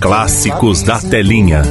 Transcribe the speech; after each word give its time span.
Clássicos 0.00 0.82
da 0.82 0.98
Telinha. 1.00 1.62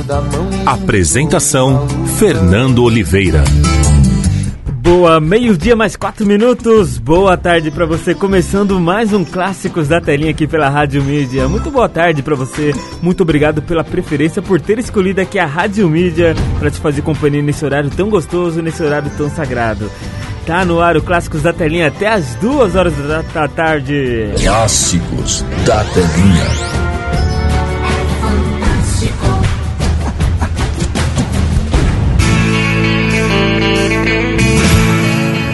Apresentação: 0.66 1.88
Fernando 2.18 2.84
Oliveira. 2.84 3.44
Boa, 4.82 5.20
meio-dia 5.20 5.76
mais 5.76 5.96
quatro 5.96 6.26
minutos. 6.26 6.98
Boa 6.98 7.38
tarde 7.38 7.72
pra 7.72 7.86
você, 7.86 8.14
começando 8.14 8.80
mais 8.80 9.14
um 9.14 9.24
Clássicos 9.24 9.88
da 9.88 10.02
Telinha 10.02 10.32
aqui 10.32 10.46
pela 10.46 10.70
Rádio 10.70 11.04
Mídia. 11.04 11.48
Muito 11.48 11.72
boa 11.72 11.88
tarde 11.88 12.22
pra 12.22 12.36
você. 12.36 12.74
Muito 13.02 13.22
obrigado 13.22 13.62
pela 13.62 13.84
preferência 13.84 14.42
por 14.42 14.60
ter 14.60 14.78
escolhido 14.78 15.22
aqui 15.22 15.40
a 15.40 15.46
Rádio 15.46 15.90
Mídia 15.90 16.36
pra 16.60 16.70
te 16.70 16.80
fazer 16.80 17.02
companhia 17.02 17.42
nesse 17.42 17.64
horário 17.64 17.90
tão 17.90 18.10
gostoso, 18.10 18.62
nesse 18.62 18.84
horário 18.84 19.10
tão 19.18 19.30
sagrado. 19.30 19.90
Tá 20.46 20.66
no 20.66 20.82
ar 20.82 20.98
o 20.98 21.02
Clássicos 21.02 21.44
da 21.44 21.54
Telinha 21.54 21.88
até 21.88 22.08
as 22.08 22.36
duas 22.36 22.76
horas 22.76 22.94
da, 22.96 23.22
da 23.22 23.48
tarde. 23.48 24.32
Clássicos 24.42 25.46
da 25.66 25.84
Telinha. 25.86 26.77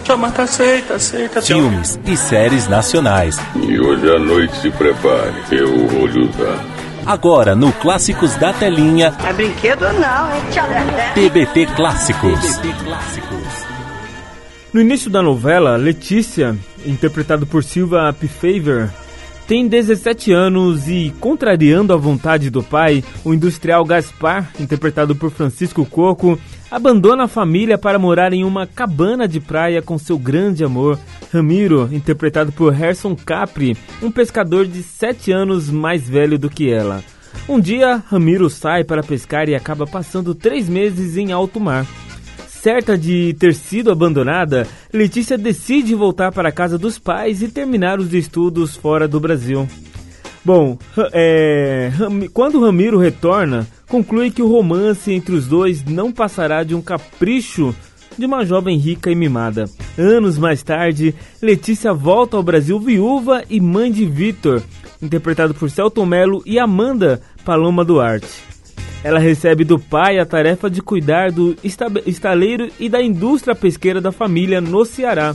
Jamanta, 0.07 0.43
aceita, 0.45 0.95
aceita. 0.95 1.43
filmes 1.43 1.99
e 2.07 2.17
séries 2.17 2.67
nacionais. 2.67 3.37
E 3.57 3.79
hoje 3.79 4.09
à 4.09 4.19
noite 4.19 4.57
se 4.63 4.71
prepare, 4.71 5.35
eu 5.51 5.87
vou 5.89 6.07
lhe 6.07 6.21
usar. 6.21 6.65
Agora 7.07 7.55
no 7.55 7.73
Clássicos 7.73 8.35
da 8.35 8.53
Telinha, 8.53 9.15
É 9.25 9.33
brinquedo 9.33 9.83
não, 9.93 10.29
é 10.29 10.41
tchau. 10.51 10.67
TBT 11.15 11.67
Clássicos. 11.77 12.41
No 14.73 14.81
início 14.81 15.09
da 15.09 15.23
novela, 15.23 15.77
Letícia, 15.77 16.57
interpretado 16.85 17.47
por 17.47 17.63
Silva 17.63 18.13
Pfeiffer, 18.13 18.91
tem 19.47 19.69
17 19.69 20.33
anos 20.33 20.89
e, 20.89 21.15
contrariando 21.21 21.95
a 21.95 21.97
vontade 21.97 22.51
do 22.51 22.63
pai, 22.63 23.05
o 23.25 23.33
industrial 23.33 23.85
Gaspar, 23.85 24.51
interpretado 24.59 25.15
por 25.15 25.31
Francisco 25.31 25.87
Coco, 25.87 26.37
abandona 26.71 27.25
a 27.25 27.29
família 27.29 27.79
para 27.79 27.99
morar 27.99 28.33
em 28.33 28.45
uma 28.45 28.67
cabana 28.67 29.27
de 29.27 29.41
praia 29.41 29.81
com 29.83 29.99
seu 29.99 30.19
grande 30.19 30.65
amor, 30.65 30.99
Ramiro, 31.33 31.89
interpretado 31.93 32.53
por 32.53 32.73
Harrison 32.73 33.15
Capri, 33.15 33.77
um 34.03 34.11
pescador 34.11 34.67
de 34.67 34.83
7 34.83 35.33
anos 35.33 35.71
mais 35.71 36.09
velho 36.09 36.39
do 36.39 36.51
que 36.51 36.71
ela. 36.71 37.03
Um 37.49 37.61
dia, 37.61 38.03
Ramiro 38.09 38.51
sai 38.51 38.83
para 38.83 39.03
pescar 39.03 39.49
e 39.49 39.55
acaba 39.55 39.87
passando 39.87 40.35
três 40.35 40.69
meses 40.69 41.17
em 41.17 41.33
alto 41.33 41.61
mar. 41.61 41.87
Certa 42.49 42.99
de 42.99 43.35
ter 43.35 43.55
sido 43.55 43.93
abandonada, 43.93 44.67
Letícia 44.93 45.39
decide 45.39 45.95
voltar 45.95 46.33
para 46.33 46.49
a 46.49 46.53
casa 46.53 46.77
dos 46.77 46.99
pais 46.99 47.43
e 47.43 47.49
terminar 47.49 48.01
os 48.01 48.13
estudos 48.13 48.75
fora 48.75 49.07
do 49.07 49.21
Brasil. 49.21 49.69
Bom, 50.45 50.79
é, 51.13 51.93
quando 52.33 52.61
Ramiro 52.61 52.99
retorna, 52.99 53.67
conclui 53.89 54.31
que 54.31 54.43
o 54.43 54.49
romance 54.49 55.13
entre 55.13 55.35
os 55.35 55.47
dois 55.47 55.85
não 55.85 56.13
passará 56.13 56.63
de 56.65 56.75
um 56.75 56.83
capricho 56.83 57.75
de 58.19 58.25
uma 58.25 58.45
jovem 58.45 58.79
rica 58.79 59.11
e 59.11 59.15
mimada. 59.15 59.67
Anos 59.99 60.39
mais 60.39 60.63
tarde, 60.63 61.15
Letícia 61.43 61.93
volta 61.93 62.37
ao 62.37 62.43
Brasil 62.43 62.79
viúva 62.81 63.45
e 63.51 63.61
mãe 63.61 63.93
de 63.93 64.07
Vitor, 64.07 64.63
interpretado 65.03 65.55
por 65.55 65.71
Celton 65.71 66.07
Mello 66.07 66.43
e 66.47 66.59
Amanda 66.59 67.21
Paloma 67.45 67.85
Duarte. 67.85 68.27
Ela 69.05 69.19
recebe 69.19 69.63
do 69.65 69.79
pai 69.79 70.19
a 70.19 70.25
tarefa 70.27 70.69
de 70.71 70.81
cuidar 70.81 71.31
do 71.31 71.55
esta- 71.63 71.93
estaleiro 72.07 72.69
e 72.81 72.89
da 72.89 73.03
indústria 73.03 73.55
pesqueira 73.55 74.01
da 74.01 74.11
família 74.11 74.61
no 74.61 74.85
Ceará. 74.85 75.35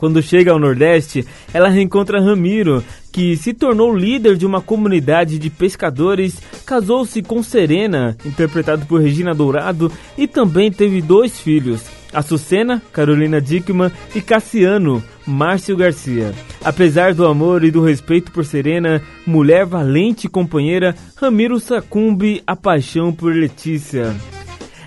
Quando 0.00 0.22
chega 0.22 0.50
ao 0.50 0.58
Nordeste, 0.58 1.26
ela 1.52 1.68
reencontra 1.68 2.22
Ramiro, 2.22 2.82
que 3.12 3.36
se 3.36 3.52
tornou 3.52 3.94
líder 3.94 4.34
de 4.34 4.46
uma 4.46 4.62
comunidade 4.62 5.38
de 5.38 5.50
pescadores, 5.50 6.40
casou-se 6.64 7.20
com 7.20 7.42
Serena, 7.42 8.16
interpretado 8.24 8.86
por 8.86 9.02
Regina 9.02 9.34
Dourado, 9.34 9.92
e 10.16 10.26
também 10.26 10.72
teve 10.72 11.02
dois 11.02 11.38
filhos, 11.38 11.82
Açucena, 12.14 12.80
Carolina 12.94 13.42
Dickman, 13.42 13.92
e 14.14 14.22
Cassiano, 14.22 15.04
Márcio 15.26 15.76
Garcia. 15.76 16.32
Apesar 16.64 17.12
do 17.12 17.26
amor 17.26 17.62
e 17.62 17.70
do 17.70 17.82
respeito 17.82 18.32
por 18.32 18.46
Serena, 18.46 19.02
mulher 19.26 19.66
valente 19.66 20.28
e 20.28 20.30
companheira, 20.30 20.94
Ramiro 21.14 21.60
sucumbe 21.60 22.42
à 22.46 22.56
paixão 22.56 23.12
por 23.12 23.34
Letícia. 23.34 24.16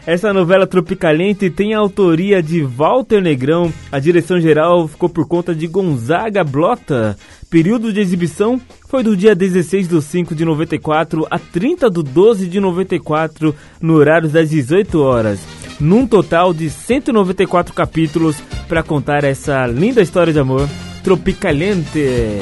Essa 0.05 0.33
novela 0.33 0.67
Tropicaliente 0.67 1.49
tem 1.49 1.73
a 1.73 1.79
autoria 1.79 2.43
de 2.43 2.61
Walter 2.61 3.21
Negrão, 3.21 3.71
a 3.89 3.99
direção 3.99 4.37
geral 4.39 4.85
ficou 4.85 5.07
por 5.07 5.25
conta 5.25 5.55
de 5.55 5.65
Gonzaga 5.65 6.43
Blota. 6.43 7.17
Período 7.49 7.93
de 7.93 8.01
exibição 8.01 8.59
foi 8.89 9.01
do 9.01 9.15
dia 9.15 9.33
16 9.33 9.87
de 9.87 10.01
5 10.01 10.35
de 10.35 10.43
94 10.43 11.25
a 11.31 11.39
30 11.39 11.89
de 11.89 12.03
12 12.03 12.47
de 12.47 12.59
94, 12.59 13.55
no 13.79 13.93
horário 13.93 14.27
das 14.27 14.49
18 14.49 14.99
horas. 14.99 15.39
Num 15.79 16.05
total 16.05 16.53
de 16.53 16.69
194 16.69 17.73
capítulos 17.73 18.35
para 18.67 18.83
contar 18.83 19.23
essa 19.23 19.65
linda 19.67 20.01
história 20.01 20.33
de 20.33 20.39
amor, 20.39 20.67
Tropicaliente. 21.01 22.39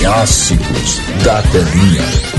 Clássicos 0.00 1.00
da 1.24 1.40
Telinha. 1.42 2.29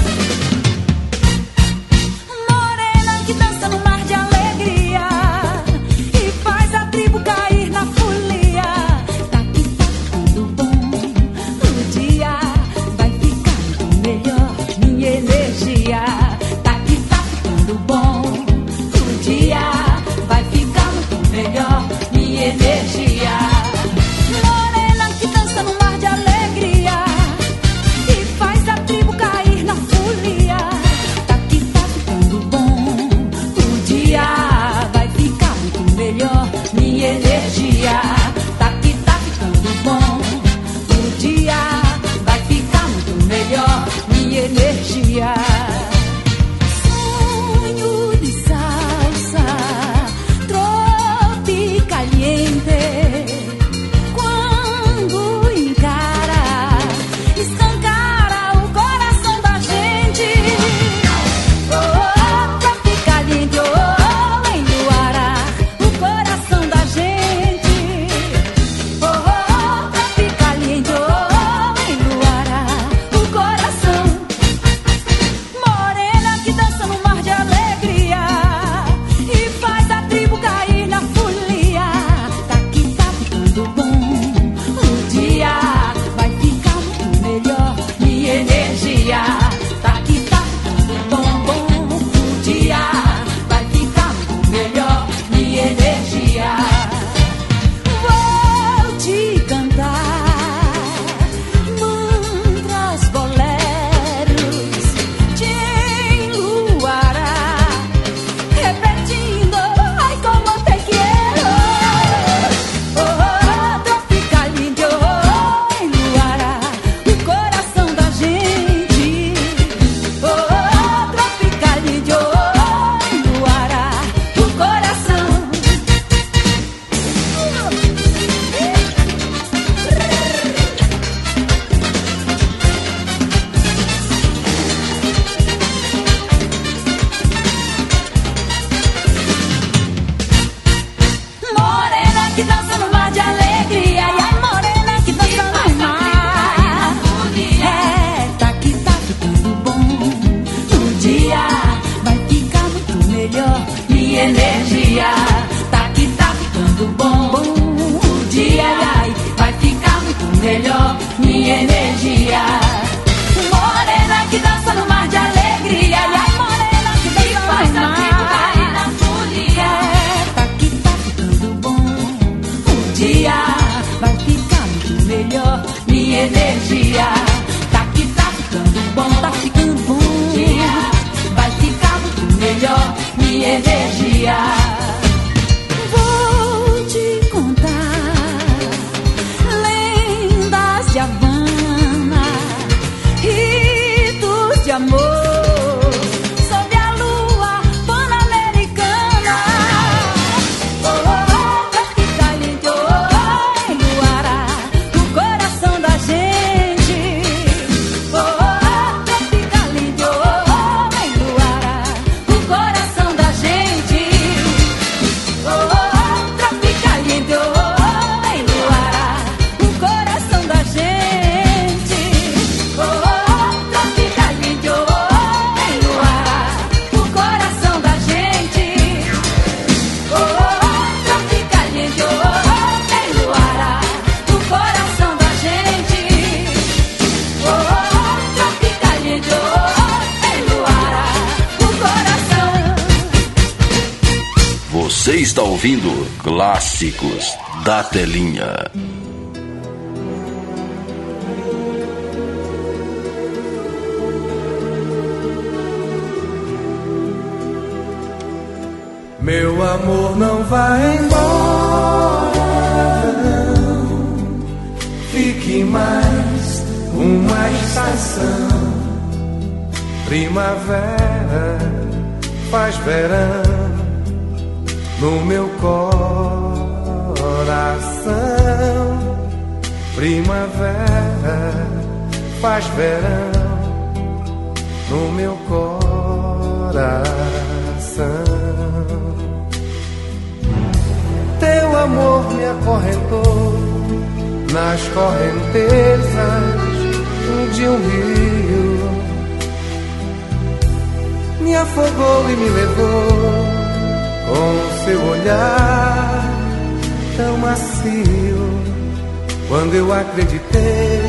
Acreditei 310.42 311.02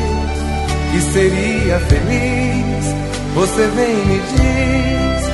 que 0.91 1.01
seria 1.11 1.79
feliz, 1.79 2.85
você 3.33 3.65
vem 3.67 3.91
e 3.91 4.05
me 4.05 4.19
diz 4.19 5.27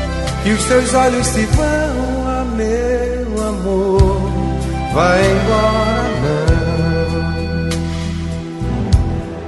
que 0.43 0.51
os 0.51 0.61
seus 0.61 0.93
olhos 0.93 1.25
se 1.27 1.45
vão, 1.45 2.27
ah, 2.27 2.45
meu 2.55 3.47
amor, 3.47 4.21
vai 4.93 5.31
embora 5.31 6.03
não. 6.23 6.39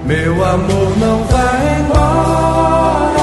Meu 0.06 0.44
amor 0.44 0.98
não 0.98 1.24
vai 1.24 1.80
embora. 1.80 3.22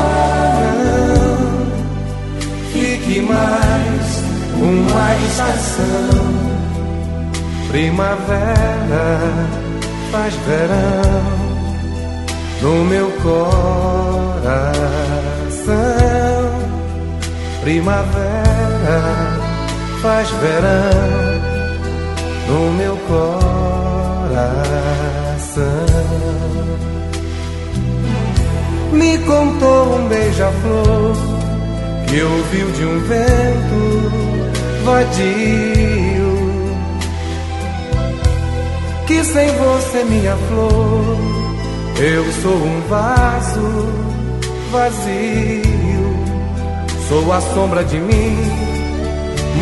Fique 2.72 3.20
mais 3.20 4.22
uma 4.56 5.14
estação. 5.26 6.38
Primavera 7.68 9.67
faz 10.10 10.34
verão 10.34 11.48
no 12.62 12.84
meu 12.84 13.10
coração. 13.22 13.38
Primavera 17.60 19.02
faz 20.02 20.30
verão 20.30 21.38
no 22.48 22.72
meu 22.72 22.96
coração. 23.08 23.28
Me 28.92 29.18
contou 29.18 29.96
um 29.96 30.08
beija-flor 30.08 31.16
que 32.08 32.22
ouviu 32.22 32.70
de 32.72 32.84
um 32.84 33.00
vento 33.00 34.10
vadio. 34.84 36.07
Que 39.08 39.24
sem 39.24 39.48
você, 39.56 40.04
minha 40.04 40.36
flor, 40.36 41.16
eu 41.98 42.30
sou 42.42 42.52
um 42.52 42.80
vaso 42.90 43.88
vazio. 44.70 46.18
Sou 47.08 47.32
a 47.32 47.40
sombra 47.40 47.82
de 47.84 47.98
mim, 47.98 48.36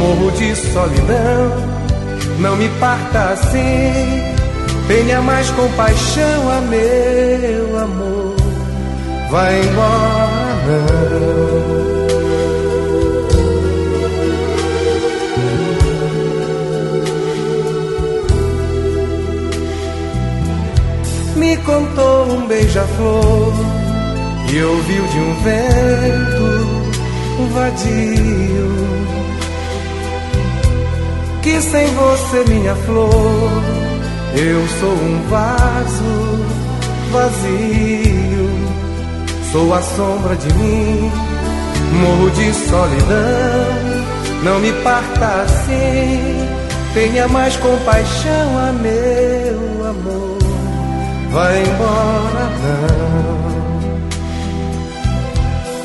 morro 0.01 0.33
de 0.33 0.53
solidão. 0.57 1.77
Não 2.41 2.57
me 2.57 2.69
parta 2.81 3.35
assim, 3.35 4.35
tenha 4.89 5.21
mais 5.21 5.49
compaixão 5.51 6.51
a 6.51 6.61
meu 6.63 7.79
amor. 7.79 8.35
Vai 9.31 9.61
embora, 9.61 10.57
não. 10.67 11.86
Me 21.47 21.57
contou 21.59 22.27
um 22.33 22.47
beija-flor 22.49 23.53
e 24.53 24.63
ouviu 24.63 25.07
de 25.07 25.19
um 25.21 25.35
vento 25.45 26.67
vadio 27.55 28.87
que 31.43 31.61
sem 31.61 31.87
você, 31.95 32.45
minha 32.49 32.75
flor, 32.75 33.63
eu 34.35 34.67
sou 34.81 34.91
um 34.91 35.23
vaso 35.31 36.45
vazio. 37.13 38.51
Sou 39.53 39.73
a 39.73 39.81
sombra 39.81 40.35
de 40.35 40.53
mim, 40.55 41.13
morro 42.01 42.31
de 42.31 42.53
solidão. 42.53 43.87
Não 44.43 44.59
me 44.59 44.73
parta 44.83 45.43
assim, 45.43 46.49
tenha 46.95 47.29
mais 47.29 47.55
compaixão 47.59 48.59
a 48.59 48.73
meu 48.73 49.87
amor 49.89 50.36
vai 51.37 51.63
embora 51.63 52.45
não. 52.63 53.37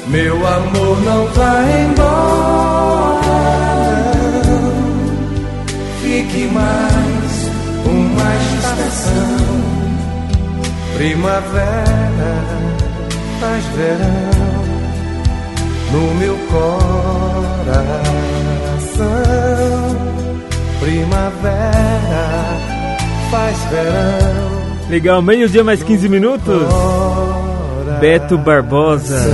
Meu 0.08 0.48
amor 0.48 0.96
não 1.04 1.28
vai 1.28 1.66
embora 1.84 3.26
não. 4.46 4.72
Fique 6.02 6.44
mais 6.54 7.32
uma 7.86 8.30
estação. 8.54 9.42
Primavera 10.96 12.34
faz 13.42 13.64
verão 13.76 14.32
no 15.92 16.04
meu 16.16 16.38
coração. 16.48 16.72
Primavera 20.80 22.26
faz 23.30 23.58
verão 23.66 24.61
Legal, 24.92 25.22
meio-dia 25.22 25.64
mais 25.64 25.82
15 25.82 26.10
minutos. 26.10 26.64
Beto 28.02 28.38
Barbosa. 28.38 29.26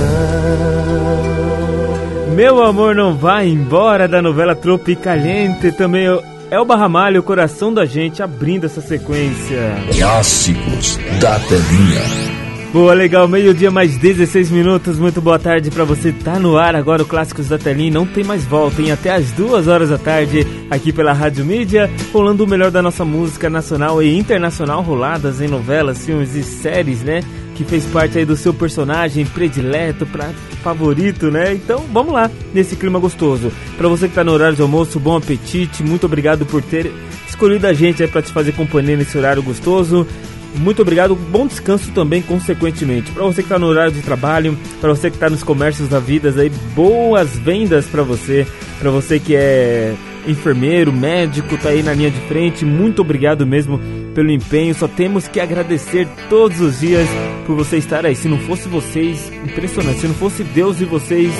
Meu 2.32 2.62
amor 2.62 2.94
não 2.94 3.16
vai 3.16 3.48
embora 3.48 4.06
da 4.06 4.22
novela 4.22 4.54
Tropicaliente. 4.54 5.72
Também 5.72 6.06
é 6.48 6.60
o 6.60 6.64
Barramalho, 6.64 7.18
o 7.18 7.24
coração 7.24 7.74
da 7.74 7.84
gente, 7.84 8.22
abrindo 8.22 8.66
essa 8.66 8.80
sequência. 8.80 9.74
Clássicos 9.98 10.96
da 11.20 11.40
telinha. 11.40 12.38
Boa, 12.72 12.92
legal, 12.92 13.26
meio-dia 13.26 13.70
mais 13.70 13.96
16 13.96 14.50
minutos. 14.50 14.96
Muito 14.98 15.20
boa 15.20 15.38
tarde 15.38 15.70
para 15.70 15.84
você. 15.84 16.12
Tá 16.12 16.38
no 16.38 16.56
ar 16.56 16.76
agora 16.76 17.02
o 17.02 17.06
Clássicos 17.06 17.48
da 17.48 17.58
Telinha. 17.58 17.90
Não 17.90 18.06
tem 18.06 18.22
mais 18.22 18.44
volta, 18.44 18.82
hein? 18.82 18.92
Até 18.92 19.10
as 19.10 19.32
duas 19.32 19.66
horas 19.66 19.88
da 19.88 19.96
tarde, 19.96 20.46
aqui 20.70 20.92
pela 20.92 21.12
Rádio 21.12 21.44
Mídia, 21.44 21.90
rolando 22.12 22.44
o 22.44 22.46
melhor 22.46 22.70
da 22.70 22.82
nossa 22.82 23.04
música 23.04 23.48
nacional 23.48 24.02
e 24.02 24.16
internacional, 24.16 24.82
roladas 24.82 25.40
em 25.40 25.48
novelas, 25.48 26.04
filmes 26.04 26.34
e 26.34 26.42
séries, 26.42 27.02
né? 27.02 27.20
Que 27.54 27.64
fez 27.64 27.84
parte 27.86 28.18
aí 28.18 28.24
do 28.24 28.36
seu 28.36 28.54
personagem 28.54 29.26
predileto, 29.26 30.06
pra, 30.06 30.30
favorito, 30.62 31.30
né? 31.30 31.54
Então 31.54 31.84
vamos 31.92 32.12
lá, 32.12 32.30
nesse 32.52 32.76
clima 32.76 32.98
gostoso. 32.98 33.50
Para 33.76 33.88
você 33.88 34.08
que 34.08 34.14
tá 34.14 34.22
no 34.22 34.32
horário 34.32 34.56
de 34.56 34.62
almoço, 34.62 35.00
bom 35.00 35.16
apetite. 35.16 35.82
Muito 35.82 36.06
obrigado 36.06 36.46
por 36.46 36.62
ter 36.62 36.92
escolhido 37.28 37.66
a 37.66 37.72
gente 37.72 38.02
aí 38.02 38.08
pra 38.08 38.22
te 38.22 38.32
fazer 38.32 38.52
companhia 38.52 38.96
nesse 38.96 39.16
horário 39.16 39.42
gostoso. 39.42 40.06
Muito 40.54 40.82
obrigado, 40.82 41.14
bom 41.14 41.46
descanso 41.46 41.90
também, 41.92 42.22
consequentemente. 42.22 43.12
Para 43.12 43.24
você 43.24 43.42
que 43.42 43.46
está 43.46 43.58
no 43.58 43.66
horário 43.66 43.92
de 43.92 44.00
trabalho, 44.00 44.58
para 44.80 44.90
você 44.90 45.10
que 45.10 45.16
está 45.16 45.28
nos 45.28 45.42
comércios 45.42 45.88
da 45.88 46.00
vida, 46.00 46.34
aí 46.40 46.50
boas 46.74 47.38
vendas 47.38 47.86
para 47.86 48.02
você, 48.02 48.46
para 48.80 48.90
você 48.90 49.20
que 49.20 49.36
é 49.36 49.94
enfermeiro, 50.26 50.92
médico, 50.92 51.56
tá 51.56 51.70
aí 51.70 51.82
na 51.82 51.94
linha 51.94 52.10
de 52.10 52.20
frente. 52.22 52.64
Muito 52.64 53.00
obrigado 53.02 53.46
mesmo 53.46 53.80
pelo 54.14 54.30
empenho. 54.30 54.74
Só 54.74 54.88
temos 54.88 55.28
que 55.28 55.40
agradecer 55.40 56.08
todos 56.28 56.60
os 56.60 56.80
dias 56.80 57.08
por 57.46 57.56
você 57.56 57.76
estar 57.76 58.04
aí. 58.04 58.14
Se 58.14 58.28
não 58.28 58.38
fosse 58.38 58.68
vocês, 58.68 59.32
impressionante. 59.44 60.00
Se 60.00 60.06
não 60.06 60.14
fosse 60.14 60.42
Deus 60.44 60.80
e 60.80 60.84
vocês, 60.84 61.32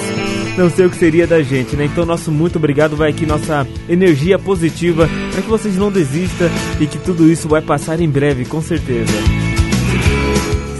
não 0.56 0.70
sei 0.70 0.86
o 0.86 0.90
que 0.90 0.96
seria 0.96 1.26
da 1.26 1.42
gente, 1.42 1.76
né? 1.76 1.84
Então, 1.84 2.06
nosso 2.06 2.30
muito 2.30 2.56
obrigado. 2.56 2.96
Vai 2.96 3.10
aqui 3.10 3.26
nossa 3.26 3.66
energia 3.88 4.38
positiva 4.38 5.08
para 5.32 5.42
que 5.42 5.48
vocês 5.48 5.76
não 5.76 5.90
desistam 5.90 6.48
e 6.80 6.86
que 6.86 6.98
tudo 6.98 7.30
isso 7.30 7.48
vai 7.48 7.62
passar 7.62 8.00
em 8.00 8.08
breve, 8.08 8.44
com 8.44 8.62
certeza. 8.62 9.12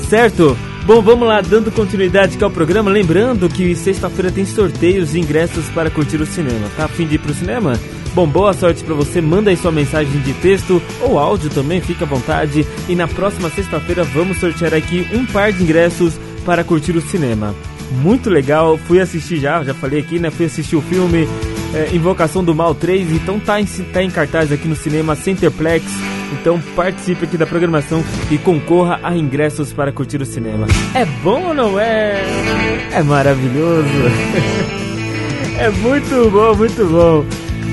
Certo? 0.09 0.57
Bom, 0.89 1.03
vamos 1.03 1.29
lá, 1.29 1.43
dando 1.43 1.71
continuidade 1.71 2.43
ao 2.43 2.51
programa, 2.51 2.91
lembrando 2.91 3.47
que 3.47 3.77
sexta-feira 3.77 4.33
tem 4.33 4.47
sorteios 4.47 5.13
de 5.13 5.21
ingressos 5.21 5.69
para 5.69 5.91
curtir 5.91 6.17
o 6.17 6.25
cinema. 6.25 6.67
Tá 6.79 6.87
a 6.87 6.89
fim 6.89 7.07
de 7.07 7.17
ir 7.17 7.19
pro 7.19 7.35
cinema? 7.35 7.79
Bom, 8.15 8.27
boa 8.27 8.55
sorte 8.55 8.83
para 8.83 8.95
você. 8.95 9.21
Manda 9.21 9.51
aí 9.51 9.57
sua 9.59 9.71
mensagem 9.71 10.19
de 10.23 10.33
texto 10.33 10.81
ou 11.03 11.19
áudio 11.19 11.51
também, 11.51 11.83
fica 11.83 12.07
à 12.07 12.09
vontade. 12.09 12.67
E 12.89 12.95
na 12.95 13.07
próxima 13.07 13.51
sexta-feira 13.51 14.03
vamos 14.03 14.39
sortear 14.39 14.73
aqui 14.73 15.07
um 15.13 15.27
par 15.27 15.53
de 15.53 15.63
ingressos 15.63 16.19
para 16.47 16.65
curtir 16.65 16.97
o 16.97 17.03
cinema. 17.03 17.55
Muito 17.91 18.31
legal, 18.31 18.79
fui 18.79 18.99
assistir 18.99 19.41
já, 19.41 19.63
já 19.63 19.75
falei 19.75 20.01
aqui, 20.01 20.19
né? 20.19 20.31
Fui 20.31 20.47
assistir 20.47 20.77
o 20.77 20.81
filme 20.81 21.29
é, 21.75 21.95
Invocação 21.95 22.43
do 22.43 22.55
Mal 22.55 22.75
3, 22.75 23.13
então 23.13 23.39
tá 23.39 23.61
em, 23.61 23.67
tá 23.67 24.03
em 24.03 24.11
cartaz 24.11 24.51
aqui 24.51 24.67
no 24.67 24.75
cinema 24.75 25.15
Centerplex. 25.15 25.85
Então 26.33 26.61
participe 26.75 27.25
aqui 27.25 27.37
da 27.37 27.47
programação 27.47 28.03
e 28.31 28.39
concorra 28.39 28.99
a 29.03 29.15
ingressos 29.17 29.73
para 29.73 29.93
curtir 29.93 30.21
o 30.21 30.27
cinema. 30.27 30.67
É 30.95 31.05
bom 31.23 31.49
ou 31.49 31.55
não 31.55 31.79
é? 31.79 32.23
É 32.93 33.03
maravilhoso. 33.03 33.89
é 35.59 35.71
muito 35.71 36.31
bom, 36.31 36.55
muito 36.55 36.85
bom. 36.85 37.25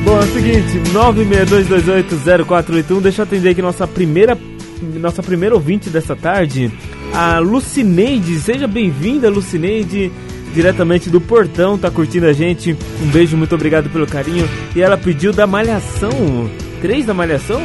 Bom, 0.04 0.20
é 0.20 0.24
o 0.24 0.28
seguinte, 0.28 0.82
962280481, 0.94 3.02
deixa 3.02 3.22
eu 3.22 3.24
atender 3.24 3.50
aqui 3.50 3.62
nossa 3.62 3.88
primeira 3.88 4.38
nossa 5.00 5.24
primeira 5.24 5.56
ouvinte 5.56 5.90
dessa 5.90 6.14
tarde, 6.16 6.72
a 7.14 7.40
Lucineide. 7.40 8.38
Seja 8.40 8.68
bem-vinda, 8.68 9.30
Lucineide, 9.30 10.12
diretamente 10.54 11.10
do 11.10 11.22
Portão, 11.22 11.78
tá 11.78 11.90
curtindo 11.90 12.26
a 12.26 12.34
gente. 12.34 12.76
Um 13.02 13.08
beijo, 13.08 13.38
muito 13.38 13.56
obrigado 13.56 13.90
pelo 13.90 14.06
carinho. 14.06 14.46
E 14.76 14.82
ela 14.82 14.98
pediu 14.98 15.32
da 15.32 15.48
Malhação, 15.48 16.12
três 16.82 17.06
da 17.06 17.14
Malhação? 17.14 17.62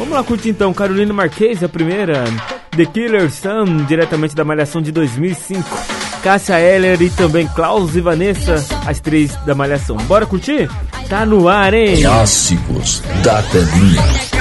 Vamos 0.00 0.14
lá 0.14 0.24
curtir 0.24 0.48
então, 0.48 0.72
Carolina 0.72 1.12
Marquez, 1.12 1.62
a 1.62 1.68
primeira. 1.68 2.24
The 2.74 2.86
Killer 2.86 3.30
Sun, 3.30 3.84
diretamente 3.86 4.34
da 4.34 4.42
Malhação 4.42 4.80
de 4.80 4.90
2005. 4.90 5.62
Cássia 6.22 6.58
Eller 6.58 7.02
e 7.02 7.10
também 7.10 7.46
Klaus 7.48 7.94
e 7.94 8.00
Vanessa, 8.00 8.64
as 8.86 8.98
três 8.98 9.36
da 9.44 9.54
Malhação. 9.54 9.98
Bora 9.98 10.24
curtir? 10.24 10.70
Tá 11.10 11.26
no 11.26 11.46
ar, 11.46 11.74
hein? 11.74 12.00
Clássicos 12.00 13.02
da 13.22 13.42
telinha. 13.42 14.39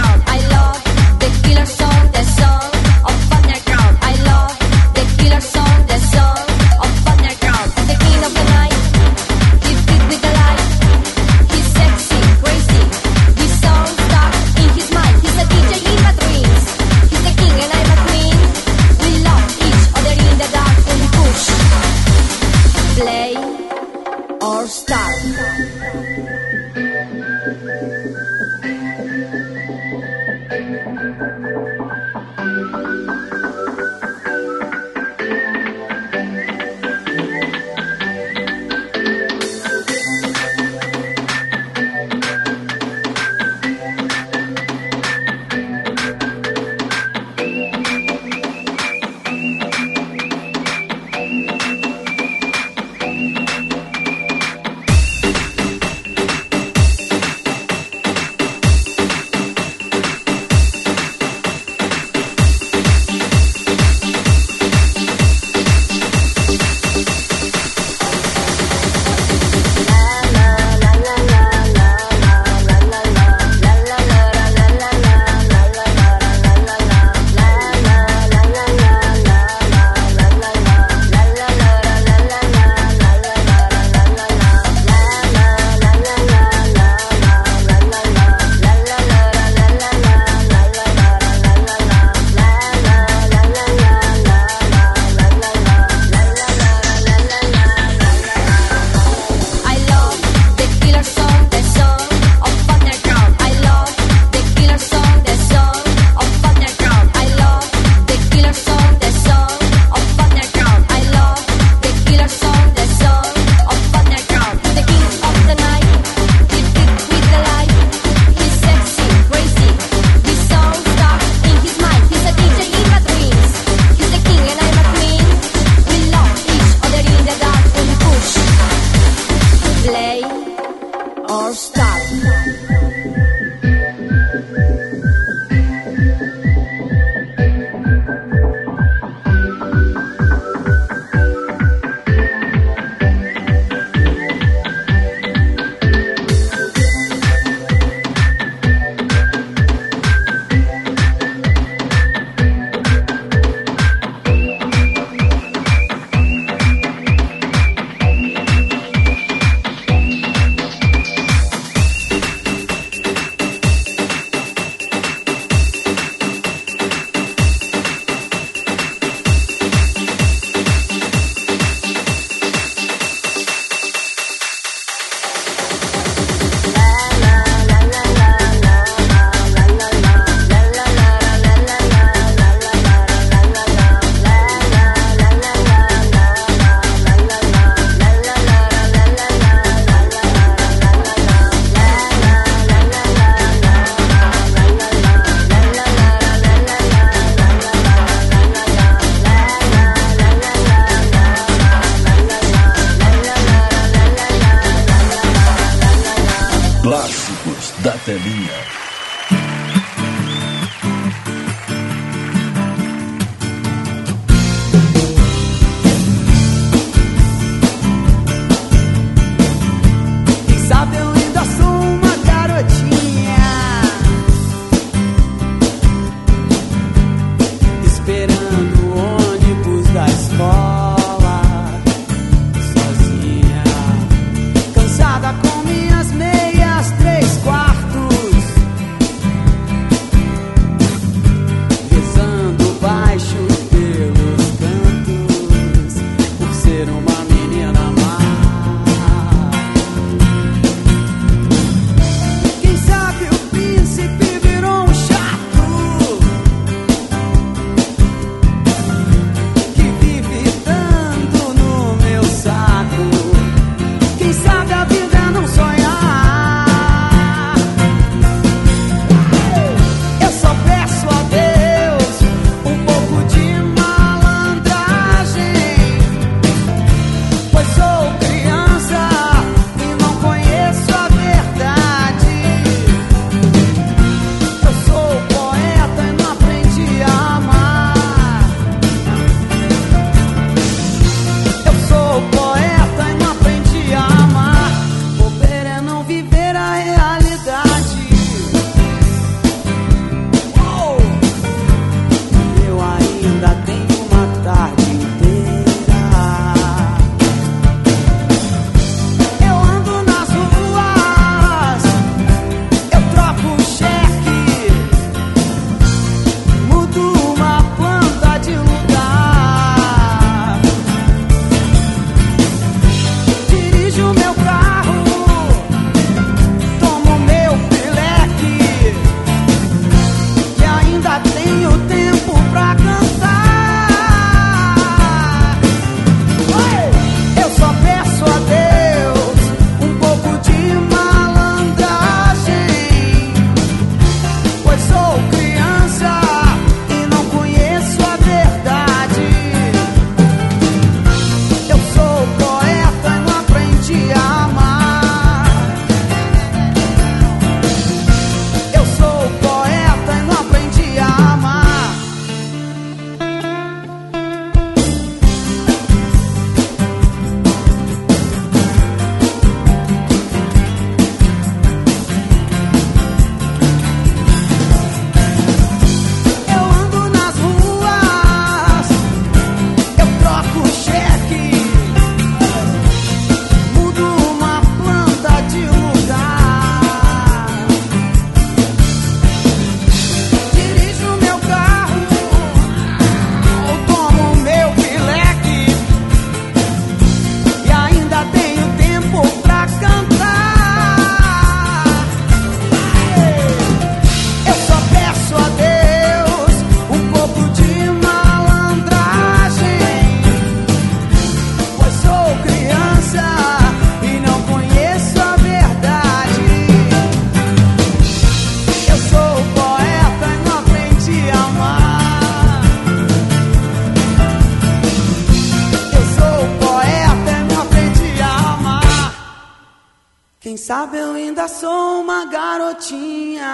Sou 431.49 432.01
uma 432.01 432.25
garotinha. 432.25 433.47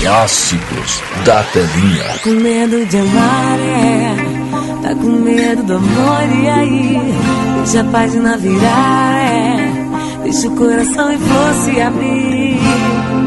Clássicos 0.00 1.02
da 1.24 1.42
telinha. 1.44 2.04
Tá 2.04 2.18
com 2.18 2.30
medo 2.30 2.84
de 2.84 2.96
amar, 2.98 3.58
é. 3.60 4.16
Tá 4.82 4.94
com 4.94 5.10
medo 5.10 5.62
do 5.62 5.76
amor, 5.76 6.42
e 6.42 6.48
aí? 6.48 7.00
Deixa 7.62 7.80
a 7.80 7.84
página 7.84 8.36
virar, 8.36 9.18
é. 9.18 10.22
Deixa 10.24 10.48
o 10.48 10.56
coração 10.56 11.12
em 11.12 11.18
flor 11.18 11.54
se 11.64 11.80
abrir. 11.80 13.23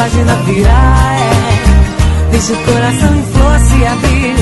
Página 0.00 0.34
virar, 0.46 1.16
é. 1.20 2.30
Deixa 2.30 2.54
o 2.54 2.56
coração 2.64 3.14
em 3.16 3.22
flor 3.22 3.60
se 3.60 3.84
abrir. 3.84 4.36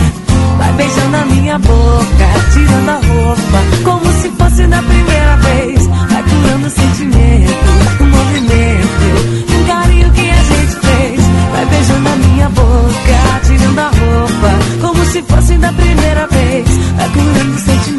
Vai 0.57 0.73
beijando 0.75 1.17
a 1.17 1.25
minha 1.25 1.59
boca, 1.59 2.29
tirando 2.53 2.89
a 2.89 2.95
roupa, 2.95 3.59
como 3.83 4.13
se 4.13 4.29
fosse 4.39 4.67
na 4.69 4.81
primeira 4.83 5.37
vez. 5.37 5.87
Vai 5.87 6.23
curando 6.23 6.67
o 6.67 6.71
sentimento, 6.71 7.53
o 8.01 8.05
movimento, 8.05 9.55
um 9.59 9.65
carinho 9.67 10.11
que 10.13 10.31
a 10.31 10.43
gente 10.51 10.75
fez. 10.87 11.21
Vai 11.53 11.67
beijando 11.67 12.09
a 12.09 12.17
minha 12.17 12.49
boca, 12.51 13.19
tirando 13.47 13.79
a 13.81 13.91
roupa, 14.01 14.87
como 14.87 15.05
se 15.07 15.23
fosse 15.23 15.59
da 15.59 15.73
primeira 15.73 16.27
vez. 16.29 16.69
Vai 16.97 17.09
curando 17.09 17.55
o 17.55 17.59
sentimento, 17.59 17.98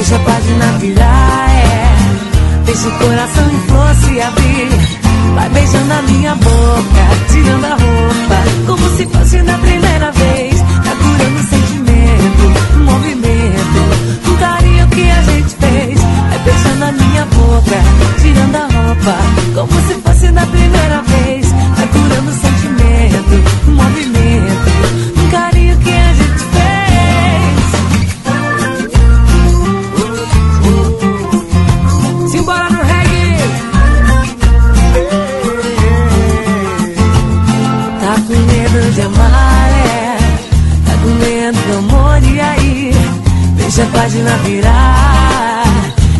Deixa 0.00 0.16
a 0.16 0.18
página 0.20 0.78
virar, 0.78 1.50
é. 1.50 2.64
Deixa 2.64 2.88
o 2.88 2.92
coração 2.92 3.50
em 3.50 3.58
flor 3.68 3.94
se 3.96 4.18
abrir. 4.22 4.68
Vai 5.34 5.48
beijando 5.50 5.92
a 5.92 6.02
minha 6.10 6.34
boca, 6.36 7.04
tirando 7.30 7.64
a 7.66 7.74
roupa, 7.74 8.66
como 8.66 8.96
se 8.96 9.04
fosse 9.04 9.42
na 9.42 9.58
primeira 9.58 10.10
vez. 10.10 10.58
Tá 10.58 10.96
curando 10.96 11.38
o 11.38 11.42
sentimento, 11.42 12.76
o 12.76 12.78
movimento, 12.78 14.32
o 14.32 14.38
carinho 14.38 14.88
que 14.88 15.10
a 15.10 15.22
gente 15.22 15.56
fez. 15.56 16.00
Vai 16.00 16.38
beijando 16.46 16.84
a 16.86 16.92
minha 16.92 17.26
boca, 17.26 17.76
tirando 18.22 18.56
a 18.56 18.68
roupa, 18.72 19.16
como 19.54 19.86
se 19.86 19.94
fosse 20.00 20.30
na 20.30 20.46
primeira 20.46 21.02
vez. 21.02 21.09
Página 44.00 44.34
virar. 44.38 45.62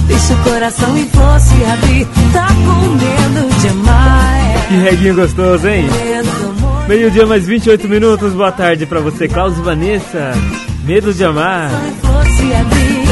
Deixa 0.06 0.34
o 0.34 0.42
coração 0.42 0.98
em 0.98 1.06
flor 1.06 1.40
se 1.40 1.64
abrir. 1.64 2.06
Tá 2.30 2.46
com 2.48 2.88
medo 2.90 3.58
de 3.58 3.68
amar. 3.68 4.68
Que 4.68 4.74
reguinho 4.74 5.14
gostoso, 5.14 5.66
hein? 5.66 5.86
Meio-dia 6.86 7.26
mais 7.26 7.46
28 7.46 7.88
minutos, 7.88 8.34
boa 8.34 8.52
tarde 8.52 8.84
pra 8.84 9.00
você, 9.00 9.26
Klaus 9.26 9.56
e 9.56 9.62
Vanessa. 9.62 10.32
Medo 10.84 11.14
de 11.14 11.24
amar. 11.24 11.70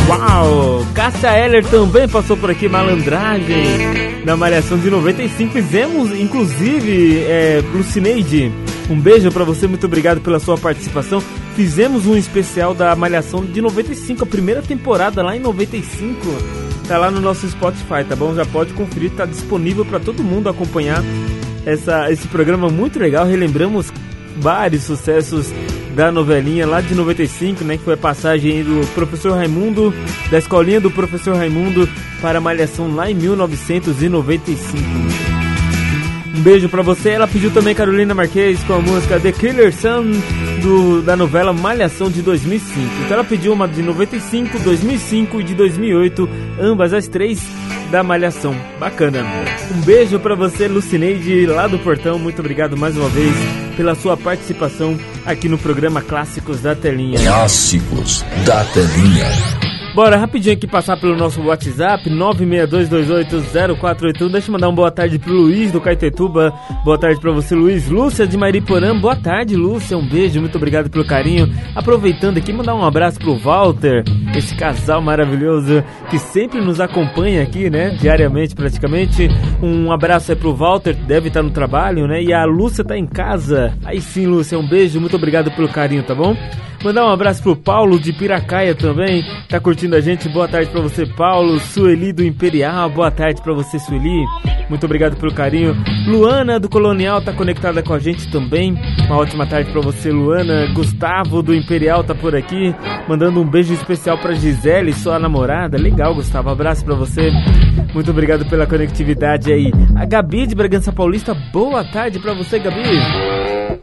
Uau! 0.07 0.87
Cássia 0.95 1.31
Heller 1.31 1.65
também 1.65 2.07
passou 2.07 2.37
por 2.37 2.51
aqui, 2.51 2.69
malandragem. 2.69 4.23
Na 4.27 4.37
Malhação 4.37 4.77
de 4.77 4.91
95, 4.91 5.55
fizemos, 5.55 6.13
inclusive, 6.13 7.25
é, 7.27 7.63
Lucineide, 7.73 8.53
um 8.91 9.01
beijo 9.01 9.33
pra 9.33 9.45
você, 9.45 9.67
muito 9.67 9.87
obrigado 9.87 10.21
pela 10.21 10.39
sua 10.39 10.59
participação. 10.59 11.23
Fizemos 11.59 12.07
um 12.07 12.17
especial 12.17 12.73
da 12.73 12.95
Malhação 12.95 13.45
de 13.45 13.61
95, 13.61 14.23
a 14.23 14.27
primeira 14.27 14.63
temporada 14.63 15.25
lá 15.25 15.37
em 15.37 15.41
95. 15.41 16.25
Tá 16.87 16.97
lá 16.97 17.11
no 17.11 17.21
nosso 17.21 17.51
Spotify, 17.51 18.05
tá 18.09 18.15
bom? 18.15 18.33
Já 18.33 18.47
pode 18.47 18.73
conferir, 18.75 19.11
tá 19.11 19.27
disponível 19.27 19.85
pra 19.85 19.99
todo 19.99 20.23
mundo 20.23 20.49
acompanhar 20.49 21.03
essa, 21.67 22.13
esse 22.13 22.29
programa 22.29 22.69
muito 22.69 23.01
legal. 23.01 23.27
Relembramos 23.27 23.93
vários 24.37 24.85
sucessos 24.85 25.53
da 25.97 26.13
novelinha 26.13 26.65
lá 26.65 26.81
de 26.81 26.95
95, 26.95 27.65
né? 27.65 27.77
Que 27.77 27.83
foi 27.83 27.95
a 27.95 27.97
passagem 27.97 28.63
do 28.63 28.87
professor 28.95 29.33
Raimundo, 29.33 29.93
da 30.31 30.39
escolinha 30.39 30.81
do 30.81 30.93
professor 30.93 31.35
Raimundo 31.35 31.89
para 32.23 32.39
a 32.39 32.41
Malhação 32.41 32.95
lá 32.95 33.11
em 33.11 33.15
1995. 33.15 34.79
Um 36.37 36.41
beijo 36.41 36.69
pra 36.69 36.83
você. 36.83 37.11
Ela 37.11 37.27
pediu 37.27 37.51
também 37.51 37.75
Carolina 37.75 38.15
Marquez 38.15 38.63
com 38.63 38.75
a 38.75 38.81
música 38.81 39.19
The 39.19 39.33
Killer 39.33 39.75
Sun 39.75 40.13
do, 40.59 41.03
da 41.03 41.17
novela 41.17 41.53
Malhação 41.53 42.11
de 42.11 42.23
2005. 42.23 42.81
Então 43.05 43.15
ela 43.15 43.25
pediu 43.25 43.53
uma 43.53 43.67
de 43.67 43.83
95, 43.83 44.59
2005 44.59 45.41
e 45.41 45.45
de 45.45 45.55
2008, 45.55 46.29
ambas 46.61 46.93
as 46.93 47.09
três 47.09 47.41
da 47.91 48.03
Malhação. 48.03 48.55
Bacana. 48.79 49.25
Um 49.75 49.81
beijo 49.83 50.19
pra 50.19 50.35
você, 50.35 50.69
Lucineide, 50.69 51.47
lá 51.47 51.67
do 51.67 51.79
Portão. 51.79 52.19
Muito 52.19 52.41
obrigado 52.41 52.77
mais 52.77 52.97
uma 52.97 53.09
vez 53.09 53.35
pela 53.77 53.95
sua 53.95 54.17
participação 54.17 54.99
aqui 55.25 55.49
no 55.49 55.59
programa 55.59 56.03
Clássicos 56.03 56.61
da 56.61 56.75
Telinha. 56.75 57.19
Clássicos 57.19 58.25
da 58.45 58.65
telinha. 58.65 59.58
Bora 59.99 60.17
rapidinho 60.17 60.55
aqui 60.55 60.65
passar 60.65 60.97
pelo 60.97 61.17
nosso 61.17 61.43
WhatsApp 61.43 62.09
962280481. 62.09 64.31
Deixa 64.31 64.49
eu 64.49 64.53
mandar 64.53 64.69
uma 64.69 64.77
boa 64.77 64.93
tarde 64.93 65.19
pro 65.19 65.33
Luiz 65.33 65.73
do 65.73 65.81
Caetetuba. 65.81 66.55
Boa 66.85 66.97
tarde 66.97 67.21
pra 67.21 67.33
você, 67.33 67.57
Luiz. 67.57 67.89
Lúcia 67.89 68.25
de 68.25 68.37
Mariporã. 68.37 68.97
Boa 68.97 69.17
tarde, 69.17 69.57
Lúcia. 69.57 69.99
Um 69.99 70.09
beijo, 70.09 70.41
muito 70.41 70.55
obrigado 70.55 70.89
pelo 70.89 71.05
carinho. 71.05 71.53
Aproveitando 71.75 72.39
aqui, 72.39 72.53
mandar 72.53 72.77
um 72.77 72.85
abraço 72.85 73.19
pro 73.19 73.37
Walter, 73.37 74.05
esse 74.37 74.55
casal 74.55 75.03
maravilhoso 75.03 75.83
que 76.09 76.21
sempre 76.21 76.61
nos 76.61 76.81
acompanha 76.81 77.43
aqui, 77.43 77.69
né? 77.69 77.91
Diariamente, 78.01 78.55
praticamente. 78.55 79.29
Um 79.61 79.91
abraço 79.91 80.31
aí 80.31 80.39
pro 80.39 80.55
Walter, 80.55 80.95
deve 80.95 81.27
estar 81.27 81.43
no 81.43 81.51
trabalho, 81.51 82.07
né? 82.07 82.23
E 82.23 82.33
a 82.33 82.45
Lúcia 82.45 82.85
tá 82.85 82.97
em 82.97 83.05
casa. 83.05 83.77
Aí 83.85 84.01
sim, 84.01 84.27
Lúcia, 84.27 84.57
um 84.57 84.69
beijo, 84.69 85.01
muito 85.01 85.17
obrigado 85.17 85.51
pelo 85.51 85.69
carinho, 85.69 86.05
tá 86.05 86.15
bom? 86.15 86.37
Mandar 86.83 87.07
um 87.07 87.11
abraço 87.11 87.43
pro 87.43 87.57
Paulo 87.57 87.99
de 87.99 88.13
Piracaia 88.13 88.73
também, 88.75 89.25
tá 89.49 89.59
curtindo 89.59 89.97
a 89.97 90.01
gente. 90.01 90.29
Boa 90.29 90.47
tarde 90.47 90.71
pra 90.71 90.81
você, 90.81 91.05
Paulo. 91.05 91.59
Sueli 91.59 92.13
do 92.13 92.25
Imperial, 92.25 92.89
boa 92.89 93.11
tarde 93.11 93.43
pra 93.43 93.53
você, 93.53 93.79
Sueli. 93.79 94.25
Muito 94.69 94.85
obrigado 94.87 95.17
pelo 95.17 95.35
carinho. 95.35 95.77
Luana 96.07 96.61
do 96.61 96.69
Colonial 96.69 97.21
tá 97.21 97.33
conectada 97.33 97.83
com 97.83 97.93
a 97.93 97.99
gente 97.99 98.31
também. 98.31 98.79
Uma 99.07 99.17
ótima 99.17 99.45
tarde 99.45 99.73
pra 99.73 99.81
você, 99.81 100.13
Luana. 100.13 100.73
Gustavo 100.73 101.43
do 101.43 101.55
Imperial 101.55 102.05
tá 102.05 102.15
por 102.15 102.37
aqui, 102.37 102.73
mandando 103.09 103.41
um 103.41 103.49
beijo 103.49 103.75
especial 103.75 104.17
pra 104.19 104.35
Gisele, 104.35 104.93
sua 104.93 105.19
namorada. 105.19 105.77
Legal, 105.77 106.15
Gustavo. 106.15 106.49
Abraço 106.49 106.85
pra 106.85 106.95
você. 106.95 107.31
Muito 107.95 108.11
obrigado 108.11 108.45
pela 108.47 108.67
conectividade 108.67 109.53
aí. 109.53 109.73
A 109.97 110.05
Gabi 110.05 110.47
de 110.47 110.55
Bragança 110.55 110.93
Paulista, 110.93 111.35
boa 111.53 111.85
tarde 111.85 112.19
pra 112.19 112.35
você, 112.35 112.59
Gabi. 112.59 112.83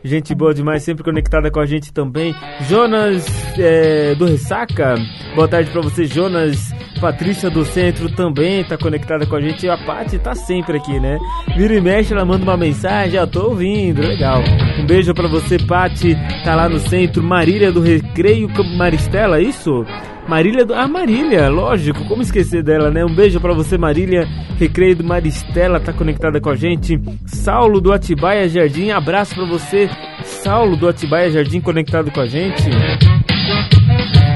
Gente 0.04 0.36
boa 0.36 0.54
demais, 0.54 0.84
sempre 0.84 1.04
conectada 1.04 1.50
com 1.50 1.60
a 1.60 1.66
gente 1.66 1.92
também. 1.92 2.36
Jonas 2.70 3.26
é, 3.58 4.14
do 4.16 4.26
Ressaca, 4.26 4.96
boa 5.34 5.48
tarde 5.48 5.72
pra 5.72 5.82
você, 5.82 6.06
Jonas. 6.06 6.72
Patrícia 7.02 7.50
do 7.50 7.66
Centro 7.66 8.10
também 8.16 8.64
tá 8.64 8.78
conectada 8.78 9.26
com 9.26 9.36
a 9.36 9.42
gente. 9.42 9.68
A 9.68 9.78
Paty 9.78 10.18
tá 10.20 10.34
sempre 10.34 10.78
aqui, 10.78 11.00
né? 11.00 11.18
Vira 11.58 11.76
e 11.76 11.82
mexe, 11.82 12.14
ela 12.14 12.24
manda 12.24 12.44
uma 12.44 12.56
mensagem, 12.56 13.14
já 13.14 13.28
tô 13.28 13.50
ouvindo, 13.50 14.02
legal. 14.02 14.42
Um 14.80 14.86
beijo 14.86 15.14
pra 15.14 15.28
você, 15.28 15.58
Paty, 15.58 16.16
tá 16.44 16.56
lá 16.56 16.70
no 16.70 16.80
centro. 16.80 17.22
Marília 17.22 17.72
do 17.72 17.82
Recreio 17.82 18.48
Maristela, 18.78 19.42
isso? 19.42 19.86
Marília 20.28 20.66
do. 20.66 20.74
Ah, 20.74 20.88
Marília, 20.88 21.50
lógico, 21.50 22.04
como 22.06 22.22
esquecer 22.22 22.64
dela, 22.64 22.90
né? 22.90 23.06
Um 23.06 23.14
beijo 23.14 23.40
para 23.40 23.54
você, 23.54 23.78
Marília. 23.78 24.28
Recreio 24.58 24.96
do 24.96 25.04
Maristela 25.04 25.80
tá 25.80 25.94
conectada 25.94 26.42
com 26.42 26.50
a 26.50 26.56
gente. 26.56 27.00
Saulo 27.26 27.80
do 27.80 27.92
Atibaia 27.92 28.48
Jardim, 28.50 28.90
abraço 28.90 29.36
para 29.36 29.46
você, 29.46 29.90
Saulo 30.24 30.76
do 30.76 30.88
Atibaia 30.88 31.30
Jardim 31.30 31.62
conectado 31.62 32.10
com 32.12 32.22
a 32.22 32.26
gente. 32.26 32.64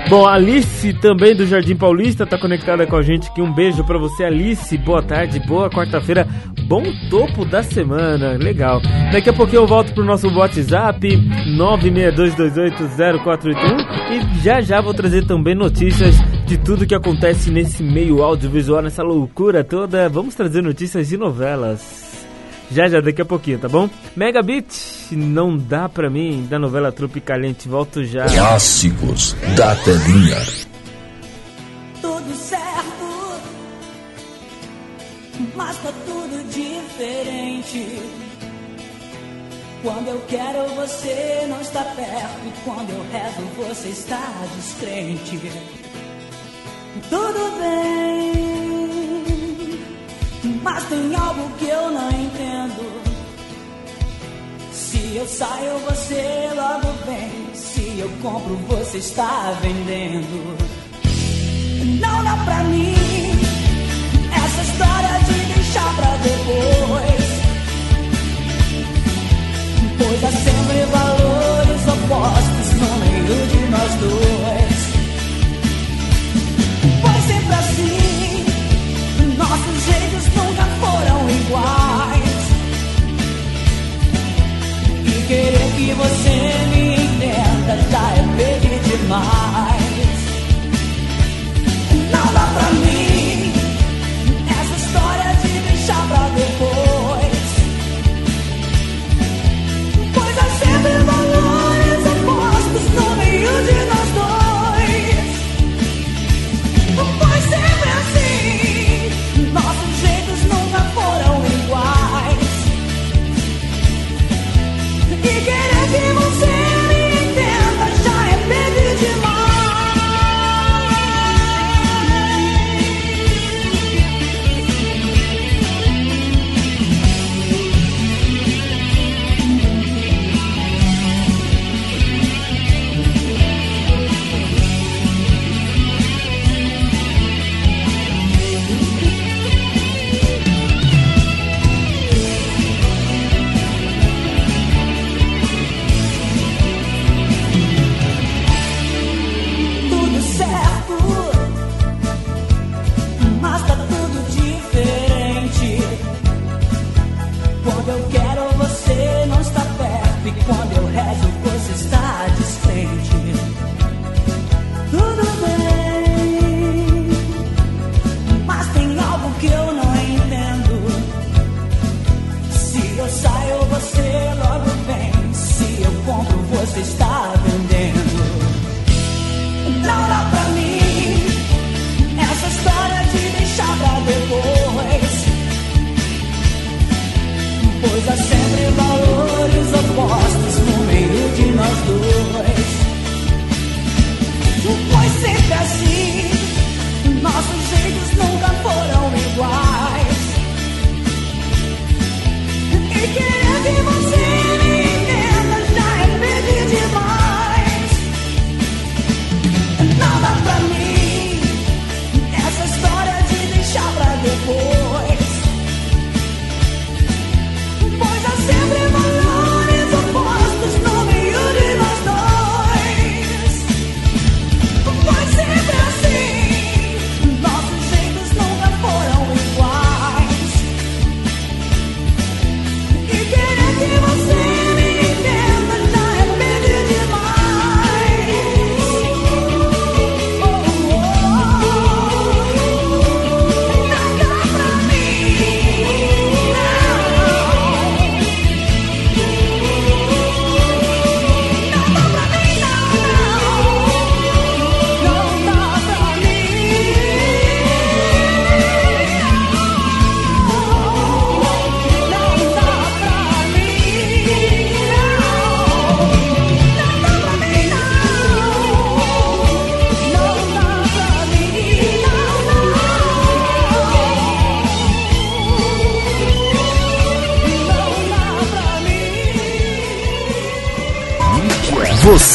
Bom, 0.09 0.25
Alice 0.25 0.91
também 0.93 1.35
do 1.35 1.45
Jardim 1.45 1.75
Paulista 1.75 2.25
tá 2.25 2.35
conectada 2.35 2.87
com 2.87 2.95
a 2.95 3.01
gente 3.03 3.29
aqui. 3.29 3.43
Um 3.43 3.53
beijo 3.53 3.83
para 3.83 3.99
você, 3.99 4.23
Alice. 4.23 4.75
Boa 4.79 5.03
tarde, 5.03 5.39
boa 5.41 5.69
quarta-feira, 5.69 6.27
bom 6.67 6.81
topo 7.11 7.45
da 7.45 7.61
semana. 7.61 8.31
Legal. 8.31 8.81
Daqui 9.11 9.29
a 9.29 9.33
pouquinho 9.33 9.61
eu 9.61 9.67
volto 9.67 9.93
pro 9.93 10.03
nosso 10.03 10.27
WhatsApp 10.35 11.07
962280481 11.55 13.85
e 14.09 14.43
já 14.43 14.61
já 14.61 14.81
vou 14.81 14.95
trazer 14.95 15.27
também 15.27 15.53
notícias 15.53 16.15
de 16.43 16.57
tudo 16.57 16.87
que 16.87 16.95
acontece 16.95 17.51
nesse 17.51 17.83
meio 17.83 18.23
audiovisual, 18.23 18.81
nessa 18.81 19.03
loucura 19.03 19.63
toda. 19.63 20.09
Vamos 20.09 20.33
trazer 20.33 20.63
notícias 20.63 21.07
de 21.07 21.17
novelas. 21.17 22.08
Já 22.71 22.87
já, 22.87 23.01
daqui 23.01 23.21
a 23.21 23.25
pouquinho, 23.25 23.57
tá 23.59 23.67
bom? 23.67 23.89
Megabit, 24.15 24.67
não 25.11 25.57
dá 25.57 25.89
pra 25.89 26.09
mim, 26.09 26.45
da 26.49 26.59
novela 26.59 26.91
Tropicalente. 26.91 27.67
Volto 27.67 28.03
já. 28.03 28.25
Clássicos 28.25 29.35
da 29.55 29.75
telinha. 29.77 30.37
Tudo 32.01 32.35
certo, 32.35 33.41
mas 35.55 35.77
tá 35.77 35.91
tudo 36.05 36.43
diferente. 36.49 38.01
Quando 39.81 40.09
eu 40.09 40.21
quero, 40.27 40.67
você 40.75 41.45
não 41.47 41.61
está 41.61 41.81
perto. 41.81 42.45
E 42.45 42.51
quando 42.65 42.89
eu 42.89 43.05
rezo, 43.11 43.41
você 43.57 43.89
está 43.89 44.21
descrente. 44.55 45.39
Tudo 47.09 47.51
bem, 47.59 49.23
mas 50.61 50.83
tem 50.85 51.15
algo 51.15 51.49
que 51.57 51.67
eu 51.67 51.91
não 51.91 52.09
entendo. 52.11 52.99
Se 54.71 55.15
eu 55.15 55.27
saio, 55.27 55.79
você 55.79 56.49
logo 56.55 56.87
vem. 57.05 57.55
Se 57.55 57.99
eu 57.99 58.09
compro, 58.21 58.55
você 58.67 58.97
está 58.97 59.57
vendendo. 59.61 60.57
Não 61.99 62.23
dá 62.23 62.35
pra 62.45 62.63
mim 62.65 62.95
essa 64.35 64.61
história 64.61 65.19
de 65.25 65.53
deixar 65.53 65.95
pra 65.95 66.11
depois. 66.17 67.29
Pois 69.97 70.23
há 70.23 70.31
sempre 70.31 70.85
valores 70.91 71.87
opostos 71.87 72.73
no 72.79 72.89
meio 72.99 73.47
de 73.47 73.59
nós 73.69 73.93
dois. 73.95 74.78
Que 85.79 85.93
você 85.93 86.29
me 86.71 86.95
entenda 86.95 87.77
já 87.89 88.11
é 88.11 88.23
pedir 88.35 88.79
demais. 88.97 89.48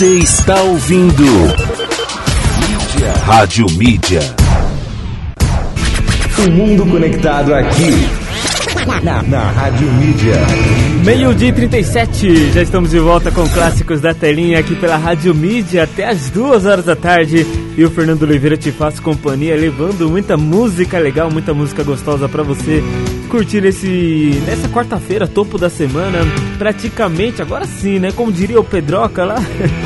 Você 0.04 0.18
está 0.18 0.62
ouvindo 0.64 1.24
Mídia. 1.24 3.12
Rádio 3.24 3.66
Mídia. 3.70 4.20
O 6.46 6.50
mundo 6.50 6.84
conectado 6.84 7.54
aqui 7.54 8.06
na, 9.02 9.22
na 9.22 9.50
Rádio 9.50 9.90
Mídia. 9.92 10.34
Meio-dia 11.04 11.48
e 11.48 11.52
37, 11.52 12.52
já 12.52 12.62
estamos 12.62 12.90
de 12.90 12.98
volta 12.98 13.30
com 13.30 13.48
clássicos 13.48 14.02
da 14.02 14.12
telinha 14.12 14.58
aqui 14.58 14.74
pela 14.76 14.98
Rádio 14.98 15.34
Mídia 15.34 15.84
até 15.84 16.06
as 16.06 16.28
duas 16.28 16.66
horas 16.66 16.84
da 16.84 16.94
tarde. 16.94 17.46
E 17.76 17.82
o 17.82 17.90
Fernando 17.90 18.24
Oliveira 18.24 18.58
te 18.58 18.70
faz 18.70 19.00
companhia, 19.00 19.56
levando 19.56 20.10
muita 20.10 20.36
música 20.36 20.98
legal, 20.98 21.30
muita 21.30 21.54
música 21.54 21.82
gostosa 21.82 22.28
para 22.28 22.42
você 22.42 22.82
curtir 23.30 23.64
esse, 23.64 24.42
nessa 24.46 24.68
quarta-feira, 24.68 25.26
topo 25.26 25.58
da 25.58 25.70
semana. 25.70 26.18
Praticamente, 26.58 27.42
agora 27.42 27.64
sim, 27.64 27.98
né? 27.98 28.12
Como 28.12 28.30
diria 28.30 28.60
o 28.60 28.64
Pedroca 28.64 29.24
lá. 29.24 29.36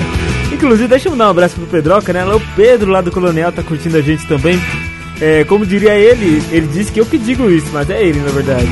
Inclusive, 0.68 0.88
deixa 0.90 1.09
eu 1.09 1.16
dar 1.16 1.28
um 1.28 1.31
abraço 1.31 1.54
pro 1.54 1.66
Pedroca, 1.66 2.12
né? 2.12 2.22
O 2.26 2.38
Pedro 2.54 2.90
lá 2.90 3.00
do 3.00 3.11
Colonial 3.11 3.50
tá 3.50 3.62
curtindo 3.62 3.96
a 3.96 4.02
gente 4.02 4.26
também. 4.26 4.61
É, 5.18 5.42
como 5.44 5.64
diria 5.64 5.94
ele, 5.94 6.42
ele 6.52 6.66
disse 6.66 6.92
que 6.92 7.00
eu 7.00 7.07
que 7.07 7.16
digo 7.16 7.48
isso, 7.48 7.68
mas 7.72 7.88
é 7.88 8.04
ele 8.04 8.20
na 8.20 8.28
verdade. 8.28 8.66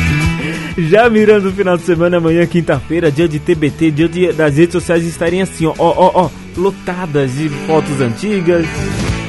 Já 0.88 1.10
mirando 1.10 1.50
o 1.50 1.52
final 1.52 1.76
de 1.76 1.82
semana, 1.82 2.16
amanhã, 2.16 2.46
quinta-feira, 2.46 3.12
dia 3.12 3.28
de 3.28 3.38
TBT, 3.38 3.90
dia 3.90 4.08
de, 4.08 4.32
das 4.32 4.56
redes 4.56 4.72
sociais 4.72 5.04
estarem 5.04 5.42
assim, 5.42 5.66
ó, 5.66 5.74
ó, 5.76 6.10
ó, 6.14 6.30
lotadas 6.56 7.34
de 7.34 7.50
fotos 7.50 8.00
antigas, 8.00 8.64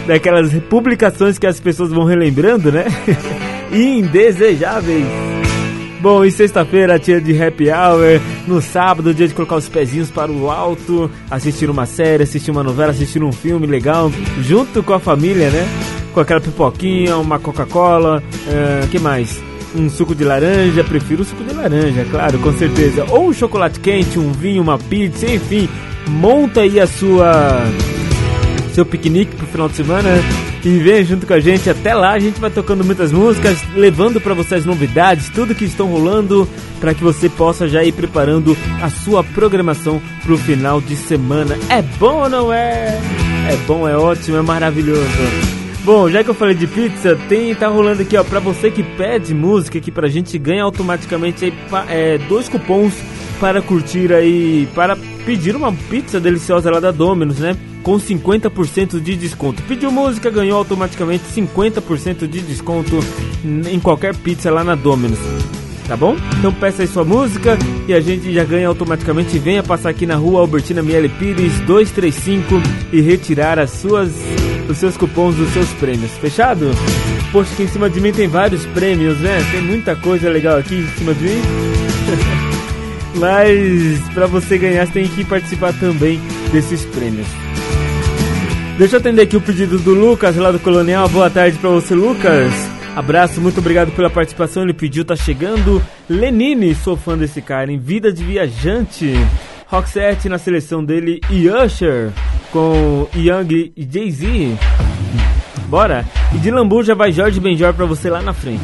daquelas 0.07 0.53
publicações 0.69 1.37
que 1.37 1.45
as 1.45 1.59
pessoas 1.59 1.91
vão 1.91 2.05
relembrando, 2.05 2.71
né? 2.71 2.85
Indesejáveis. 3.69 5.34
Bom, 6.05 6.23
e 6.23 6.29
sexta-feira, 6.29 6.99
dia 6.99 7.19
de 7.19 7.35
happy 7.41 7.71
hour. 7.71 8.21
No 8.45 8.61
sábado, 8.61 9.11
dia 9.11 9.27
de 9.27 9.33
colocar 9.33 9.55
os 9.55 9.67
pezinhos 9.67 10.11
para 10.11 10.31
o 10.31 10.51
alto, 10.51 11.09
assistir 11.31 11.67
uma 11.67 11.87
série, 11.87 12.21
assistir 12.21 12.51
uma 12.51 12.61
novela, 12.61 12.91
assistir 12.91 13.23
um 13.23 13.31
filme 13.31 13.65
legal, 13.65 14.11
junto 14.39 14.83
com 14.83 14.93
a 14.93 14.99
família, 14.99 15.49
né? 15.49 15.67
Com 16.13 16.19
aquela 16.19 16.39
pipoquinha, 16.39 17.17
uma 17.17 17.39
Coca-Cola, 17.39 18.21
uh, 18.21 18.87
que 18.89 18.99
mais? 18.99 19.41
Um 19.75 19.89
suco 19.89 20.13
de 20.13 20.23
laranja, 20.23 20.83
prefiro 20.83 21.23
o 21.23 21.25
suco 21.25 21.43
de 21.43 21.55
laranja, 21.55 22.05
claro, 22.11 22.37
com 22.37 22.53
certeza. 22.53 23.03
Ou 23.09 23.29
um 23.29 23.33
chocolate 23.33 23.79
quente, 23.79 24.19
um 24.19 24.31
vinho, 24.31 24.61
uma 24.61 24.77
pizza, 24.77 25.25
enfim. 25.25 25.67
Monta 26.07 26.61
aí 26.61 26.79
a 26.79 26.85
sua 26.85 27.63
seu 28.75 28.85
piquenique 28.85 29.35
pro 29.35 29.47
final 29.47 29.67
de 29.67 29.75
semana 29.75 30.09
e 30.65 30.79
venha 30.79 31.03
junto 31.03 31.27
com 31.27 31.33
a 31.33 31.39
gente. 31.39 31.69
Até 31.69 31.93
lá 31.93 32.11
a 32.11 32.19
gente 32.19 32.41
vai 32.41 32.49
tocando 32.49 32.83
muitas 32.83 33.11
músicas, 33.11 33.57
levando 33.75 34.19
para 34.19 34.33
vocês 34.33 34.65
novidades, 34.65 35.29
tudo 35.29 35.53
que 35.53 35.63
estão 35.63 35.87
rolando, 35.87 36.49
para 36.79 36.93
que 36.93 37.03
você 37.03 37.29
possa 37.29 37.67
já 37.67 37.83
ir 37.83 37.91
preparando 37.91 38.57
a 38.81 38.89
sua 38.89 39.23
programação 39.23 40.01
pro 40.23 40.37
final 40.37 40.81
de 40.81 40.95
semana. 40.95 41.55
É 41.69 41.81
bom 41.81 42.23
ou 42.23 42.29
não 42.29 42.51
é? 42.51 42.99
É 43.47 43.55
bom, 43.67 43.87
é 43.87 43.95
ótimo, 43.95 44.37
é 44.37 44.41
maravilhoso. 44.41 45.05
Bom, 45.83 46.09
já 46.09 46.23
que 46.23 46.31
eu 46.31 46.33
falei 46.33 46.55
de 46.55 46.65
pizza, 46.65 47.15
tem 47.29 47.53
tá 47.53 47.67
rolando 47.67 48.01
aqui, 48.01 48.17
ó, 48.17 48.23
pra 48.23 48.39
você 48.39 48.71
que 48.71 48.81
pede 48.81 49.35
música 49.35 49.77
aqui 49.77 49.91
pra 49.91 50.07
gente, 50.07 50.35
ganha 50.39 50.63
automaticamente 50.63 51.45
aí, 51.45 51.53
é, 51.87 52.17
dois 52.17 52.49
cupons 52.49 52.95
para 53.39 53.61
curtir 53.61 54.11
aí, 54.11 54.67
para 54.73 54.97
pedir 55.27 55.55
uma 55.55 55.71
pizza 55.71 56.19
deliciosa 56.19 56.71
lá 56.71 56.79
da 56.79 56.89
Domino's, 56.89 57.37
né? 57.37 57.55
Com 57.85 57.97
50% 57.97 58.99
de 58.99 59.15
desconto. 59.15 59.61
Pediu 59.61 59.91
música, 59.91 60.31
ganhou 60.31 60.57
automaticamente 60.57 61.23
50% 61.25 62.27
de 62.27 62.41
desconto 62.41 62.97
em 63.71 63.79
qualquer 63.79 64.15
pizza 64.15 64.49
lá 64.49 64.63
na 64.63 64.73
Domino's. 64.73 65.19
Tá 65.87 65.95
bom? 65.95 66.17
Então 66.39 66.51
peça 66.51 66.81
aí 66.81 66.87
sua 66.87 67.05
música 67.05 67.55
e 67.87 67.93
a 67.93 67.99
gente 67.99 68.33
já 68.33 68.43
ganha 68.43 68.67
automaticamente. 68.67 69.37
Venha 69.37 69.61
passar 69.61 69.89
aqui 69.89 70.07
na 70.07 70.15
rua 70.15 70.39
Albertina 70.39 70.81
Miele 70.81 71.09
Pires 71.09 71.59
235 71.59 72.55
e 72.91 73.01
retirar 73.01 73.59
as 73.59 73.69
suas 73.69 74.11
os 74.67 74.77
seus 74.77 74.97
cupons 74.97 75.35
dos 75.35 75.53
seus 75.53 75.69
prêmios. 75.73 76.09
Fechado? 76.13 76.71
Poxa, 77.31 77.53
aqui 77.53 77.63
em 77.63 77.67
cima 77.67 77.87
de 77.87 78.01
mim 78.01 78.11
tem 78.11 78.27
vários 78.27 78.65
prêmios, 78.65 79.19
né? 79.19 79.37
Tem 79.51 79.61
muita 79.61 79.95
coisa 79.95 80.27
legal 80.27 80.57
aqui 80.57 80.73
em 80.73 80.87
cima 80.97 81.13
de 81.13 81.23
mim. 81.23 81.41
Mas 83.19 83.99
para 84.11 84.25
você 84.25 84.57
ganhar, 84.57 84.87
você 84.87 84.93
tem 84.93 85.07
que 85.07 85.23
participar 85.23 85.71
também 85.73 86.19
desses 86.51 86.83
prêmios. 86.85 87.44
Deixa 88.77 88.97
eu 88.97 88.99
atender 88.99 89.21
aqui 89.21 89.37
o 89.37 89.41
pedido 89.41 89.79
do 89.79 89.93
Lucas, 89.93 90.35
lá 90.35 90.51
do 90.51 90.59
Colonial. 90.59 91.07
Boa 91.07 91.29
tarde 91.29 91.57
para 91.57 91.69
você, 91.69 91.95
Lucas. 91.95 92.53
Abraço, 92.93 93.39
muito 93.39 93.59
obrigado 93.59 93.91
pela 93.91 94.09
participação. 94.09 94.63
Ele 94.63 94.73
pediu, 94.73 95.05
tá 95.05 95.15
chegando. 95.15 95.81
Lenine, 96.09 96.75
sou 96.75 96.97
fã 96.97 97.17
desse 97.17 97.41
cara, 97.41 97.71
em 97.71 97.77
Vida 97.77 98.11
de 98.11 98.21
Viajante. 98.23 99.13
Roxette 99.67 100.27
na 100.27 100.37
seleção 100.37 100.83
dele 100.83 101.21
e 101.29 101.49
Usher 101.49 102.11
com 102.51 103.07
Young 103.15 103.71
e 103.75 103.87
Jay-Z. 103.89 104.57
Bora? 105.67 106.05
E 106.33 106.37
de 106.37 106.51
Lambu 106.51 106.83
já 106.83 106.93
vai 106.93 107.11
Jorge 107.11 107.39
Benjor 107.39 107.73
pra 107.73 107.85
você 107.85 108.09
lá 108.09 108.21
na 108.21 108.33
frente. 108.33 108.61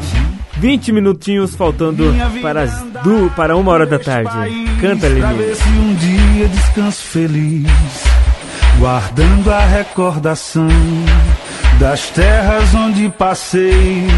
20 0.58 0.92
minutinhos 0.92 1.56
faltando 1.56 2.14
para, 2.40 2.62
as 2.62 2.82
du 3.02 3.30
para 3.34 3.56
uma 3.56 3.72
hora 3.72 3.86
da 3.86 3.98
tarde. 3.98 4.30
Canta, 4.80 5.08
Lenine. 5.08 5.54
se 5.54 5.68
um 5.70 5.94
dia 5.94 6.48
descanso 6.48 7.02
feliz, 7.02 7.66
guardando 8.82 9.48
a 9.48 9.60
recordação 9.60 10.66
das 11.78 12.08
terras 12.08 12.74
onde 12.74 13.08
passei, 13.10 14.08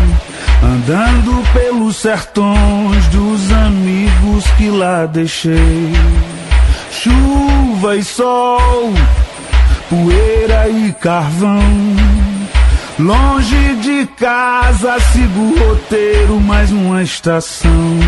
andando 0.62 1.52
pelos 1.52 1.96
sertões 1.96 3.06
dos 3.08 3.52
amigos 3.52 4.46
que 4.56 4.70
lá 4.70 5.04
deixei. 5.04 5.92
Chuva 6.90 7.94
e 7.94 8.02
sol, 8.02 8.90
poeira 9.90 10.66
e 10.70 10.94
carvão. 10.94 11.60
Longe 12.98 13.74
de 13.82 14.06
casa, 14.18 14.98
sigo 15.12 15.40
o 15.40 15.68
roteiro, 15.68 16.40
mais 16.40 16.72
uma 16.72 17.02
estação. 17.02 17.98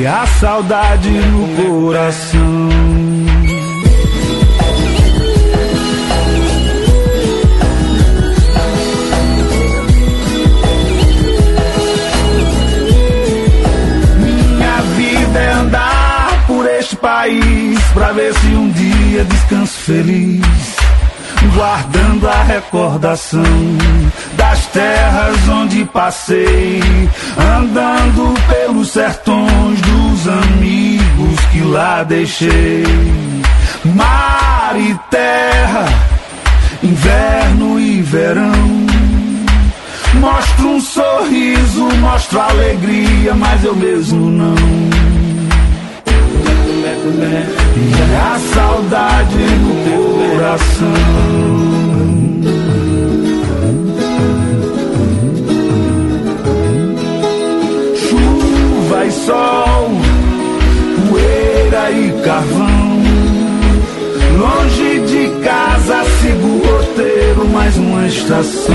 E 0.00 0.06
a 0.06 0.26
saudade 0.26 1.10
no 1.10 1.64
coração. 1.64 3.09
Andar 16.90 16.96
por 16.96 16.96
este 16.96 16.96
país 16.96 17.80
pra 17.92 18.12
ver 18.12 18.34
se 18.34 18.46
um 18.48 18.70
dia 18.70 19.24
descanso 19.24 19.78
feliz 19.80 20.40
guardando 21.54 22.28
a 22.28 22.42
recordação 22.42 23.42
das 24.36 24.66
terras 24.66 25.48
onde 25.48 25.84
passei, 25.86 26.80
andando 27.58 28.34
pelos 28.46 28.90
sertões 28.90 29.80
dos 29.80 30.28
amigos 30.28 31.40
que 31.50 31.60
lá 31.62 32.02
deixei. 32.02 32.84
Mar 33.84 34.74
e 34.76 34.94
terra, 35.10 35.86
inverno 36.82 37.80
e 37.80 38.02
verão. 38.02 38.86
Mostro 40.14 40.68
um 40.68 40.80
sorriso, 40.80 41.84
mostro 42.00 42.40
alegria, 42.40 43.34
mas 43.34 43.64
eu 43.64 43.74
mesmo 43.74 44.30
não. 44.30 44.99
E 47.12 48.14
a 48.14 48.38
saudade 48.54 49.44
no 49.62 49.74
coração. 50.30 50.94
Chuva 57.96 59.06
e 59.06 59.10
sol, 59.10 59.90
poeira 61.08 61.90
e 61.90 62.22
carvão. 62.22 63.00
Longe 64.38 65.00
de 65.00 65.28
casa, 65.44 66.04
sigo 66.20 66.46
o 66.46 66.62
roteiro, 66.64 67.48
mais 67.48 67.76
uma 67.76 68.06
estação. 68.06 68.74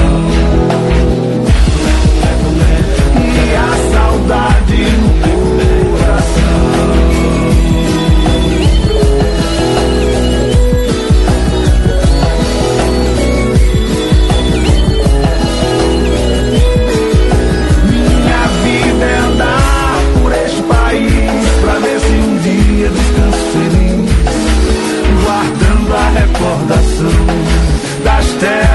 E 3.17 3.55
a 3.55 3.93
saudade 3.93 4.83
no 5.01 5.09
coração. 5.21 5.44
Guardando 28.37 28.74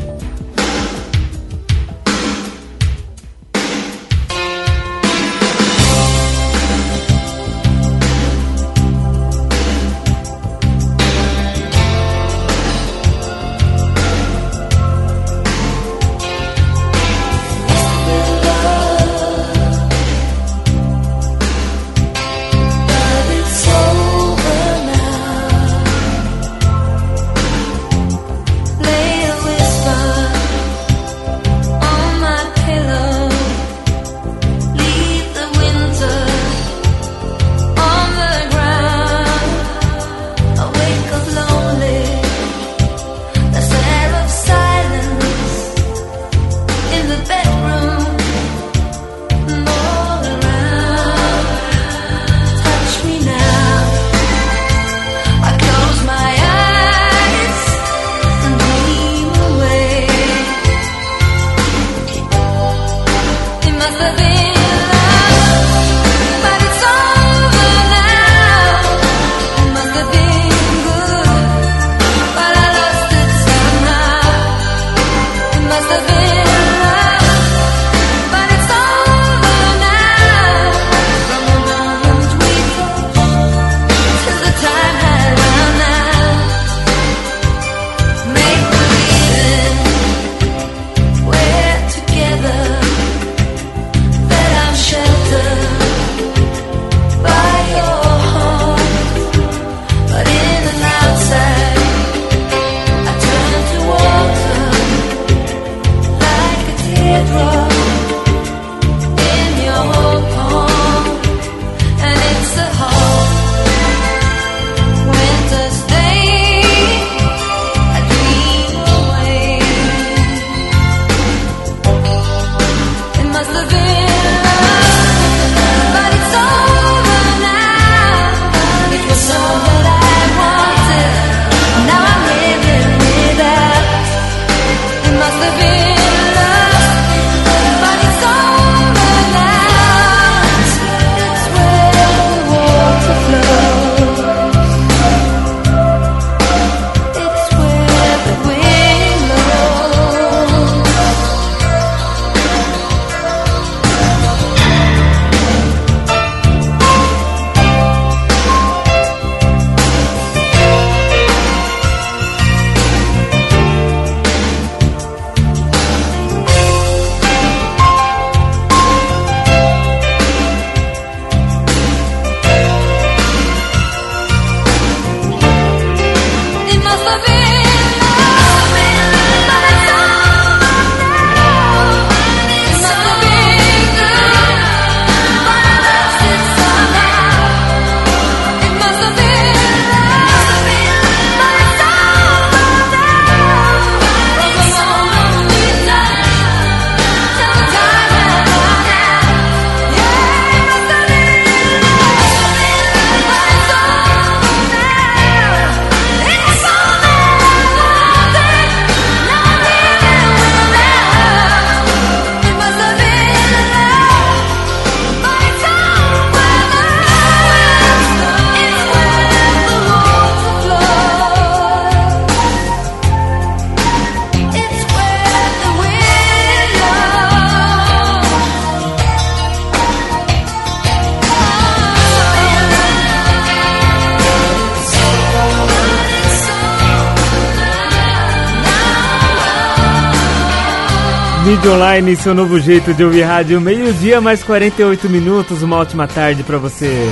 Online, 241.71 242.15
seu 242.17 242.33
novo 242.33 242.59
jeito 242.59 242.93
de 242.93 243.01
ouvir 243.03 243.21
rádio. 243.21 243.61
Meio-dia, 243.61 244.19
mais 244.19 244.43
48 244.43 245.09
minutos. 245.09 245.63
Uma 245.63 245.77
ótima 245.77 246.05
tarde 246.05 246.43
para 246.43 246.57
você. 246.57 247.09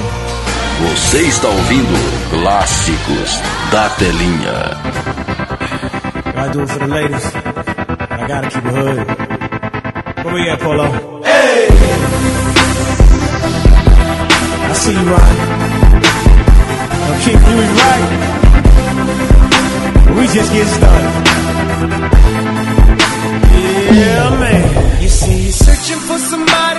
Você 0.81 1.19
está 1.19 1.47
ouvindo 1.47 2.29
Clássicos 2.29 3.41
da 3.71 3.89
Telinha. 3.91 4.77
I 6.35 6.49
do 6.51 6.61
it 6.61 6.71
for 6.71 6.79
the 6.79 6.87
ladies. 6.87 7.25
I 7.25 8.27
gotta 8.27 8.49
keep 8.49 8.65
it 8.65 8.73
hood. 8.75 8.97
Where 10.23 10.35
we 10.35 10.49
at, 10.49 10.59
Polo? 10.59 11.21
Hey! 11.23 11.67
I 14.69 14.73
see 14.73 14.91
you 14.91 15.09
right. 15.09 15.37
Now 17.07 17.19
keep 17.23 17.39
doing 17.45 17.75
right. 17.75 18.09
We 20.17 20.27
just 20.27 20.51
get 20.51 20.67
started. 20.67 21.29
Yeah, 23.91 24.38
searching 25.79 25.99
for 26.07 26.17
somebody 26.17 26.78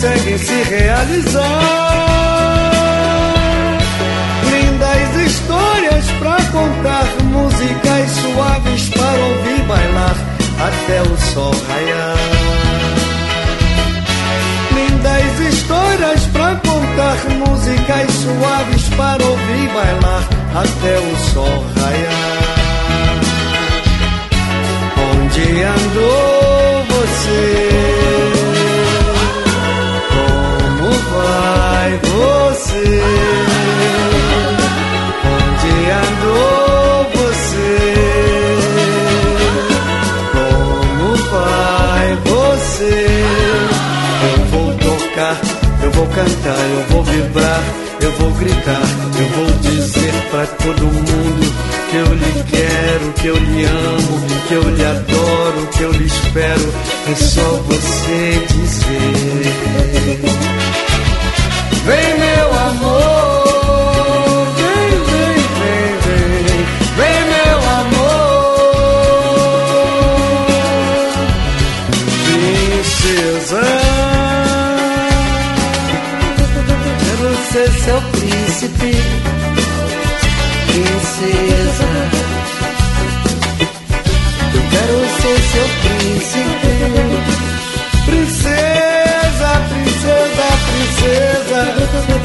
conseguem 0.00 0.38
se 0.38 0.62
realizar. 0.62 1.42
Lindas 4.50 5.26
histórias 5.26 6.10
pra 6.18 6.36
contar, 6.36 7.04
músicas 7.24 8.10
suaves 8.10 8.88
para 8.88 9.20
ouvir 9.20 9.62
bailar 9.64 10.16
até 10.58 11.02
o 11.02 11.16
sol 11.34 11.54
raiar. 11.68 12.16
Lindas 14.74 15.40
histórias 15.52 16.22
pra 16.32 16.54
contar, 16.56 17.16
músicas 17.46 18.10
suaves 18.14 18.88
para 18.96 19.22
ouvir 19.22 19.68
bailar 19.68 20.24
até 20.54 20.98
o 20.98 21.16
sol 21.34 21.66
raiar. 21.76 22.40
Onde 25.12 25.62
andou 25.62 26.84
você? 26.88 27.99
Você? 32.70 33.00
Andou 35.90 37.06
você? 37.14 37.94
Como 40.32 41.16
vai 41.30 42.16
você? 42.24 42.98
Eu 44.22 44.38
vou 44.46 44.74
tocar, 44.74 45.36
eu 45.82 45.90
vou 45.90 46.06
cantar, 46.06 46.64
eu 46.70 46.84
vou 46.90 47.02
vibrar, 47.04 47.62
eu 48.00 48.12
vou 48.12 48.30
gritar, 48.32 48.82
eu 49.18 49.28
vou 49.36 49.50
dizer 49.60 50.12
pra 50.30 50.46
todo 50.46 50.82
mundo 50.82 51.54
que 51.90 51.96
eu 51.96 52.14
lhe 52.14 52.44
quero, 52.50 53.12
que 53.14 53.26
eu 53.26 53.36
lhe 53.36 53.64
amo, 53.64 54.20
que 54.46 54.54
eu 54.54 54.62
lhe 54.62 54.84
adoro, 54.84 55.66
que 55.76 55.82
eu 55.82 55.92
lhe 55.92 56.06
espero. 56.06 56.72
É 57.10 57.14
só 57.16 57.62
você 57.66 58.46
dizer. 58.48 59.50
Vem 61.90 62.18
meu 62.20 62.54
amor, 62.54 63.09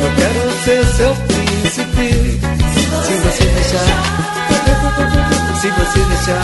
Eu 0.06 0.12
quero 0.12 0.52
ser 0.64 0.86
seu 0.86 1.16
príncipe. 1.16 2.10
Se 3.04 3.14
você 3.24 3.44
deixar, 3.44 3.86
se 5.60 5.68
você 5.70 6.00
deixar, 6.00 6.44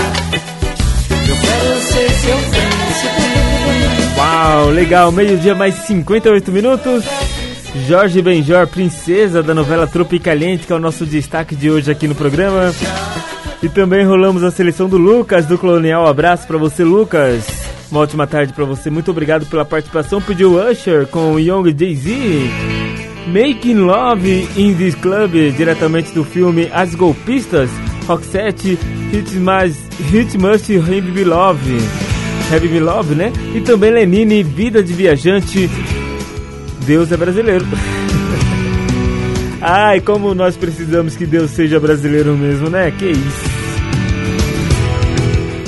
eu 1.30 1.36
quero 1.38 1.82
ser 1.82 2.09
seu 2.09 2.38
príncipe. 2.49 4.18
Uau, 4.18 4.70
legal, 4.70 5.12
meio-dia 5.12 5.53
mais 5.53 5.76
58 5.76 6.51
minutos. 6.51 7.03
Jorge 7.88 8.20
Benjor, 8.24 8.66
princesa 8.66 9.43
da 9.43 9.53
novela 9.53 9.86
Tropicaliente, 9.86 10.66
que 10.66 10.74
é 10.74 10.76
o 10.76 10.80
nosso 10.80 11.05
destaque 11.05 11.55
de 11.55 11.70
hoje 11.70 11.91
aqui 11.91 12.07
no 12.07 12.16
programa. 12.16 12.74
E 13.62 13.70
também 13.70 14.03
rolamos 14.03 14.43
a 14.43 14.49
seleção 14.49 14.89
do 14.89 14.97
Lucas 14.97 15.45
do 15.45 15.55
Colonial. 15.55 16.07
Abraço 16.07 16.47
pra 16.47 16.57
você, 16.57 16.84
Lucas. 16.84 17.45
Uma 17.91 17.99
ótima 18.01 18.26
tarde 18.26 18.53
pra 18.53 18.66
você. 18.66 18.89
Muito 18.89 19.12
obrigado 19.12 19.45
pela 19.45 19.64
participação. 19.64 20.20
Pediu 20.20 20.59
Usher 20.59 21.05
com 21.05 21.38
Young 21.38 21.66
Jay-Z. 21.78 22.80
Making 23.32 23.86
Love 23.86 24.49
in 24.57 24.75
This 24.75 24.93
Club, 24.93 25.32
diretamente 25.55 26.11
do 26.11 26.25
filme 26.25 26.69
As 26.73 26.93
Golpistas. 26.93 27.69
Roxette, 28.05 28.77
Hit, 29.09 29.36
mas, 29.38 29.77
Hit 30.11 30.38
Must 30.38 30.75
Have 30.75 31.23
Love. 31.23 31.77
Have 32.53 32.67
Me 32.67 32.79
Love, 32.82 33.15
né? 33.15 33.32
E 33.55 33.61
também 33.61 33.89
Lenine, 33.89 34.43
Vida 34.43 34.84
de 34.84 34.91
Viajante. 34.91 35.69
Deus 36.86 37.09
é 37.09 37.15
brasileiro. 37.15 37.65
Ai, 39.61 40.01
como 40.01 40.36
nós 40.36 40.57
precisamos 40.57 41.15
que 41.15 41.25
Deus 41.25 41.51
seja 41.51 41.79
brasileiro 41.79 42.36
mesmo, 42.36 42.69
né? 42.69 42.91
Que 42.91 43.11
isso. 43.11 43.51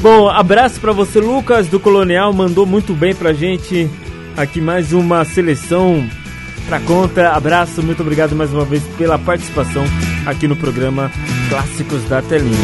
Bom, 0.02 0.28
abraço 0.28 0.82
pra 0.82 0.92
você, 0.92 1.22
Lucas 1.22 1.68
do 1.68 1.80
Colonial, 1.80 2.34
mandou 2.34 2.66
muito 2.66 2.94
bem 2.94 3.16
pra 3.16 3.32
gente. 3.32 3.90
Aqui 4.36 4.60
mais 4.60 4.92
uma 4.92 5.24
seleção 5.24 6.04
pra 6.68 6.80
conta. 6.80 7.30
Abraço, 7.30 7.82
muito 7.84 8.02
obrigado 8.02 8.36
mais 8.36 8.54
uma 8.54 8.66
vez 8.66 8.84
pela 8.98 9.18
participação 9.18 9.84
aqui 10.26 10.48
no 10.48 10.56
programa 10.56 11.12
Clássicos 11.50 12.04
da 12.06 12.22
Telinha. 12.22 12.58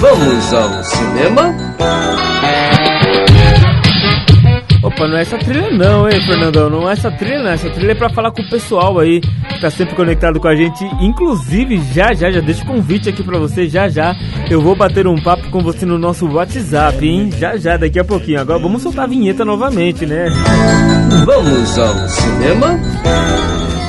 Vamos 0.00 0.52
ao 0.52 0.84
cinema? 0.84 1.54
Opa, 4.98 5.06
não 5.06 5.16
é 5.16 5.20
essa 5.20 5.38
trilha 5.38 5.70
não, 5.70 6.08
hein, 6.08 6.20
Fernandão? 6.26 6.68
Não 6.68 6.90
é 6.90 6.92
essa 6.92 7.08
trilha 7.08 7.40
não, 7.40 7.50
essa 7.50 7.70
trilha 7.70 7.92
é 7.92 7.94
pra 7.94 8.10
falar 8.10 8.32
com 8.32 8.42
o 8.42 8.50
pessoal 8.50 8.98
aí 8.98 9.20
que 9.20 9.60
tá 9.60 9.70
sempre 9.70 9.94
conectado 9.94 10.40
com 10.40 10.48
a 10.48 10.56
gente. 10.56 10.84
Inclusive, 11.00 11.80
já 11.94 12.12
já, 12.12 12.32
já 12.32 12.40
deixo 12.40 12.64
o 12.64 12.66
convite 12.66 13.08
aqui 13.08 13.22
pra 13.22 13.38
você, 13.38 13.68
já 13.68 13.88
já 13.88 14.16
eu 14.50 14.60
vou 14.60 14.74
bater 14.74 15.06
um 15.06 15.14
papo 15.14 15.50
com 15.50 15.60
você 15.60 15.86
no 15.86 15.98
nosso 15.98 16.26
WhatsApp, 16.26 17.06
hein? 17.06 17.30
Já 17.38 17.56
já, 17.56 17.76
daqui 17.76 18.00
a 18.00 18.04
pouquinho. 18.04 18.40
Agora 18.40 18.58
vamos 18.58 18.82
soltar 18.82 19.04
a 19.04 19.08
vinheta 19.08 19.44
novamente, 19.44 20.04
né? 20.04 20.26
Vamos 21.24 21.78
ao 21.78 22.08
cinema? 22.08 22.80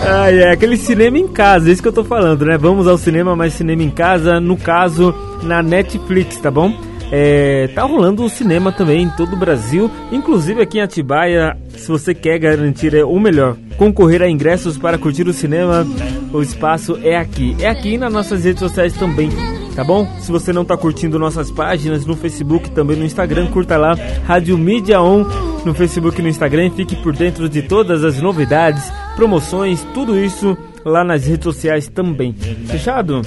Ah, 0.07 0.31
é 0.31 0.51
aquele 0.51 0.77
cinema 0.77 1.17
em 1.17 1.27
casa, 1.27 1.69
é 1.69 1.73
isso 1.73 1.81
que 1.81 1.87
eu 1.87 1.93
tô 1.93 2.03
falando, 2.03 2.45
né? 2.45 2.55
Vamos 2.55 2.87
ao 2.87 2.99
cinema, 2.99 3.35
mas 3.35 3.53
cinema 3.53 3.81
em 3.81 3.89
casa, 3.89 4.39
no 4.39 4.55
caso, 4.55 5.15
na 5.41 5.63
Netflix, 5.63 6.37
tá 6.37 6.51
bom? 6.51 6.71
É, 7.11 7.67
tá 7.73 7.83
rolando 7.83 8.23
o 8.23 8.29
cinema 8.29 8.71
também 8.71 9.03
em 9.03 9.09
todo 9.09 9.33
o 9.33 9.39
Brasil, 9.39 9.89
inclusive 10.11 10.61
aqui 10.61 10.77
em 10.77 10.81
Atibaia. 10.81 11.57
Se 11.69 11.87
você 11.87 12.13
quer 12.13 12.37
garantir 12.37 12.93
é, 12.93 13.03
o 13.03 13.19
melhor, 13.19 13.57
concorrer 13.77 14.21
a 14.21 14.29
ingressos 14.29 14.77
para 14.77 14.97
curtir 14.97 15.27
o 15.27 15.33
cinema, 15.33 15.85
o 16.31 16.41
espaço 16.41 16.99
é 17.03 17.15
aqui. 17.15 17.55
É 17.59 17.67
aqui 17.67 17.97
nas 17.97 18.13
nossas 18.13 18.43
redes 18.43 18.59
sociais 18.59 18.93
também, 18.93 19.29
tá 19.75 19.83
bom? 19.83 20.07
Se 20.19 20.31
você 20.31 20.53
não 20.53 20.63
tá 20.63 20.77
curtindo 20.77 21.17
nossas 21.17 21.49
páginas 21.49 22.05
no 22.05 22.15
Facebook, 22.15 22.69
também 22.71 22.95
no 22.95 23.05
Instagram, 23.05 23.47
curta 23.47 23.77
lá 23.77 23.95
Rádio 24.25 24.57
Mídia 24.57 25.01
On 25.01 25.25
no 25.65 25.73
Facebook 25.73 26.19
e 26.19 26.21
no 26.21 26.29
Instagram. 26.29 26.67
e 26.67 26.71
Fique 26.71 26.95
por 26.95 27.15
dentro 27.15 27.49
de 27.49 27.63
todas 27.63 28.03
as 28.03 28.21
novidades, 28.21 28.91
promoções, 29.15 29.83
tudo 29.93 30.17
isso 30.17 30.57
lá 30.85 31.03
nas 31.03 31.25
redes 31.25 31.43
sociais 31.43 31.87
também. 31.87 32.33
Fechado? 32.67 33.21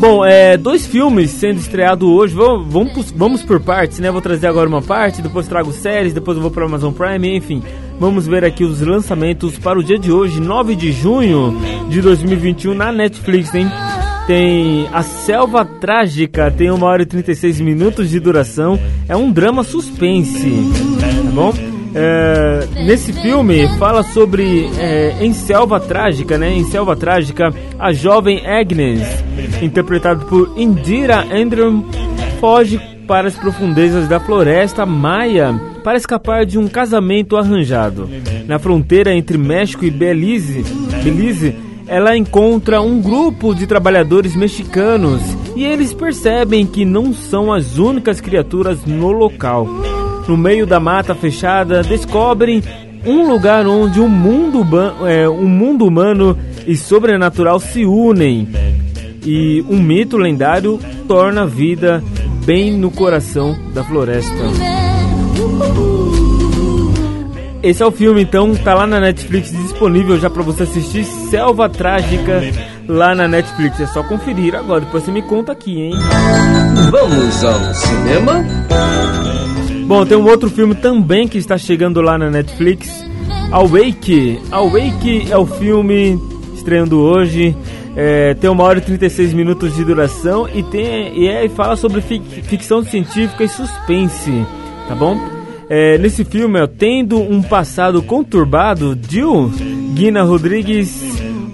Bom, 0.00 0.24
é, 0.24 0.56
dois 0.56 0.86
filmes 0.86 1.30
sendo 1.30 1.60
estreados 1.60 2.08
hoje. 2.08 2.34
Vamos, 2.34 2.72
vamos, 2.72 3.10
vamos 3.10 3.42
por 3.42 3.60
partes, 3.60 3.98
né? 3.98 4.10
Vou 4.10 4.22
trazer 4.22 4.46
agora 4.46 4.66
uma 4.66 4.80
parte, 4.80 5.20
depois 5.20 5.46
trago 5.46 5.70
séries, 5.74 6.14
depois 6.14 6.38
eu 6.38 6.42
vou 6.42 6.50
para 6.50 6.64
Amazon 6.64 6.90
Prime, 6.90 7.36
enfim. 7.36 7.62
Vamos 7.98 8.26
ver 8.26 8.42
aqui 8.42 8.64
os 8.64 8.80
lançamentos 8.80 9.58
para 9.58 9.78
o 9.78 9.84
dia 9.84 9.98
de 9.98 10.10
hoje, 10.10 10.40
9 10.40 10.74
de 10.74 10.90
junho 10.90 11.54
de 11.90 12.00
2021 12.00 12.72
na 12.72 12.90
Netflix, 12.90 13.54
hein? 13.54 13.70
Tem 14.26 14.88
A 14.90 15.02
Selva 15.02 15.66
Trágica, 15.66 16.50
tem 16.50 16.70
1 16.70 16.82
hora 16.82 17.02
e 17.02 17.06
36 17.06 17.60
minutos 17.60 18.08
de 18.08 18.18
duração. 18.18 18.80
É 19.06 19.14
um 19.14 19.30
drama 19.30 19.62
suspense, 19.62 20.50
tá 21.26 21.30
bom? 21.30 21.79
É, 21.94 22.68
nesse 22.84 23.12
filme 23.12 23.66
fala 23.78 24.02
sobre 24.02 24.70
é, 24.78 25.16
em 25.20 25.32
Selva 25.32 25.80
Trágica, 25.80 26.38
né? 26.38 26.52
Em 26.52 26.64
Selva 26.64 26.94
Trágica, 26.94 27.52
a 27.78 27.92
jovem 27.92 28.46
Agnes, 28.46 29.02
interpretada 29.60 30.24
por 30.24 30.54
Indira 30.56 31.26
Andrew, 31.34 31.84
foge 32.38 32.80
para 33.06 33.26
as 33.26 33.36
profundezas 33.36 34.08
da 34.08 34.20
floresta 34.20 34.86
maia 34.86 35.60
para 35.82 35.96
escapar 35.96 36.46
de 36.46 36.58
um 36.58 36.68
casamento 36.68 37.36
arranjado. 37.36 38.08
Na 38.46 38.58
fronteira 38.58 39.12
entre 39.14 39.36
México 39.36 39.84
e 39.84 39.90
Belize, 39.90 40.62
Belize 41.02 41.56
ela 41.88 42.16
encontra 42.16 42.80
um 42.80 43.00
grupo 43.00 43.52
de 43.52 43.66
trabalhadores 43.66 44.36
mexicanos 44.36 45.20
e 45.56 45.64
eles 45.64 45.92
percebem 45.92 46.64
que 46.64 46.84
não 46.84 47.12
são 47.12 47.52
as 47.52 47.78
únicas 47.78 48.20
criaturas 48.20 48.84
no 48.86 49.10
local 49.10 49.66
no 50.28 50.36
meio 50.36 50.66
da 50.66 50.78
mata 50.78 51.14
fechada, 51.14 51.82
descobrem 51.82 52.62
um 53.04 53.28
lugar 53.28 53.66
onde 53.66 54.00
o 54.00 54.08
mundo, 54.08 54.66
é, 55.06 55.28
um 55.28 55.48
mundo 55.48 55.86
humano 55.86 56.36
e 56.66 56.76
sobrenatural 56.76 57.58
se 57.58 57.84
unem. 57.84 58.48
E 59.24 59.64
um 59.68 59.80
mito 59.80 60.16
lendário 60.16 60.78
torna 61.06 61.42
a 61.42 61.46
vida 61.46 62.02
bem 62.44 62.72
no 62.72 62.90
coração 62.90 63.56
da 63.74 63.84
floresta. 63.84 64.34
Esse 67.62 67.82
é 67.82 67.86
o 67.86 67.90
filme, 67.90 68.22
então, 68.22 68.54
tá 68.54 68.74
lá 68.74 68.86
na 68.86 68.98
Netflix 68.98 69.52
disponível 69.52 70.18
já 70.18 70.30
para 70.30 70.42
você 70.42 70.62
assistir. 70.62 71.04
Selva 71.04 71.68
Trágica 71.68 72.40
lá 72.88 73.14
na 73.14 73.28
Netflix. 73.28 73.78
É 73.80 73.86
só 73.86 74.02
conferir 74.02 74.54
agora, 74.54 74.80
depois 74.80 75.04
você 75.04 75.12
me 75.12 75.22
conta 75.22 75.52
aqui, 75.52 75.78
hein? 75.78 75.92
Vamos 76.90 77.44
ao 77.44 77.74
cinema? 77.74 78.44
Bom, 79.90 80.06
tem 80.06 80.16
um 80.16 80.24
outro 80.24 80.48
filme 80.48 80.72
também 80.76 81.26
que 81.26 81.36
está 81.36 81.58
chegando 81.58 82.00
lá 82.00 82.16
na 82.16 82.30
Netflix, 82.30 83.04
Awake. 83.50 84.40
Awake 84.52 85.26
é 85.28 85.36
o 85.36 85.44
filme 85.44 86.16
estreando 86.54 87.00
hoje. 87.00 87.56
É, 87.96 88.34
tem 88.34 88.48
uma 88.48 88.62
hora 88.62 88.78
e 88.78 88.82
36 88.82 89.34
minutos 89.34 89.74
de 89.74 89.84
duração 89.84 90.48
e, 90.48 90.62
tem, 90.62 91.18
e, 91.18 91.26
é, 91.26 91.44
e 91.44 91.48
fala 91.48 91.74
sobre 91.74 92.00
fic, 92.02 92.22
ficção 92.42 92.84
científica 92.84 93.42
e 93.42 93.48
suspense, 93.48 94.46
tá 94.86 94.94
bom? 94.94 95.18
É, 95.68 95.98
nesse 95.98 96.24
filme, 96.24 96.60
ó, 96.60 96.68
tendo 96.68 97.18
um 97.18 97.42
passado 97.42 98.00
conturbado, 98.00 98.96
Jill, 99.08 99.50
Guina 99.92 100.22
Rodrigues, 100.22 101.09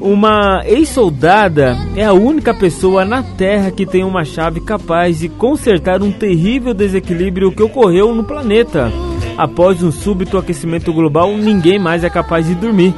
Uma 0.07 0.63
ex-soldada 0.65 1.77
é 1.97 2.05
a 2.05 2.13
única 2.13 2.55
pessoa 2.55 3.05
na 3.05 3.25
Terra 3.25 3.73
que 3.73 3.85
tem 3.85 4.05
uma 4.05 4.25
chave 4.25 4.61
capaz 4.61 5.19
de 5.19 5.29
consertar 5.29 6.01
um 6.01 6.13
terrível 6.13 6.73
desequilíbrio 6.73 7.51
que 7.51 7.61
ocorreu 7.61 8.15
no 8.15 8.23
planeta. 8.23 8.93
Após 9.37 9.83
um 9.83 9.91
súbito 9.91 10.39
aquecimento 10.39 10.93
global, 10.93 11.37
ninguém 11.37 11.81
mais 11.81 12.05
é 12.05 12.09
capaz 12.09 12.47
de 12.47 12.55
dormir. 12.55 12.95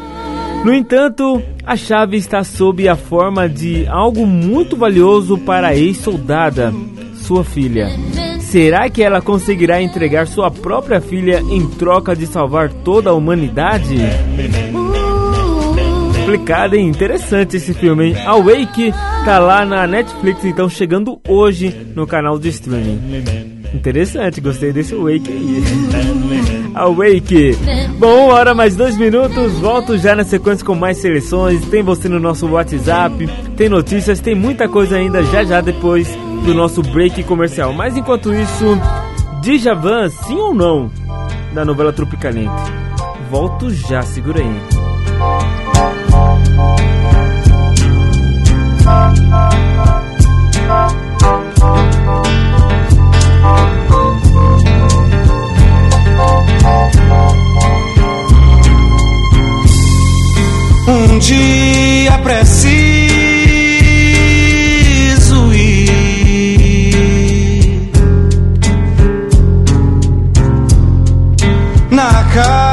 No 0.62 0.74
entanto, 0.74 1.42
a 1.64 1.76
chave 1.76 2.18
está 2.18 2.44
sob 2.44 2.86
a 2.86 2.94
forma 2.94 3.48
de 3.48 3.86
algo 3.86 4.26
muito 4.26 4.76
valioso 4.76 5.38
para 5.38 5.68
a 5.68 5.74
ex-soldada, 5.74 6.74
sua 7.14 7.42
filha. 7.42 7.88
Será 8.38 8.90
que 8.90 9.02
ela 9.02 9.22
conseguirá 9.22 9.80
entregar 9.80 10.26
sua 10.26 10.50
própria 10.50 11.00
filha 11.00 11.40
em 11.50 11.66
troca 11.66 12.14
de 12.14 12.26
salvar 12.26 12.70
toda 12.70 13.08
a 13.08 13.14
humanidade? 13.14 13.96
Explicado, 16.28 16.76
hein? 16.76 16.88
Interessante 16.88 17.56
esse 17.56 17.72
filme, 17.72 18.08
hein? 18.08 18.16
Awake 18.26 18.92
tá 19.24 19.38
lá 19.38 19.64
na 19.64 19.86
Netflix, 19.86 20.44
então 20.44 20.68
chegando 20.68 21.18
hoje 21.26 21.74
no 21.94 22.06
canal 22.06 22.38
de 22.38 22.50
streaming. 22.50 23.00
Interessante, 23.72 24.38
gostei 24.38 24.70
desse 24.70 24.94
Awake 24.94 25.32
aí. 25.32 25.64
Awake. 26.76 27.56
Bom, 27.98 28.28
hora 28.28 28.54
mais 28.54 28.76
dois 28.76 28.98
minutos. 28.98 29.54
Volto 29.54 29.96
já 29.96 30.14
na 30.14 30.22
sequência 30.22 30.66
com 30.66 30.74
mais 30.74 30.98
seleções. 30.98 31.64
Tem 31.64 31.82
você 31.82 32.10
no 32.10 32.20
nosso 32.20 32.46
WhatsApp, 32.46 33.26
tem 33.56 33.70
notícias, 33.70 34.20
tem 34.20 34.34
muita 34.34 34.68
coisa 34.68 34.96
ainda 34.96 35.22
já 35.22 35.44
já 35.44 35.62
depois 35.62 36.14
do 36.44 36.52
nosso 36.52 36.82
break 36.82 37.22
comercial. 37.24 37.72
Mas 37.72 37.96
enquanto 37.96 38.34
isso, 38.34 38.78
Djavan, 39.40 40.10
sim 40.10 40.36
ou 40.36 40.52
não? 40.52 40.90
Da 41.54 41.64
novela 41.64 41.90
Tropicalente. 41.90 42.52
Volto 43.30 43.70
já, 43.70 44.02
segura 44.02 44.40
aí. 44.40 45.57
Um 60.90 61.18
dia 61.18 62.18
preciso 62.18 62.72
ir. 65.52 65.88
Na 71.90 72.24
casa 72.32 72.67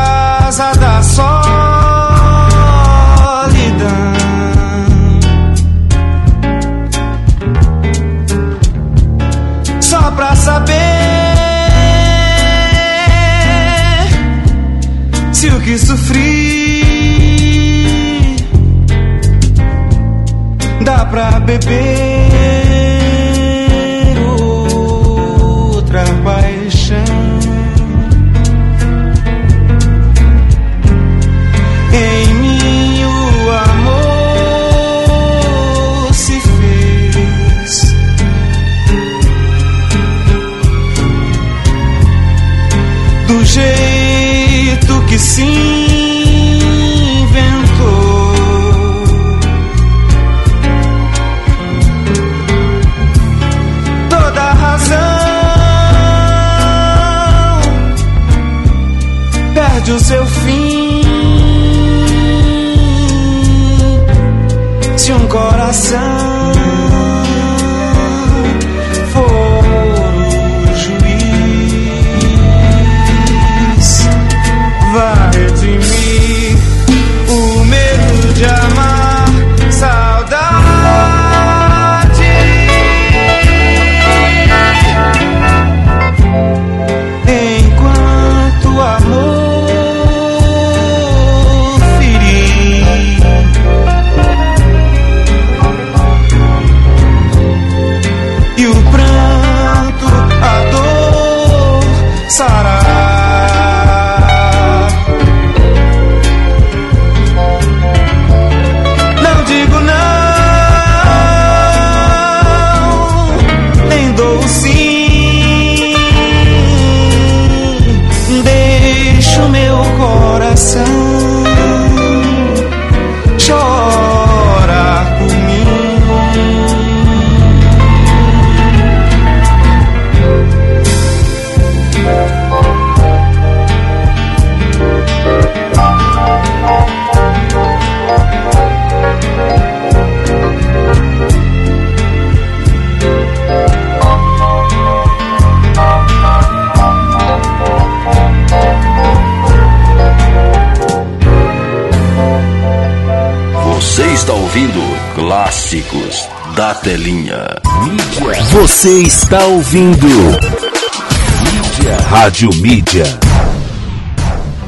Você 158.76 159.04
está 159.04 159.46
ouvindo. 159.46 160.06
Mídia. 160.06 161.98
Rádio 162.10 162.50
Mídia. 162.56 163.06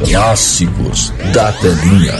Clássicos 0.09 1.13
da 1.33 1.51
Telinha. 1.51 2.13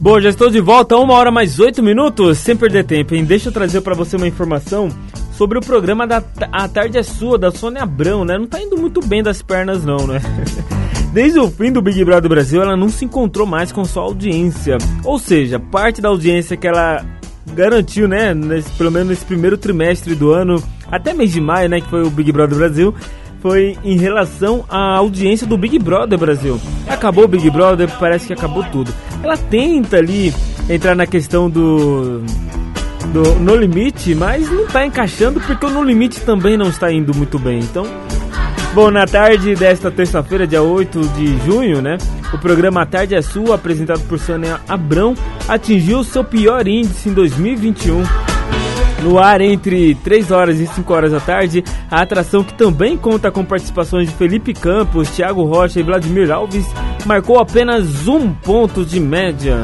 Bom, 0.00 0.18
já 0.18 0.30
estou 0.30 0.48
de 0.48 0.58
volta, 0.58 0.96
uma 0.96 1.12
hora 1.12 1.30
mais 1.30 1.60
oito 1.60 1.82
minutos, 1.82 2.38
sem 2.38 2.56
perder 2.56 2.84
tempo, 2.84 3.14
hein? 3.14 3.22
Deixa 3.26 3.50
eu 3.50 3.52
trazer 3.52 3.82
para 3.82 3.94
você 3.94 4.16
uma 4.16 4.26
informação 4.26 4.88
sobre 5.32 5.58
o 5.58 5.60
programa 5.60 6.06
da 6.06 6.24
A 6.50 6.66
Tarde 6.66 6.96
é 6.96 7.02
Sua, 7.02 7.36
da 7.36 7.50
Sônia 7.50 7.82
Abrão, 7.82 8.24
né? 8.24 8.38
Não 8.38 8.46
tá 8.46 8.58
indo 8.58 8.78
muito 8.78 9.06
bem 9.06 9.22
das 9.22 9.42
pernas 9.42 9.84
não, 9.84 10.06
né? 10.06 10.22
Desde 11.12 11.38
o 11.38 11.50
fim 11.50 11.70
do 11.70 11.82
Big 11.82 12.02
Brother 12.02 12.30
Brasil, 12.30 12.62
ela 12.62 12.76
não 12.76 12.88
se 12.88 13.04
encontrou 13.04 13.46
mais 13.46 13.72
com 13.72 13.84
sua 13.84 14.04
audiência. 14.04 14.78
Ou 15.04 15.18
seja, 15.18 15.60
parte 15.60 16.00
da 16.00 16.08
audiência 16.08 16.56
que 16.56 16.66
ela 16.66 17.04
garantiu, 17.56 18.06
né? 18.06 18.34
Nesse, 18.34 18.70
pelo 18.72 18.92
menos 18.92 19.08
nesse 19.08 19.24
primeiro 19.24 19.56
trimestre 19.56 20.14
do 20.14 20.30
ano, 20.30 20.62
até 20.92 21.12
mês 21.14 21.32
de 21.32 21.40
maio, 21.40 21.68
né? 21.68 21.80
Que 21.80 21.88
foi 21.88 22.02
o 22.02 22.10
Big 22.10 22.30
Brother 22.30 22.56
Brasil. 22.56 22.94
Foi 23.40 23.76
em 23.82 23.96
relação 23.96 24.64
à 24.68 24.96
audiência 24.96 25.46
do 25.46 25.56
Big 25.56 25.78
Brother 25.78 26.18
Brasil. 26.18 26.60
Acabou 26.86 27.24
o 27.24 27.28
Big 27.28 27.48
Brother, 27.50 27.88
parece 27.98 28.26
que 28.26 28.32
acabou 28.32 28.62
tudo. 28.64 28.92
Ela 29.22 29.36
tenta 29.36 29.96
ali 29.96 30.32
entrar 30.68 30.94
na 30.94 31.06
questão 31.06 31.48
do 31.48 32.22
do 33.12 33.36
No 33.36 33.54
Limite, 33.54 34.14
mas 34.14 34.50
não 34.50 34.66
tá 34.66 34.84
encaixando 34.84 35.40
porque 35.40 35.64
o 35.64 35.70
No 35.70 35.82
Limite 35.82 36.20
também 36.22 36.56
não 36.56 36.68
está 36.68 36.92
indo 36.92 37.14
muito 37.14 37.38
bem. 37.38 37.60
Então, 37.60 37.86
bom, 38.76 38.90
na 38.90 39.06
tarde 39.06 39.54
desta 39.54 39.90
terça-feira, 39.90 40.46
dia 40.46 40.60
8 40.60 41.00
de 41.16 41.38
junho, 41.46 41.80
né? 41.80 41.96
O 42.30 42.36
programa 42.36 42.82
A 42.82 42.86
Tarde 42.86 43.14
é 43.14 43.22
Sua, 43.22 43.54
apresentado 43.54 44.00
por 44.00 44.18
Sônia 44.18 44.60
Abrão, 44.68 45.14
atingiu 45.48 46.04
seu 46.04 46.22
pior 46.22 46.68
índice 46.68 47.08
em 47.08 47.14
2021. 47.14 48.02
No 49.02 49.18
ar 49.18 49.40
entre 49.40 49.94
3 49.94 50.30
horas 50.30 50.60
e 50.60 50.66
5 50.66 50.92
horas 50.92 51.12
da 51.12 51.20
tarde, 51.20 51.64
a 51.90 52.02
atração 52.02 52.44
que 52.44 52.52
também 52.52 52.98
conta 52.98 53.30
com 53.30 53.42
participações 53.42 54.10
de 54.10 54.14
Felipe 54.14 54.52
Campos, 54.52 55.08
Thiago 55.08 55.44
Rocha 55.44 55.80
e 55.80 55.82
Vladimir 55.82 56.30
Alves, 56.30 56.66
marcou 57.06 57.38
apenas 57.38 58.06
um 58.06 58.30
ponto 58.30 58.84
de 58.84 59.00
média. 59.00 59.62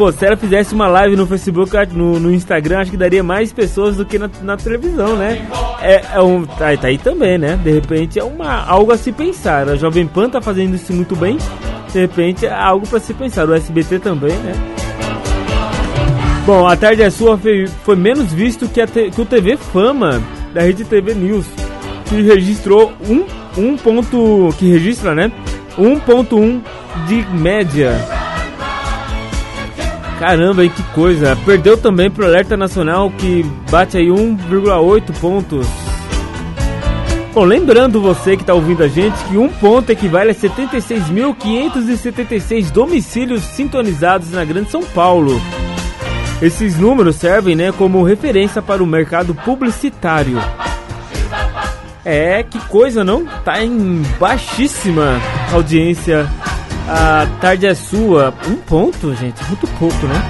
Pô, 0.00 0.10
se 0.10 0.24
ela 0.24 0.34
fizesse 0.34 0.74
uma 0.74 0.88
live 0.88 1.14
no 1.14 1.26
Facebook, 1.26 1.76
no, 1.94 2.18
no 2.18 2.32
Instagram, 2.32 2.78
acho 2.78 2.90
que 2.90 2.96
daria 2.96 3.22
mais 3.22 3.52
pessoas 3.52 3.98
do 3.98 4.06
que 4.06 4.18
na, 4.18 4.30
na 4.40 4.56
televisão, 4.56 5.14
né? 5.14 5.46
É, 5.82 6.02
é 6.14 6.22
um, 6.22 6.46
tá, 6.46 6.74
tá, 6.74 6.86
aí 6.86 6.96
também, 6.96 7.36
né? 7.36 7.60
De 7.62 7.70
repente 7.70 8.18
é 8.18 8.24
uma, 8.24 8.64
algo 8.64 8.92
a 8.92 8.96
se 8.96 9.12
pensar. 9.12 9.68
A 9.68 9.76
Jovem 9.76 10.06
Pan 10.06 10.30
tá 10.30 10.40
fazendo 10.40 10.74
isso 10.74 10.90
muito 10.94 11.14
bem. 11.14 11.36
De 11.92 12.00
repente 12.00 12.46
é 12.46 12.50
algo 12.50 12.88
para 12.88 12.98
se 12.98 13.12
pensar. 13.12 13.46
O 13.46 13.52
SBT 13.52 13.98
também, 13.98 14.32
né? 14.32 14.54
Bom, 16.46 16.66
a 16.66 16.74
tarde 16.78 17.02
é 17.02 17.10
sua 17.10 17.36
foi, 17.36 17.66
foi 17.84 17.94
menos 17.94 18.32
visto 18.32 18.66
que, 18.70 18.86
te, 18.86 19.10
que 19.10 19.20
o 19.20 19.26
TV 19.26 19.58
Fama 19.58 20.18
da 20.54 20.62
Rede 20.62 20.82
TV 20.82 21.12
News, 21.12 21.44
que 22.06 22.22
registrou 22.22 22.90
um, 23.06 23.26
um 23.60 23.76
ponto. 23.76 24.48
que 24.58 24.66
registra, 24.66 25.14
né? 25.14 25.30
1.1 25.78 26.62
de 27.06 27.22
média. 27.36 28.19
Caramba, 30.20 30.60
aí 30.60 30.68
que 30.68 30.82
coisa. 30.92 31.34
Perdeu 31.46 31.78
também 31.78 32.10
pro 32.10 32.26
Alerta 32.26 32.54
Nacional 32.54 33.10
que 33.10 33.42
bate 33.70 33.96
aí 33.96 34.08
1,8 34.08 35.18
pontos. 35.18 35.66
Bom, 37.32 37.44
lembrando 37.44 38.02
você 38.02 38.36
que 38.36 38.42
está 38.42 38.52
ouvindo 38.52 38.82
a 38.82 38.88
gente 38.88 39.16
que 39.24 39.38
um 39.38 39.48
ponto 39.48 39.88
equivale 39.88 40.32
a 40.32 40.34
76.576 40.34 42.70
domicílios 42.70 43.42
sintonizados 43.42 44.32
na 44.32 44.44
Grande 44.44 44.70
São 44.70 44.82
Paulo. 44.82 45.40
Esses 46.42 46.76
números 46.76 47.16
servem 47.16 47.56
né, 47.56 47.72
como 47.72 48.02
referência 48.02 48.60
para 48.60 48.82
o 48.82 48.86
mercado 48.86 49.34
publicitário. 49.34 50.38
É, 52.04 52.42
que 52.42 52.58
coisa, 52.66 53.02
não? 53.02 53.24
Tá 53.24 53.64
em 53.64 54.02
baixíssima 54.18 55.18
audiência 55.50 56.28
a 56.90 57.26
tarde 57.40 57.66
é 57.66 57.74
sua. 57.74 58.34
Um 58.48 58.56
ponto, 58.56 59.14
gente, 59.14 59.42
muito 59.44 59.66
pouco, 59.78 60.06
né? 60.06 60.22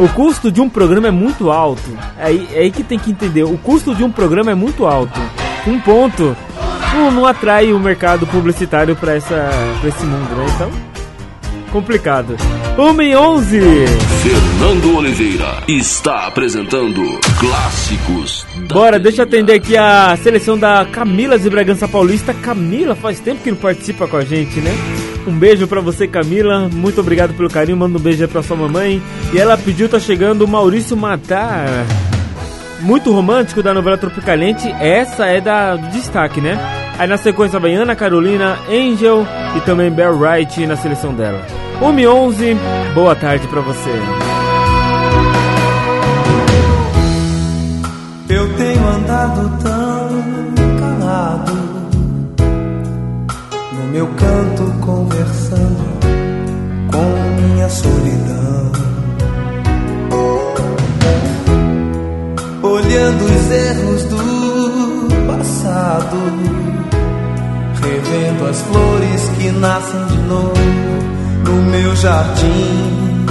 O 0.00 0.08
custo 0.08 0.50
de 0.50 0.60
um 0.60 0.68
programa 0.68 1.08
é 1.08 1.10
muito 1.12 1.50
alto. 1.50 1.96
É 2.18 2.26
aí, 2.26 2.48
é 2.52 2.58
aí 2.60 2.70
que 2.72 2.82
tem 2.82 2.98
que 2.98 3.10
entender. 3.10 3.44
O 3.44 3.56
custo 3.56 3.94
de 3.94 4.02
um 4.02 4.10
programa 4.10 4.50
é 4.50 4.54
muito 4.54 4.84
alto. 4.84 5.18
Um 5.66 5.78
ponto 5.78 6.36
não, 6.92 7.10
não 7.10 7.26
atrai 7.26 7.72
o 7.72 7.78
mercado 7.78 8.26
publicitário 8.26 8.96
para 8.96 9.16
esse 9.16 10.04
mundo, 10.04 10.36
né? 10.36 10.46
Então, 10.54 10.70
complicado. 11.70 12.36
1 12.76 13.02
e 13.02 13.16
11. 13.16 13.60
Fernando 14.22 14.96
Oliveira 14.96 15.62
está 15.68 16.26
apresentando 16.26 17.18
Clássicos. 17.38 18.46
Bora, 18.68 18.98
deixa 18.98 19.22
eu 19.22 19.26
atender 19.26 19.54
aqui 19.54 19.76
a 19.76 20.16
seleção 20.22 20.58
da 20.58 20.84
Camila 20.84 21.38
de 21.38 21.48
Bragança 21.48 21.86
Paulista. 21.86 22.34
Camila, 22.34 22.94
faz 22.94 23.20
tempo 23.20 23.42
que 23.42 23.50
não 23.50 23.58
participa 23.58 24.06
com 24.06 24.16
a 24.16 24.24
gente, 24.24 24.60
né? 24.60 24.72
Um 25.26 25.38
beijo 25.38 25.66
para 25.66 25.80
você, 25.80 26.06
Camila. 26.06 26.68
Muito 26.72 27.00
obrigado 27.00 27.34
pelo 27.34 27.50
carinho. 27.50 27.76
Manda 27.76 27.98
um 27.98 28.00
beijo 28.00 28.22
aí 28.22 28.28
pra 28.28 28.42
sua 28.42 28.56
mamãe. 28.56 29.02
E 29.32 29.38
ela 29.38 29.58
pediu, 29.58 29.88
tá 29.88 29.98
chegando 29.98 30.46
Maurício 30.46 30.96
Matar. 30.96 31.66
Muito 32.80 33.12
romântico 33.12 33.62
da 33.62 33.74
novela 33.74 33.98
Tropicalente. 33.98 34.68
Essa 34.80 35.26
é 35.26 35.40
da 35.40 35.76
do 35.76 35.88
destaque, 35.88 36.40
né? 36.40 36.58
Aí 36.98 37.06
na 37.06 37.16
sequência 37.16 37.58
vai 37.58 37.74
Ana 37.74 37.94
Carolina, 37.94 38.58
Angel 38.70 39.26
e 39.56 39.60
também 39.60 39.90
Bell 39.90 40.16
Wright 40.16 40.66
na 40.66 40.76
seleção 40.76 41.12
dela. 41.12 41.40
1 41.80 41.98
e 41.98 42.06
11, 42.06 42.56
boa 42.94 43.14
tarde 43.14 43.46
para 43.48 43.60
você. 43.60 43.90
Eu 48.28 48.56
tenho 48.56 48.88
andado 48.88 49.62
tão 49.62 50.24
calado 50.80 51.52
no 53.74 53.86
meu 53.92 54.06
canto 54.08 54.55
conversando 55.08 55.84
com 56.90 57.06
minha 57.40 57.68
solidão. 57.68 58.72
Olhando 62.62 63.24
os 63.24 63.50
erros 63.50 64.04
do 64.04 65.08
passado, 65.26 66.16
revendo 67.80 68.46
as 68.46 68.60
flores 68.62 69.28
que 69.38 69.50
nascem 69.52 70.04
de 70.06 70.18
novo 70.22 70.54
no 71.44 71.62
meu 71.70 71.94
jardim. 71.96 73.26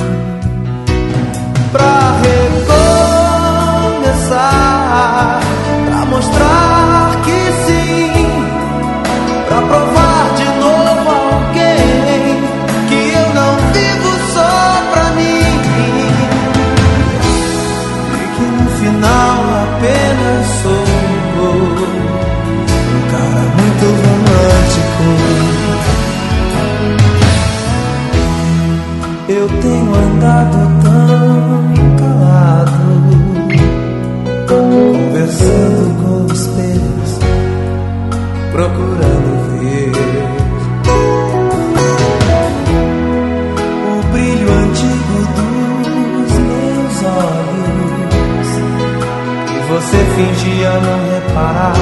Pra 1.72 2.22
recomeçar, 4.02 5.42
pra 5.86 6.06
mostrar 6.06 7.05
Eu 29.46 29.50
tenho 29.62 29.94
andado 29.94 30.58
tão 30.82 31.96
calado, 32.00 32.86
conversando 34.48 35.86
com 36.02 36.34
espelhos, 36.34 37.12
procurando 38.52 39.30
ver 39.60 39.92
o 43.86 43.94
brilho 44.14 44.50
antigo 44.52 45.18
dos 45.38 46.34
meus 46.40 46.96
olhos. 47.04 48.50
Que 49.46 49.58
você 49.70 50.00
fingia 50.16 50.72
não 50.72 51.00
reparar, 51.14 51.78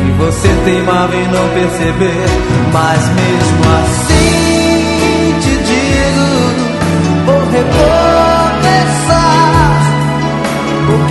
que 0.00 0.08
você 0.18 0.48
teimava 0.64 1.14
em 1.14 1.28
não 1.28 1.48
perceber, 1.50 2.26
mas 2.72 3.00
mesmo 3.14 3.62
assim 3.84 4.03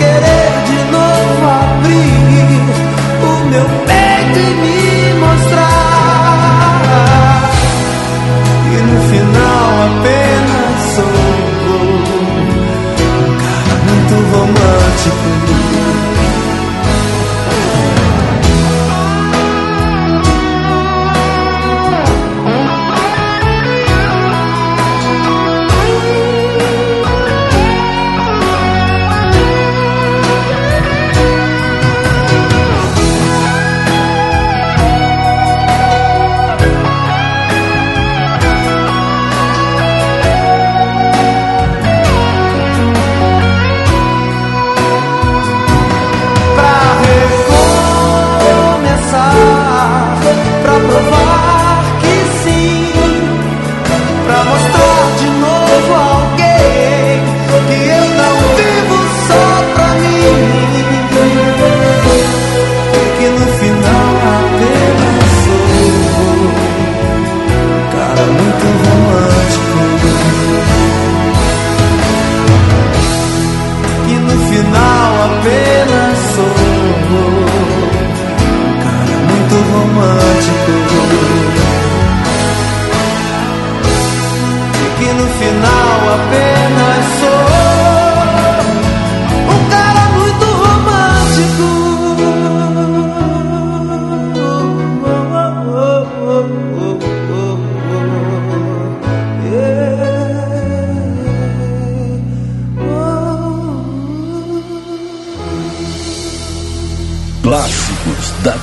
querer 0.04 0.50
de 0.68 0.78
novo 0.92 1.44
abrir 1.48 2.60
o 3.22 3.32
meu 3.50 3.66
peito 3.86 4.38
e 4.38 4.50
me 4.62 4.80
mostrar. 5.20 6.70
E 8.66 8.76
no 8.88 8.98
final 9.10 9.68
apenas 9.88 10.76
sou 10.94 11.14
um 11.74 11.86
cara 13.38 13.74
muito 13.88 14.14
romântico. 14.32 15.63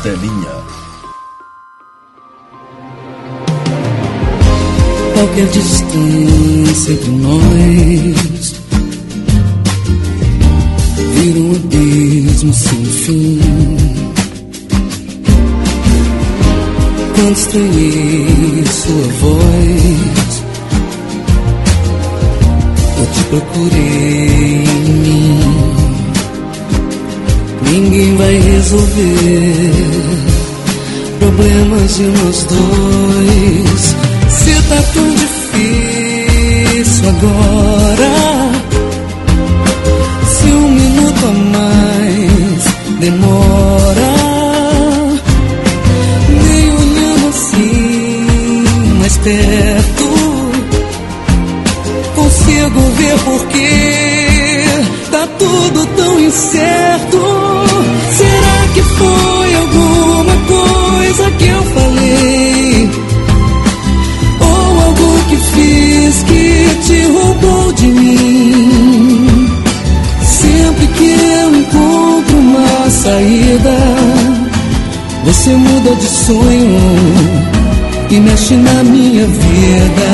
Telinha. 0.03 0.81
Qualquer 5.13 5.47
distância 5.47 6.91
entre 6.93 7.11
nós 7.11 8.55
vira 11.13 11.39
um 11.39 11.55
abismo 11.55 12.53
sem 12.53 12.85
fim. 12.85 13.39
Quando 17.15 17.37
estranhei 17.37 18.65
sua 18.65 19.07
voz, 19.21 20.43
eu 22.97 23.05
te 23.13 23.23
procurei 23.25 24.63
em 24.63 24.93
mim. 25.03 25.71
Ninguém 27.71 28.15
vai 28.17 28.33
resolver 28.39 29.70
problemas 31.41 31.97
de 31.97 32.03
nós 32.03 32.43
dois. 32.43 33.95
Se 34.29 34.53
tá 34.69 34.79
tão 34.93 35.09
difícil 35.15 37.09
agora, 37.09 38.51
se 40.27 40.45
um 40.45 40.69
minuto 40.69 41.25
a 41.25 41.31
mais 41.57 42.63
demora, 42.99 44.13
nem 46.29 46.69
olhando 46.69 47.27
assim 47.29 48.63
mais 48.99 49.17
perto, 49.17 50.05
consigo 52.15 52.81
ver 52.97 53.17
porque 53.25 53.69
tá 55.11 55.27
tudo 55.39 55.85
tão 55.97 56.19
incerto. 56.19 56.70
De 75.89 76.05
sonho 76.05 76.79
e 78.09 78.19
mexe 78.19 78.55
na 78.55 78.83
minha 78.83 79.25
vida. 79.25 80.11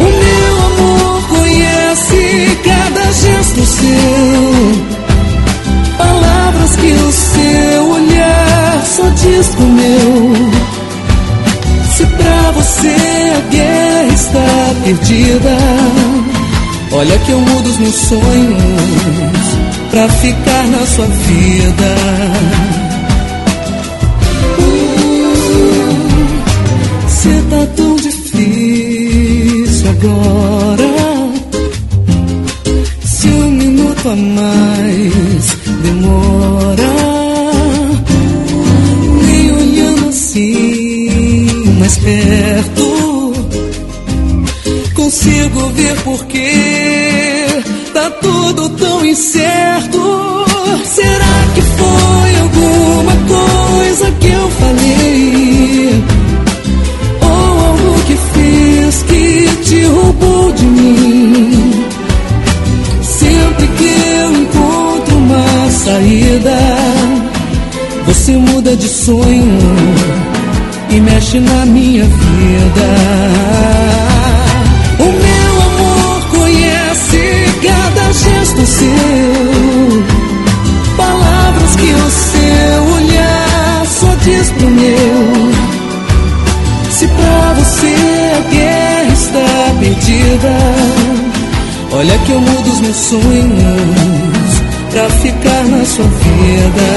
O 0.00 0.04
meu 0.04 0.56
amor 0.66 1.28
conhece 1.28 2.58
cada 2.64 3.12
gesto 3.12 3.64
seu. 3.64 4.84
Palavras 5.96 6.76
que 6.76 6.92
o 6.92 7.12
seu 7.12 7.90
olhar 7.90 8.82
só 8.84 9.08
diz 9.10 9.48
pro 9.54 9.66
meu. 9.66 10.34
Se 11.96 12.04
pra 12.04 12.50
você 12.50 12.96
a 13.36 13.40
guerra 13.48 14.12
está 14.12 14.74
perdida, 14.84 15.56
olha 16.90 17.16
que 17.18 17.30
eu 17.30 17.40
mudo 17.40 17.70
os 17.70 17.78
meus 17.78 17.94
sonhos 17.94 18.62
pra 19.92 20.08
ficar 20.08 20.66
na 20.66 20.84
sua 20.84 21.06
vida. 21.06 22.81
Se 27.22 27.28
tá 27.50 27.64
tão 27.76 27.94
difícil 27.94 29.90
agora, 29.90 30.90
se 33.04 33.28
um 33.28 33.50
minuto 33.52 34.08
a 34.08 34.16
mais 34.16 35.56
demora, 35.84 36.92
nem 39.24 39.52
olhando 39.52 40.08
assim 40.08 41.46
mais 41.78 41.96
perto, 41.98 43.32
consigo 44.96 45.68
ver 45.76 45.94
porque 46.02 46.50
tá 47.94 48.10
tudo 48.20 48.68
tão 48.70 49.06
incerto. 49.06 50.44
Será 50.92 51.46
que 51.54 51.62
foi 51.62 52.34
alguma 52.40 53.14
coisa 53.28 54.10
que 54.10 54.26
eu 54.26 54.50
falei? 54.50 56.11
Muda 68.62 68.76
de 68.76 68.88
sonho 68.88 69.58
e 70.88 71.00
mexe 71.00 71.40
na 71.40 71.66
minha 71.66 72.04
vida. 72.04 72.88
O 75.00 75.04
meu 75.04 75.62
amor 75.68 76.22
conhece 76.30 77.46
cada 77.60 78.12
gesto 78.12 78.64
seu. 78.64 80.04
Palavras 80.96 81.74
que 81.74 81.92
o 81.92 82.10
seu 82.10 82.84
olhar 82.94 83.86
só 83.86 84.14
diz 84.22 84.50
pro 84.52 84.70
meu. 84.70 85.52
Se 86.90 87.08
pra 87.08 87.54
você 87.54 87.96
a 88.36 88.40
guerra 88.48 89.12
está 89.12 89.74
perdida, 89.80 90.56
olha 91.90 92.16
que 92.18 92.30
eu 92.30 92.40
mudo 92.40 92.70
os 92.70 92.80
meus 92.80 92.96
sonhos 92.96 94.41
pra 94.92 95.08
ficar 95.08 95.64
na 95.64 95.84
sua 95.86 96.04
vida. 96.04 96.88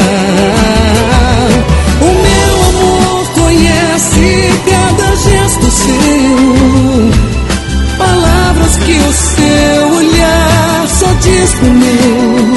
O 2.01 2.05
meu 2.05 2.55
amor 2.69 3.31
conhece 3.34 4.49
cada 4.69 5.15
gesto 5.15 5.72
seu. 5.72 7.11
Palavras 7.97 8.77
que 8.77 8.97
o 8.97 9.13
seu 9.13 9.89
olhar 9.93 10.88
só 10.89 11.07
diz 11.22 11.53
pro 11.53 11.69
meu. 11.69 12.55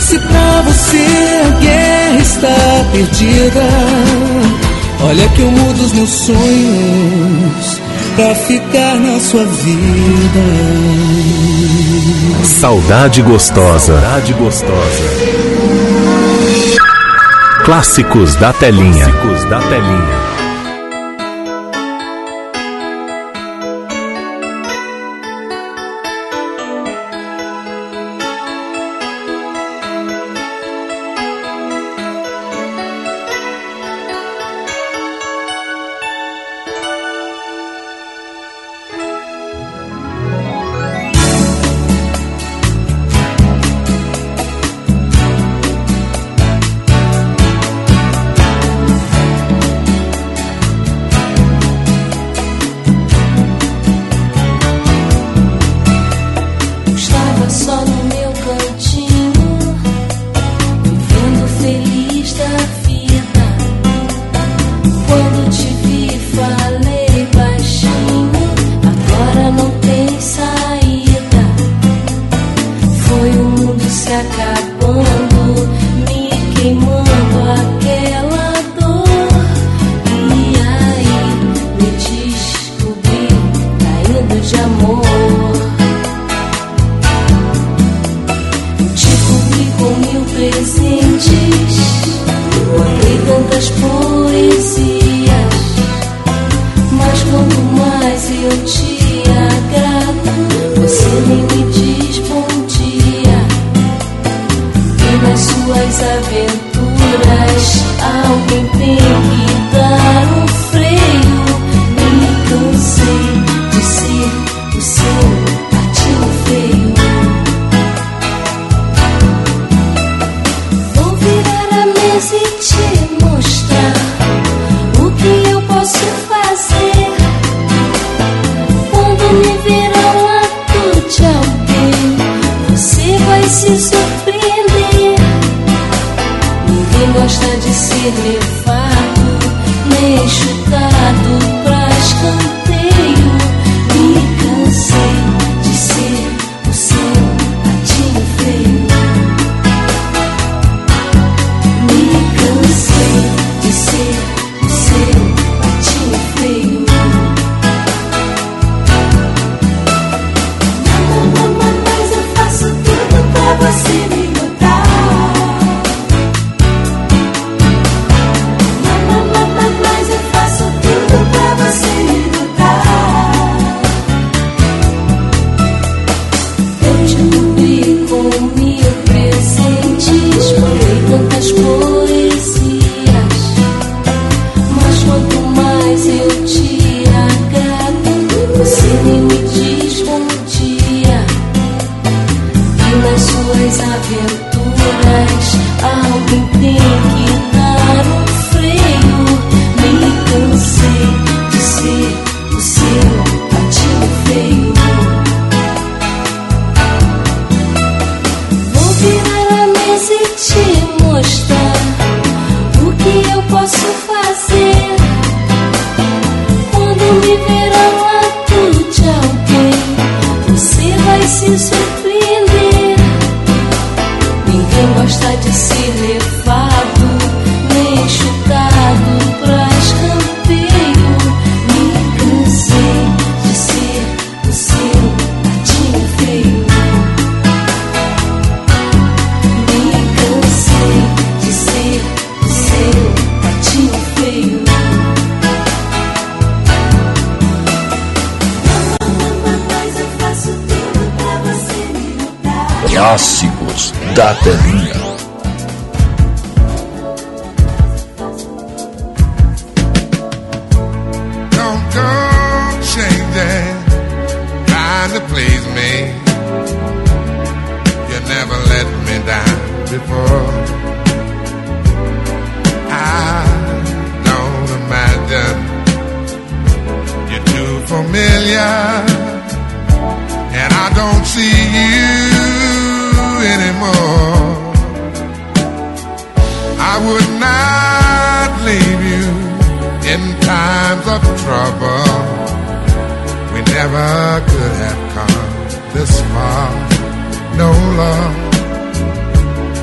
Se 0.00 0.18
pra 0.18 0.62
você 0.62 1.06
a 1.46 1.60
guerra 1.60 2.18
está 2.20 2.84
perdida, 2.92 3.68
olha 5.04 5.28
que 5.28 5.40
eu 5.42 5.50
mudo 5.50 5.80
os 5.80 5.92
meus 5.92 6.10
sonhos 6.10 7.71
pra 8.16 8.34
ficar 8.34 8.96
na 8.96 9.18
sua 9.20 9.44
vida. 9.44 10.40
Saudade 12.44 13.22
gostosa. 13.22 14.00
Saudade 14.00 14.32
gostosa. 14.34 15.04
Clássicos 17.64 18.34
da 18.36 18.52
telinha. 18.52 19.06
Clássicos 19.06 19.44
da 19.48 19.60
telinha. 19.60 20.21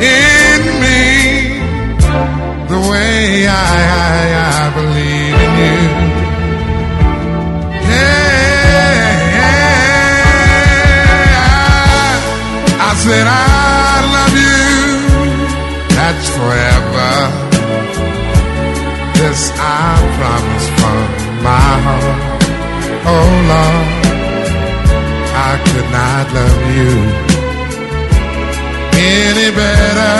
in 0.00 0.60
me 0.82 1.58
the 2.68 2.78
way 2.90 3.46
I, 3.46 3.52
I, 4.06 4.18
I 4.46 4.70
believe 4.78 5.34
in 5.46 5.52
you? 5.62 5.78
Yeah, 11.08 12.20
I 12.78 12.90
said 13.04 13.26
I 13.26 13.32
love 14.16 14.34
you. 14.46 14.62
That's 15.96 16.28
forever. 16.38 17.12
This 19.18 19.42
I 19.58 19.98
promise 20.18 20.66
from 20.78 21.02
my 21.42 21.72
heart. 21.86 22.22
Oh 23.10 23.30
Lord, 23.50 23.88
I 25.34 25.52
could 25.66 25.88
not 25.90 26.24
love 26.34 26.62
you 26.76 27.27
any 28.98 29.48
better. 29.54 30.16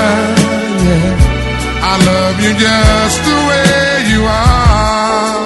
Yeah, 0.84 1.90
I 1.90 1.94
love 2.10 2.36
you 2.44 2.52
just 2.66 3.18
the 3.28 3.38
way 3.48 4.12
you 4.12 4.20
are. 4.24 5.37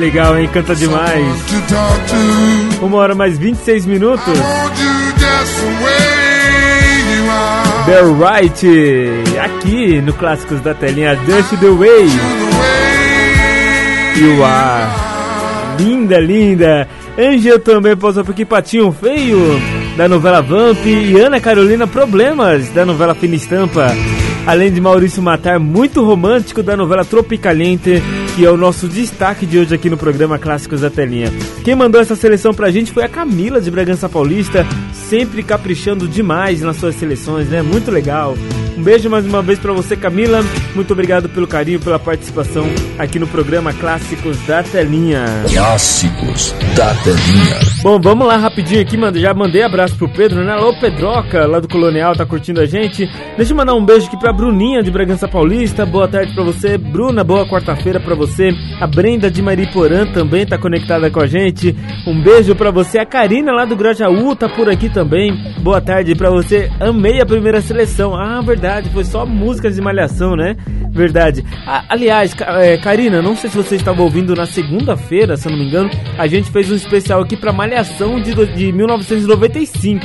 Legal, 0.00 0.38
hein? 0.38 0.48
Canta 0.50 0.74
demais. 0.74 1.26
Uma 2.80 2.96
hora 2.96 3.14
mais 3.14 3.38
26 3.38 3.84
minutos. 3.84 4.24
The 4.24 5.66
way 5.82 6.00
you 7.16 7.30
are. 7.30 7.60
The 7.84 8.00
Right, 8.40 8.66
aqui 9.38 10.00
no 10.00 10.14
Clássicos 10.14 10.60
da 10.62 10.72
Telinha, 10.72 11.16
Just 11.26 11.50
the 11.58 11.68
Way 11.68 12.06
You 14.16 14.42
Are. 14.42 14.90
Linda, 15.78 16.18
linda. 16.18 16.88
Angel 17.18 17.58
também 17.58 17.94
posou 17.94 18.24
por 18.24 18.32
aqui, 18.32 18.46
Patinho 18.46 18.90
Feio, 18.92 19.60
da 19.98 20.08
novela 20.08 20.40
Vamp. 20.40 20.84
E 20.86 21.20
Ana 21.20 21.40
Carolina 21.40 21.86
Problemas, 21.86 22.70
da 22.70 22.86
novela 22.86 23.14
Fina 23.14 23.34
Estampa. 23.34 23.94
Além 24.46 24.72
de 24.72 24.80
Maurício 24.80 25.22
Matar, 25.22 25.58
muito 25.58 26.02
romântico, 26.02 26.62
da 26.62 26.74
novela 26.76 27.04
Tropicaliente, 27.04 28.02
que 28.34 28.44
é 28.44 28.50
o 28.50 28.56
nosso 28.56 28.88
destaque 28.88 29.44
de 29.44 29.58
hoje 29.58 29.74
aqui 29.74 29.90
no 29.90 29.96
programa 29.96 30.38
Clássicos 30.38 30.80
da 30.80 30.90
Telinha. 30.90 31.32
Quem 31.64 31.74
mandou 31.74 32.00
essa 32.00 32.14
seleção 32.14 32.54
pra 32.54 32.70
gente 32.70 32.92
foi 32.92 33.02
a 33.04 33.08
Camila 33.08 33.60
de 33.60 33.70
Bragança 33.70 34.08
Paulista, 34.08 34.66
sempre 34.92 35.42
caprichando 35.42 36.06
demais 36.06 36.60
nas 36.60 36.76
suas 36.76 36.94
seleções, 36.94 37.48
né? 37.48 37.62
Muito 37.62 37.90
legal. 37.90 38.36
Um 38.80 38.82
beijo 38.82 39.10
mais 39.10 39.26
uma 39.26 39.42
vez 39.42 39.58
pra 39.58 39.74
você, 39.74 39.94
Camila. 39.94 40.42
Muito 40.74 40.94
obrigado 40.94 41.28
pelo 41.28 41.46
carinho, 41.46 41.78
pela 41.78 41.98
participação 41.98 42.64
aqui 42.98 43.18
no 43.18 43.26
programa 43.26 43.74
Clássicos 43.74 44.38
da 44.46 44.62
Telinha. 44.62 45.22
Clássicos 45.52 46.54
da 46.74 46.94
Telinha. 46.94 47.60
Bom, 47.82 48.00
vamos 48.00 48.26
lá 48.26 48.38
rapidinho 48.38 48.80
aqui, 48.80 48.96
mano. 48.96 49.18
Já 49.18 49.34
mandei 49.34 49.62
abraço 49.62 49.96
pro 49.96 50.08
Pedro, 50.08 50.42
né? 50.42 50.52
Alô, 50.52 50.74
Pedroca, 50.80 51.46
lá 51.46 51.60
do 51.60 51.68
Colonial, 51.68 52.16
tá 52.16 52.24
curtindo 52.24 52.58
a 52.58 52.64
gente. 52.64 53.06
Deixa 53.36 53.52
eu 53.52 53.56
mandar 53.56 53.74
um 53.74 53.84
beijo 53.84 54.06
aqui 54.06 54.18
pra 54.18 54.32
Bruninha 54.32 54.82
de 54.82 54.90
Bragança 54.90 55.28
Paulista. 55.28 55.84
Boa 55.84 56.08
tarde 56.08 56.34
pra 56.34 56.42
você. 56.42 56.78
Bruna, 56.78 57.22
boa 57.22 57.46
quarta-feira 57.46 58.00
pra 58.00 58.14
você. 58.14 58.50
A 58.80 58.86
Brenda 58.86 59.30
de 59.30 59.42
Mariporã 59.42 60.06
também 60.06 60.46
tá 60.46 60.56
conectada 60.56 61.10
com 61.10 61.20
a 61.20 61.26
gente. 61.26 61.76
Um 62.06 62.18
beijo 62.22 62.54
pra 62.54 62.70
você. 62.70 62.98
A 62.98 63.04
Karina 63.04 63.52
lá 63.52 63.66
do 63.66 63.76
Grajaú 63.76 64.34
tá 64.34 64.48
por 64.48 64.70
aqui 64.70 64.88
também. 64.88 65.36
Boa 65.58 65.82
tarde 65.82 66.14
pra 66.14 66.30
você. 66.30 66.70
Amei 66.80 67.20
a 67.20 67.26
primeira 67.26 67.60
seleção. 67.60 68.14
Ah, 68.14 68.40
verdade. 68.40 68.69
Foi 68.92 69.04
só 69.04 69.26
músicas 69.26 69.74
de 69.74 69.80
malhação, 69.80 70.36
né? 70.36 70.56
Verdade. 70.90 71.44
Ah, 71.66 71.84
aliás, 71.88 72.34
é, 72.40 72.76
Karina, 72.78 73.22
não 73.22 73.36
sei 73.36 73.48
se 73.50 73.56
você 73.56 73.76
estava 73.76 74.02
ouvindo 74.02 74.34
na 74.34 74.46
segunda-feira, 74.46 75.36
se 75.36 75.46
eu 75.46 75.52
não 75.52 75.58
me 75.58 75.66
engano, 75.66 75.90
a 76.18 76.26
gente 76.26 76.50
fez 76.50 76.70
um 76.70 76.74
especial 76.74 77.20
aqui 77.22 77.36
pra 77.36 77.52
Malhação 77.52 78.20
de, 78.20 78.34
de 78.54 78.72
1995. 78.72 80.04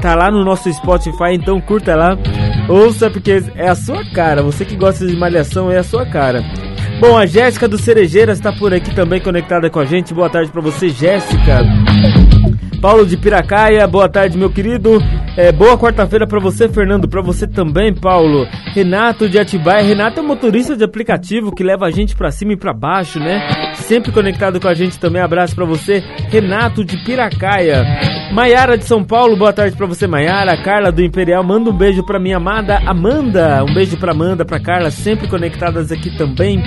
Tá 0.00 0.14
lá 0.14 0.30
no 0.30 0.44
nosso 0.44 0.72
Spotify, 0.72 1.34
então 1.34 1.60
curta 1.60 1.94
lá. 1.94 2.16
Ouça, 2.68 3.10
porque 3.10 3.42
é 3.56 3.68
a 3.68 3.74
sua 3.74 4.04
cara. 4.12 4.42
Você 4.42 4.64
que 4.64 4.76
gosta 4.76 5.06
de 5.06 5.16
Malhação 5.16 5.70
é 5.70 5.78
a 5.78 5.82
sua 5.82 6.06
cara. 6.06 6.42
Bom, 7.00 7.16
a 7.16 7.26
Jéssica 7.26 7.66
do 7.66 7.78
Cerejeiras 7.78 8.38
está 8.38 8.52
por 8.52 8.72
aqui 8.74 8.94
também 8.94 9.20
conectada 9.20 9.70
com 9.70 9.80
a 9.80 9.84
gente. 9.84 10.14
Boa 10.14 10.30
tarde 10.30 10.50
pra 10.50 10.60
você, 10.60 10.90
Jéssica. 10.90 11.64
Paulo 12.80 13.04
de 13.04 13.14
Piracaia, 13.16 13.86
boa 13.86 14.08
tarde, 14.08 14.38
meu 14.38 14.50
querido. 14.50 14.98
É, 15.36 15.52
boa 15.52 15.76
quarta-feira 15.76 16.26
pra 16.26 16.40
você, 16.40 16.66
Fernando. 16.66 17.06
Pra 17.06 17.20
você 17.20 17.46
também, 17.46 17.94
Paulo. 17.94 18.46
Renato 18.74 19.28
de 19.28 19.38
Atibaia. 19.38 19.82
Renato 19.82 20.20
é 20.20 20.22
um 20.22 20.26
motorista 20.26 20.74
de 20.74 20.82
aplicativo 20.82 21.54
que 21.54 21.62
leva 21.62 21.84
a 21.86 21.90
gente 21.90 22.16
pra 22.16 22.30
cima 22.30 22.54
e 22.54 22.56
pra 22.56 22.72
baixo, 22.72 23.20
né? 23.20 23.69
Sempre 23.90 24.12
conectado 24.12 24.60
com 24.60 24.68
a 24.68 24.72
gente 24.72 25.00
também. 25.00 25.20
Abraço 25.20 25.52
pra 25.52 25.64
você, 25.64 25.98
Renato 26.28 26.84
de 26.84 26.96
Piracaia. 26.98 27.84
Maiara 28.32 28.78
de 28.78 28.84
São 28.84 29.02
Paulo, 29.02 29.36
boa 29.36 29.52
tarde 29.52 29.76
pra 29.76 29.84
você, 29.84 30.06
Maiara. 30.06 30.56
Carla 30.62 30.92
do 30.92 31.02
Imperial, 31.02 31.42
manda 31.42 31.70
um 31.70 31.76
beijo 31.76 32.04
pra 32.04 32.20
minha 32.20 32.36
amada 32.36 32.78
Amanda. 32.86 33.64
Um 33.64 33.74
beijo 33.74 33.96
pra 33.96 34.12
Amanda, 34.12 34.44
pra 34.44 34.60
Carla, 34.60 34.92
sempre 34.92 35.26
conectadas 35.26 35.90
aqui 35.90 36.16
também. 36.16 36.62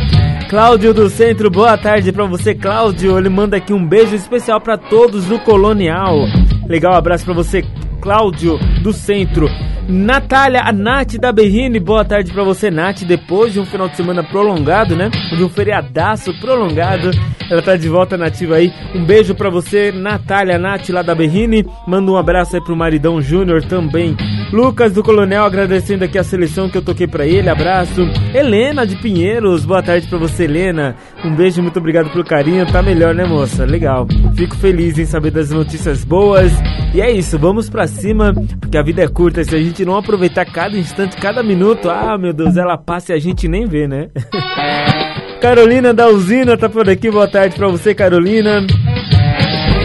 Cláudio 0.49 0.93
do 0.93 1.09
Centro, 1.09 1.49
boa 1.49 1.77
tarde 1.77 2.11
pra 2.11 2.25
você, 2.25 2.53
Cláudio. 2.53 3.17
Ele 3.17 3.29
manda 3.29 3.55
aqui 3.55 3.71
um 3.71 3.87
beijo 3.87 4.13
especial 4.13 4.59
pra 4.59 4.77
todos 4.77 5.23
do 5.23 5.39
Colonial. 5.39 6.25
Legal, 6.67 6.93
abraço 6.93 7.23
pra 7.23 7.33
você, 7.33 7.63
Cláudio 8.03 8.59
do 8.81 8.91
Centro. 8.91 9.47
Natália, 9.87 10.61
a 10.61 10.73
Nath 10.73 11.15
da 11.17 11.31
Berrine, 11.31 11.79
boa 11.79 12.03
tarde 12.03 12.33
pra 12.33 12.43
você, 12.43 12.69
Nath. 12.69 13.03
Depois 13.03 13.53
de 13.53 13.61
um 13.61 13.65
final 13.65 13.87
de 13.87 13.95
semana 13.95 14.21
prolongado, 14.21 14.93
né? 14.93 15.09
De 15.09 15.41
um 15.41 15.47
feriadaço 15.47 16.37
prolongado, 16.41 17.11
ela 17.49 17.61
tá 17.61 17.77
de 17.77 17.87
volta 17.87 18.17
nativa 18.17 18.55
aí. 18.55 18.73
Um 18.93 19.05
beijo 19.05 19.33
pra 19.33 19.49
você, 19.49 19.93
Natália, 19.93 20.59
Nath 20.59 20.89
lá 20.89 21.01
da 21.01 21.15
Berrine. 21.15 21.65
Manda 21.87 22.11
um 22.11 22.17
abraço 22.17 22.57
aí 22.57 22.61
pro 22.61 22.75
Maridão 22.75 23.21
Júnior 23.21 23.63
também. 23.63 24.17
Lucas 24.53 24.93
do 24.93 25.01
Coronel 25.01 25.43
agradecendo 25.45 26.03
aqui 26.03 26.15
a 26.15 26.23
seleção 26.23 26.69
que 26.69 26.77
eu 26.77 26.81
toquei 26.83 27.07
pra 27.07 27.25
ele, 27.25 27.49
abraço. 27.49 28.03
Helena 28.35 28.85
de 28.85 28.95
Pinheiros, 28.97 29.65
boa 29.65 29.81
tarde 29.81 30.07
pra 30.07 30.19
você, 30.19 30.43
Helena. 30.43 30.95
Um 31.25 31.33
beijo, 31.33 31.59
muito 31.63 31.79
obrigado 31.79 32.11
pelo 32.11 32.23
carinho. 32.23 32.63
Tá 32.71 32.79
melhor, 32.83 33.15
né, 33.15 33.25
moça? 33.25 33.65
Legal. 33.65 34.07
Fico 34.35 34.55
feliz 34.55 34.99
em 34.99 35.05
saber 35.05 35.31
das 35.31 35.49
notícias 35.49 36.03
boas. 36.03 36.51
E 36.93 37.01
é 37.01 37.09
isso, 37.09 37.39
vamos 37.39 37.67
pra 37.67 37.87
cima, 37.87 38.31
porque 38.61 38.77
a 38.77 38.83
vida 38.83 39.01
é 39.01 39.07
curta. 39.07 39.43
Se 39.43 39.55
a 39.55 39.59
gente 39.59 39.83
não 39.83 39.97
aproveitar 39.97 40.45
cada 40.45 40.77
instante, 40.77 41.17
cada 41.17 41.41
minuto, 41.41 41.89
ah, 41.89 42.15
meu 42.15 42.31
Deus, 42.31 42.55
ela 42.55 42.77
passa 42.77 43.13
e 43.13 43.15
a 43.15 43.19
gente 43.19 43.47
nem 43.47 43.65
vê, 43.65 43.87
né? 43.87 44.09
Carolina 45.41 45.95
da 45.95 46.07
Usina 46.09 46.55
tá 46.55 46.69
por 46.69 46.87
aqui, 46.87 47.09
boa 47.09 47.27
tarde 47.27 47.55
pra 47.55 47.67
você, 47.69 47.95
Carolina. 47.95 48.65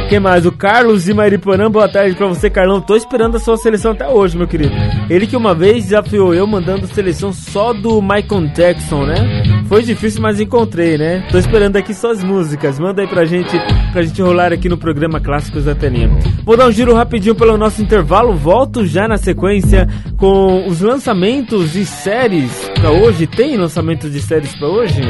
Quem 0.09 0.19
mais? 0.19 0.47
O 0.47 0.53
Carlos 0.53 1.05
de 1.05 1.13
Mariporã, 1.13 1.71
boa 1.71 1.87
tarde 1.87 2.17
pra 2.17 2.27
você, 2.27 2.49
Carlão. 2.49 2.81
Tô 2.81 2.97
esperando 2.97 3.37
a 3.37 3.39
sua 3.41 3.59
seleção 3.59 3.93
até 3.93 4.09
hoje, 4.09 4.39
meu 4.39 4.49
querido. 4.49 4.73
Ele 5.11 5.27
que 5.27 5.37
uma 5.37 5.55
vez 5.55 5.85
desafiou 5.85 6.33
eu 6.35 6.47
mandando 6.47 6.87
seleção 6.87 7.31
só 7.31 7.75
do 7.75 8.01
Michael 8.01 8.47
Jackson, 8.55 9.05
né? 9.05 9.43
Foi 9.69 9.83
difícil, 9.83 10.23
mas 10.23 10.41
encontrei, 10.41 10.97
né? 10.97 11.29
Tô 11.31 11.37
esperando 11.37 11.77
aqui 11.77 11.93
suas 11.93 12.25
músicas. 12.25 12.79
Manda 12.79 13.03
aí 13.03 13.07
pra 13.07 13.27
gente, 13.27 13.55
pra 13.93 14.01
gente 14.01 14.23
rolar 14.23 14.51
aqui 14.51 14.67
no 14.67 14.79
programa 14.79 15.21
Clássicos 15.21 15.67
da 15.67 15.75
Telinha. 15.75 16.11
Vou 16.43 16.57
dar 16.57 16.69
um 16.69 16.73
giro 16.73 16.95
rapidinho 16.95 17.35
pelo 17.35 17.59
nosso 17.59 17.83
intervalo. 17.83 18.33
Volto 18.33 18.87
já 18.87 19.07
na 19.07 19.19
sequência 19.19 19.87
com 20.17 20.67
os 20.67 20.81
lançamentos 20.81 21.75
de 21.75 21.85
séries 21.85 22.71
pra 22.81 22.91
hoje. 22.91 23.27
Tem 23.27 23.59
lançamentos 23.59 24.11
de 24.11 24.23
séries 24.23 24.55
pra 24.57 24.69
hoje? 24.69 25.03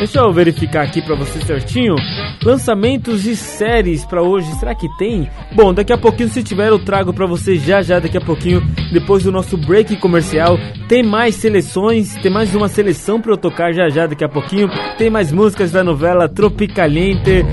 Deixa 0.00 0.18
eu 0.18 0.32
verificar 0.32 0.82
aqui 0.82 1.02
pra 1.02 1.14
você 1.14 1.38
certinho. 1.42 1.94
Lançamentos 2.42 3.22
de 3.22 3.36
séries 3.36 4.02
pra 4.02 4.22
hoje, 4.22 4.50
será 4.54 4.74
que 4.74 4.88
tem? 4.96 5.28
Bom, 5.54 5.74
daqui 5.74 5.92
a 5.92 5.98
pouquinho, 5.98 6.30
se 6.30 6.42
tiver, 6.42 6.68
eu 6.68 6.78
trago 6.78 7.12
pra 7.12 7.26
você 7.26 7.56
já 7.56 7.82
já, 7.82 7.98
daqui 7.98 8.16
a 8.16 8.20
pouquinho, 8.20 8.62
depois 8.90 9.24
do 9.24 9.30
nosso 9.30 9.58
break 9.58 9.96
comercial. 9.96 10.58
Tem 10.88 11.02
mais 11.02 11.34
seleções, 11.34 12.14
tem 12.16 12.32
mais 12.32 12.54
uma 12.54 12.66
seleção 12.66 13.20
pra 13.20 13.34
eu 13.34 13.36
tocar 13.36 13.74
já 13.74 13.90
já, 13.90 14.06
daqui 14.06 14.24
a 14.24 14.28
pouquinho. 14.28 14.70
Tem 14.96 15.10
mais 15.10 15.30
músicas 15.30 15.70
da 15.70 15.84
novela 15.84 16.26
Tropicaliente. 16.30 17.44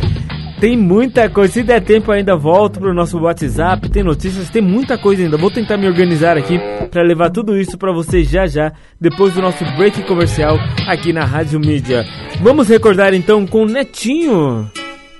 Tem 0.60 0.76
muita 0.76 1.30
coisa, 1.30 1.54
se 1.54 1.64
der 1.64 1.82
tempo 1.82 2.12
ainda 2.12 2.36
volto 2.36 2.80
pro 2.80 2.92
nosso 2.94 3.20
WhatsApp, 3.20 3.90
tem 3.90 4.02
notícias, 4.04 4.50
tem 4.50 4.62
muita 4.62 4.98
coisa 4.98 5.22
ainda. 5.22 5.38
Vou 5.38 5.52
tentar 5.52 5.78
me 5.78 5.86
organizar 5.88 6.36
aqui 6.36 6.60
para 6.90 7.04
levar 7.04 7.30
tudo 7.30 7.56
isso 7.56 7.78
para 7.78 7.92
vocês 7.94 8.28
já 8.28 8.48
já, 8.48 8.72
depois 9.00 9.36
do 9.36 9.42
nosso 9.42 9.64
break 9.78 10.02
comercial 10.04 10.58
aqui 10.88 11.14
na 11.14 11.24
Rádio 11.26 11.60
Mídia. 11.60 12.04
Vamos 12.42 12.68
recordar 12.70 13.14
então 13.14 13.46
com 13.46 13.64
o 13.64 13.68
Netinho, 13.68 14.68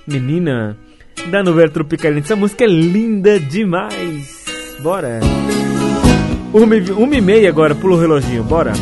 menina 0.08 0.76
da 1.30 1.40
novela 1.44 1.68
Tropicalente. 1.70 2.24
Essa 2.24 2.34
música 2.36 2.64
é 2.64 2.68
linda 2.68 3.38
demais. 3.38 4.44
Bora! 4.82 5.20
Uma, 6.52 6.76
e- 6.76 6.90
uma 6.90 7.14
e 7.14 7.20
meia 7.20 7.48
agora, 7.48 7.76
pula 7.76 7.94
o 7.94 8.00
reloginho, 8.00 8.42
bora. 8.42 8.72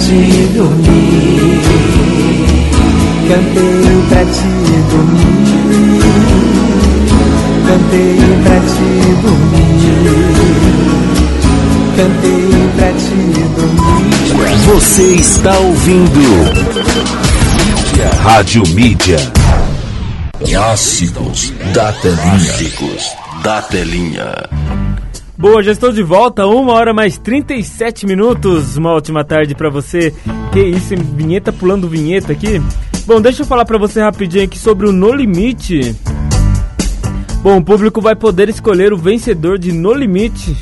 Te 0.00 0.48
dormir. 0.54 1.60
Cantei 3.28 4.02
pra 4.08 4.24
te 4.24 4.52
dormir. 4.90 6.00
Cantei 7.66 8.18
pra 8.42 8.58
te 8.70 8.88
dormir. 9.22 10.10
Cantei 11.96 12.50
pra 12.76 12.90
te 12.92 13.18
dormir. 13.56 14.56
Você 14.66 15.06
está 15.14 15.58
ouvindo 15.58 16.20
Mídia. 18.00 18.10
Rádio 18.22 18.62
Mídia. 18.68 19.18
Clássicos 20.44 21.52
da 21.74 21.92
telinha. 21.92 22.22
Clássicos 22.22 23.10
da 23.42 23.62
telinha. 23.62 24.79
Boa, 25.40 25.62
já 25.62 25.72
estou 25.72 25.90
de 25.90 26.02
volta, 26.02 26.46
uma 26.46 26.74
hora 26.74 26.92
mais 26.92 27.16
37 27.16 28.06
minutos. 28.06 28.76
Uma 28.76 28.92
ótima 28.92 29.24
tarde 29.24 29.54
pra 29.54 29.70
você. 29.70 30.12
Que 30.52 30.60
isso, 30.60 30.92
hein? 30.92 31.00
vinheta 31.14 31.50
pulando 31.50 31.88
vinheta 31.88 32.30
aqui. 32.30 32.60
Bom, 33.06 33.22
deixa 33.22 33.40
eu 33.40 33.46
falar 33.46 33.64
pra 33.64 33.78
você 33.78 34.02
rapidinho 34.02 34.44
aqui 34.44 34.58
sobre 34.58 34.86
o 34.86 34.92
No 34.92 35.14
Limite. 35.14 35.96
Bom, 37.42 37.56
o 37.56 37.64
público 37.64 38.02
vai 38.02 38.14
poder 38.14 38.50
escolher 38.50 38.92
o 38.92 38.98
vencedor 38.98 39.58
de 39.58 39.72
No 39.72 39.94
Limite. 39.94 40.54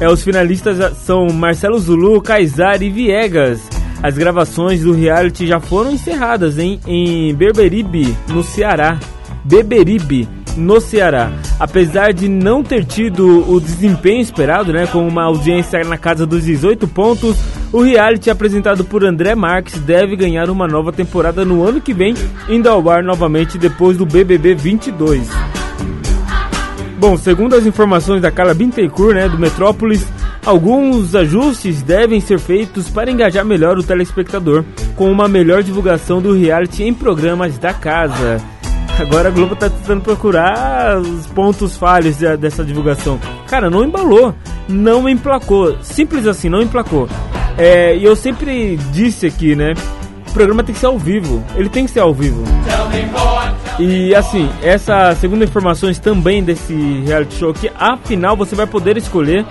É, 0.00 0.08
os 0.08 0.24
finalistas 0.24 0.98
são 0.98 1.28
Marcelo 1.28 1.78
Zulu, 1.78 2.20
Kaysar 2.20 2.82
e 2.82 2.90
Viegas. 2.90 3.60
As 4.02 4.18
gravações 4.18 4.82
do 4.82 4.92
reality 4.92 5.46
já 5.46 5.60
foram 5.60 5.92
encerradas 5.92 6.58
em, 6.58 6.80
em 6.84 7.32
Beberibe, 7.32 8.16
no 8.26 8.42
Ceará. 8.42 8.98
Beberibe, 9.44 10.28
no 10.56 10.80
Ceará. 10.80 11.32
Apesar 11.58 12.12
de 12.12 12.28
não 12.28 12.62
ter 12.62 12.84
tido 12.84 13.50
o 13.50 13.60
desempenho 13.60 14.20
esperado, 14.20 14.72
né, 14.72 14.86
com 14.86 15.06
uma 15.06 15.24
audiência 15.24 15.82
na 15.84 15.96
casa 15.96 16.26
dos 16.26 16.44
18 16.44 16.86
pontos, 16.88 17.36
o 17.72 17.82
reality 17.82 18.30
apresentado 18.30 18.84
por 18.84 19.04
André 19.04 19.34
Marques 19.34 19.78
deve 19.78 20.16
ganhar 20.16 20.50
uma 20.50 20.66
nova 20.66 20.92
temporada 20.92 21.44
no 21.44 21.66
ano 21.66 21.80
que 21.80 21.92
vem, 21.92 22.14
indo 22.48 22.68
ao 22.68 22.88
ar 22.88 23.02
novamente 23.02 23.58
depois 23.58 23.96
do 23.96 24.06
BBB 24.06 24.54
22. 24.54 25.28
Bom, 26.98 27.16
segundo 27.16 27.54
as 27.54 27.64
informações 27.64 28.20
da 28.20 28.30
Carla 28.30 28.52
Bintencourt, 28.52 29.14
né, 29.14 29.28
do 29.28 29.38
Metrópolis, 29.38 30.06
alguns 30.44 31.14
ajustes 31.14 31.80
devem 31.80 32.20
ser 32.20 32.38
feitos 32.38 32.90
para 32.90 33.10
engajar 33.10 33.44
melhor 33.44 33.78
o 33.78 33.82
telespectador, 33.82 34.64
com 34.96 35.10
uma 35.10 35.26
melhor 35.26 35.62
divulgação 35.62 36.20
do 36.20 36.34
reality 36.34 36.82
em 36.82 36.92
programas 36.92 37.56
da 37.56 37.72
casa. 37.72 38.38
Agora 39.00 39.28
a 39.28 39.32
Globo 39.32 39.56
tá 39.56 39.68
tentando 39.70 40.02
procurar 40.02 40.98
os 40.98 41.26
pontos 41.28 41.76
falhos 41.76 42.18
de- 42.18 42.36
dessa 42.36 42.62
divulgação. 42.64 43.18
Cara, 43.48 43.70
não 43.70 43.82
embalou, 43.84 44.34
não 44.68 45.08
emplacou, 45.08 45.76
simples 45.82 46.26
assim, 46.26 46.48
não 46.48 46.60
emplacou. 46.60 47.08
É, 47.56 47.96
e 47.96 48.04
eu 48.04 48.14
sempre 48.14 48.76
disse 48.92 49.26
aqui, 49.26 49.56
né, 49.56 49.72
o 50.28 50.32
programa 50.32 50.62
tem 50.62 50.74
que 50.74 50.80
ser 50.80 50.86
ao 50.86 50.98
vivo, 50.98 51.42
ele 51.56 51.68
tem 51.68 51.86
que 51.86 51.90
ser 51.90 52.00
ao 52.00 52.12
vivo. 52.14 52.44
E 53.78 54.14
assim, 54.14 54.48
essa 54.62 55.14
segundo 55.14 55.42
informações 55.44 55.98
também 55.98 56.42
desse 56.42 56.74
reality 57.06 57.34
show 57.36 57.50
aqui, 57.50 57.70
afinal 57.78 58.36
você 58.36 58.54
vai 58.54 58.66
poder 58.66 58.96
escolher 58.98 59.44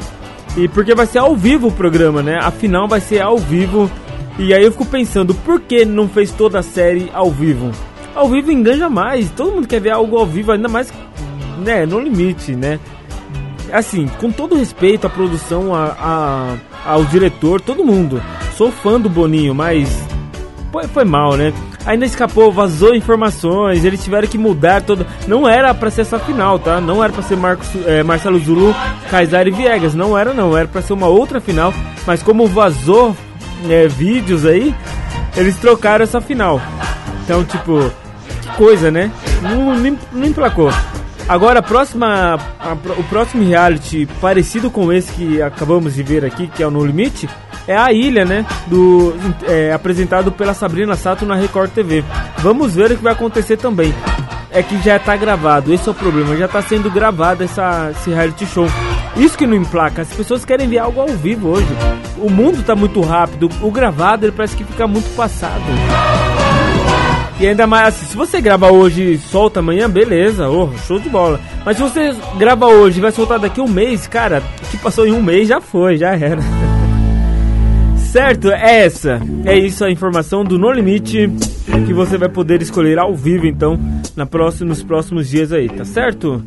e 0.56 0.68
porque 0.68 0.94
vai 0.94 1.06
ser 1.08 1.18
ao 1.20 1.36
vivo 1.36 1.68
o 1.68 1.72
programa, 1.72 2.22
né? 2.22 2.38
Afinal 2.42 2.88
vai 2.88 3.02
ser 3.02 3.22
ao 3.22 3.38
vivo. 3.38 3.90
E 4.38 4.54
aí 4.54 4.64
eu 4.64 4.72
fico 4.72 4.86
pensando, 4.86 5.34
por 5.34 5.60
que 5.60 5.84
não 5.84 6.08
fez 6.08 6.32
toda 6.32 6.60
a 6.60 6.64
série 6.64 7.10
ao 7.14 7.30
vivo? 7.30 7.72
Ao 8.20 8.28
vivo 8.28 8.52
enganja 8.52 8.90
mais, 8.90 9.30
todo 9.32 9.54
mundo 9.54 9.66
quer 9.68 9.80
ver 9.80 9.92
algo 9.92 10.18
ao 10.18 10.26
vivo, 10.26 10.52
ainda 10.52 10.68
mais, 10.68 10.92
né, 11.60 11.86
no 11.86 12.00
limite, 12.02 12.52
né? 12.54 12.78
assim, 13.72 14.08
com 14.20 14.30
todo 14.32 14.56
respeito 14.58 15.06
à 15.08 15.10
produção, 15.10 15.74
a, 15.76 15.96
a- 16.02 16.56
ao 16.92 17.06
diretor, 17.06 17.62
todo 17.62 17.86
mundo. 17.86 18.22
Sou 18.58 18.72
fã 18.72 19.00
do 19.00 19.08
Boninho, 19.10 19.54
mas 19.56 19.88
foi, 20.72 20.88
foi 20.88 21.06
mal, 21.06 21.38
né? 21.38 21.54
Ainda 21.86 22.04
escapou, 22.04 22.52
vazou 22.52 22.94
informações, 22.96 23.86
eles 23.86 24.04
tiveram 24.04 24.28
que 24.28 24.38
mudar 24.40 24.82
todo. 24.82 25.06
Não 25.28 25.48
era 25.48 25.74
pra 25.74 25.90
ser 25.90 26.02
essa 26.02 26.20
final, 26.20 26.60
tá? 26.60 26.82
Não 26.82 27.02
era 27.04 27.14
pra 27.14 27.22
ser 27.24 27.38
Marcos, 27.38 27.70
é, 27.86 28.04
Marcelo 28.04 28.38
Zulu, 28.40 28.76
Kaysar 29.10 29.48
e 29.48 29.52
Viegas. 29.52 29.94
Não 29.96 30.18
era, 30.18 30.34
não. 30.34 30.58
Era 30.58 30.68
pra 30.68 30.82
ser 30.82 30.92
uma 30.94 31.08
outra 31.08 31.40
final. 31.40 31.74
Mas 32.06 32.22
como 32.24 32.48
vazou 32.48 33.16
é, 33.70 33.88
vídeos 33.88 34.46
aí, 34.46 34.76
eles 35.38 35.56
trocaram 35.58 36.04
essa 36.04 36.20
final. 36.20 36.60
Então, 37.24 37.44
tipo, 37.46 37.92
coisa, 38.60 38.92
né? 38.92 39.10
Não, 39.42 40.26
emplacou. 40.28 40.70
Agora, 41.30 41.60
a 41.60 41.64
próxima, 41.64 42.38
a 42.60 42.74
o 42.74 43.04
próximo 43.06 43.48
reality 43.48 44.06
parecido 44.20 44.70
com 44.70 44.92
esse 44.92 45.14
que 45.14 45.42
acabamos 45.42 45.96
de 45.96 46.04
ver 46.04 46.26
aqui, 46.26 46.48
que 46.48 46.62
é 46.62 46.68
o 46.68 46.72
No 46.72 46.86
Limite, 46.86 47.30
é 47.66 47.78
a 47.78 47.94
Ilha, 47.94 48.26
né? 48.26 48.46
Do, 48.68 49.16
é, 49.48 49.72
apresentado 49.72 50.30
pela 50.30 50.54
Sabrina 50.54 50.98
Sato 50.98 51.26
na 51.26 51.36
Record 51.36 51.72
TV. 51.72 52.04
Vamos 52.40 52.76
ver 52.76 52.92
o 52.92 52.98
que 52.98 53.04
vai 53.04 53.14
acontecer 53.14 53.56
também. 53.56 53.94
É 54.52 54.62
que 54.62 54.78
já 54.82 55.00
tá 55.00 55.16
gravado, 55.16 55.74
esse 55.74 55.88
é 55.88 55.92
o 55.92 55.96
problema, 55.96 56.36
já 56.36 56.48
tá 56.48 56.62
sendo 56.62 56.92
gravado 56.92 57.44
essa, 57.44 57.92
esse 57.92 58.10
reality 58.10 58.46
show. 58.46 58.68
Isso 59.16 59.38
que 59.38 59.48
não 59.48 59.56
emplaca, 59.56 60.02
as 60.02 60.12
pessoas 60.12 60.44
querem 60.44 60.68
ver 60.68 60.80
algo 60.80 61.00
ao 61.00 61.08
vivo 61.10 61.50
hoje. 61.50 61.70
O 62.18 62.30
mundo 62.30 62.62
tá 62.64 62.76
muito 62.76 63.00
rápido, 63.00 63.48
o 63.62 63.72
gravado 63.72 64.26
ele 64.26 64.34
parece 64.34 64.58
que 64.58 64.66
fica 64.66 64.86
muito 64.86 65.16
passado. 65.16 66.29
E 67.40 67.48
ainda 67.48 67.66
mais 67.66 67.96
assim, 67.96 68.06
se 68.06 68.18
você 68.18 68.42
grava 68.42 68.70
hoje 68.70 69.14
e 69.14 69.18
solta 69.18 69.62
amanhã, 69.62 69.90
beleza, 69.90 70.50
oh, 70.50 70.70
show 70.86 71.00
de 71.00 71.08
bola. 71.08 71.40
Mas 71.66 71.78
se 71.78 71.84
você 71.84 72.14
grava 72.38 72.68
hoje 72.68 72.98
e 72.98 73.02
vai 73.02 73.12
soltar 73.12 73.40
daqui 73.40 73.62
um 73.62 73.68
mês, 73.68 74.08
cara, 74.08 74.44
o 74.62 74.70
que 74.70 74.78
passou 74.78 75.08
em 75.08 75.14
um 75.14 75.22
mês 75.22 75.48
já 75.48 75.62
foi, 75.62 75.98
já 75.98 76.14
era. 76.16 76.42
certo? 78.12 78.52
É 78.52 78.86
essa. 78.86 79.22
É 79.46 79.58
isso 79.58 79.86
a 79.86 79.92
informação 79.92 80.44
do 80.44 80.58
No 80.58 80.72
Limite 80.72 81.30
que 81.86 81.94
você 81.94 82.18
vai 82.18 82.28
poder 82.28 82.62
escolher 82.62 83.00
ao 83.00 83.16
vivo 83.16 83.46
então 83.46 83.80
na 84.16 84.26
próxima, 84.26 84.70
nos 84.70 84.84
próximos 84.84 85.30
dias 85.30 85.54
aí, 85.54 85.70
tá 85.70 85.86
certo? 85.86 86.44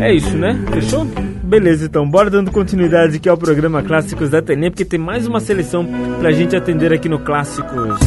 É 0.00 0.12
isso, 0.12 0.36
né? 0.36 0.58
Fechou? 0.72 1.04
Beleza, 1.44 1.84
então, 1.84 2.08
bora 2.08 2.30
dando 2.30 2.50
continuidade 2.50 3.16
aqui 3.16 3.28
ao 3.28 3.36
programa 3.36 3.82
Clássicos 3.82 4.30
da 4.30 4.40
TNE, 4.40 4.70
porque 4.70 4.84
tem 4.84 4.98
mais 4.98 5.26
uma 5.26 5.40
seleção 5.40 5.86
pra 6.18 6.32
gente 6.32 6.56
atender 6.56 6.92
aqui 6.92 7.08
no 7.08 7.18
Clássicos. 7.18 8.00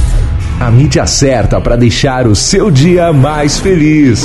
A 0.68 0.70
mídia 0.70 1.08
certa 1.08 1.62
para 1.62 1.78
deixar 1.78 2.28
o 2.28 2.36
seu 2.36 2.70
dia 2.70 3.14
mais 3.14 3.58
feliz. 3.58 4.22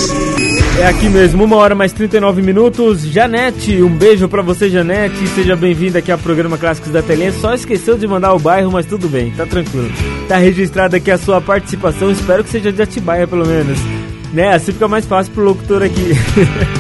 É 0.77 0.89
aqui 0.89 1.09
mesmo, 1.09 1.45
uma 1.45 1.55
hora 1.55 1.73
mais 1.73 1.93
39 1.93 2.43
minutos. 2.43 3.03
Janete, 3.03 3.81
um 3.81 3.89
beijo 3.89 4.29
pra 4.29 4.43
você, 4.43 4.69
Janete. 4.69 5.25
Seja 5.29 5.55
bem-vinda 5.55 6.01
aqui 6.01 6.11
ao 6.11 6.19
programa 6.19 6.59
Clássicos 6.59 6.91
da 6.91 7.01
Telê. 7.01 7.31
Só 7.31 7.55
esqueceu 7.55 7.97
de 7.97 8.09
mandar 8.09 8.35
o 8.35 8.41
bairro, 8.41 8.73
mas 8.73 8.87
tudo 8.87 9.09
bem, 9.09 9.31
tá 9.31 9.47
tranquilo. 9.47 9.89
Tá 10.27 10.37
registrada 10.37 10.97
aqui 10.97 11.13
a 11.13 11.17
sua 11.17 11.41
participação. 11.41 12.11
Espero 12.11 12.43
que 12.43 12.51
seja 12.51 12.73
de 12.73 12.83
Atibaia, 12.83 13.29
pelo 13.29 13.47
menos. 13.47 13.79
Né? 14.33 14.53
Assim 14.53 14.73
fica 14.73 14.89
mais 14.89 15.07
fácil 15.07 15.33
pro 15.33 15.45
locutor 15.45 15.81
aqui. 15.85 16.11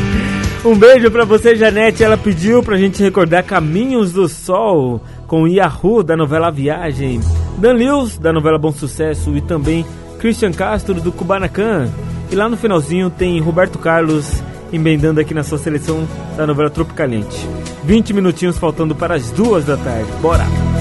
um 0.66 0.74
beijo 0.74 1.09
pra 1.09 1.24
você, 1.24 1.55
Janete. 1.55 2.02
Ela 2.02 2.16
pediu 2.16 2.64
pra 2.64 2.76
gente 2.76 3.01
recordar 3.01 3.44
Caminhos 3.44 4.12
do 4.12 4.28
Sol 4.28 5.01
com 5.32 5.48
Yahoo 5.48 6.02
da 6.02 6.14
novela 6.14 6.50
Viagem. 6.50 7.18
Dan 7.56 7.72
Lewis 7.72 8.18
da 8.18 8.34
novela 8.34 8.59
Bom 8.59 8.70
Sucesso 8.70 9.34
e 9.34 9.40
também 9.40 9.82
Christian 10.18 10.52
Castro 10.52 11.00
do 11.00 11.10
Kubanacan. 11.10 11.88
E 12.30 12.36
lá 12.36 12.50
no 12.50 12.56
finalzinho 12.59 13.09
tem 13.09 13.40
Roberto 13.40 13.78
Carlos 13.78 14.42
emendando 14.70 15.20
aqui 15.20 15.32
na 15.32 15.42
sua 15.42 15.56
seleção 15.56 16.06
da 16.36 16.46
novela 16.46 16.68
Tropicalente. 16.68 17.48
20 17.82 18.12
minutinhos 18.12 18.59
faltando 18.59 18.94
para 18.94 19.14
as 19.14 19.30
duas 19.30 19.64
da 19.64 19.78
tarde. 19.78 20.12
Bora! 20.20 20.72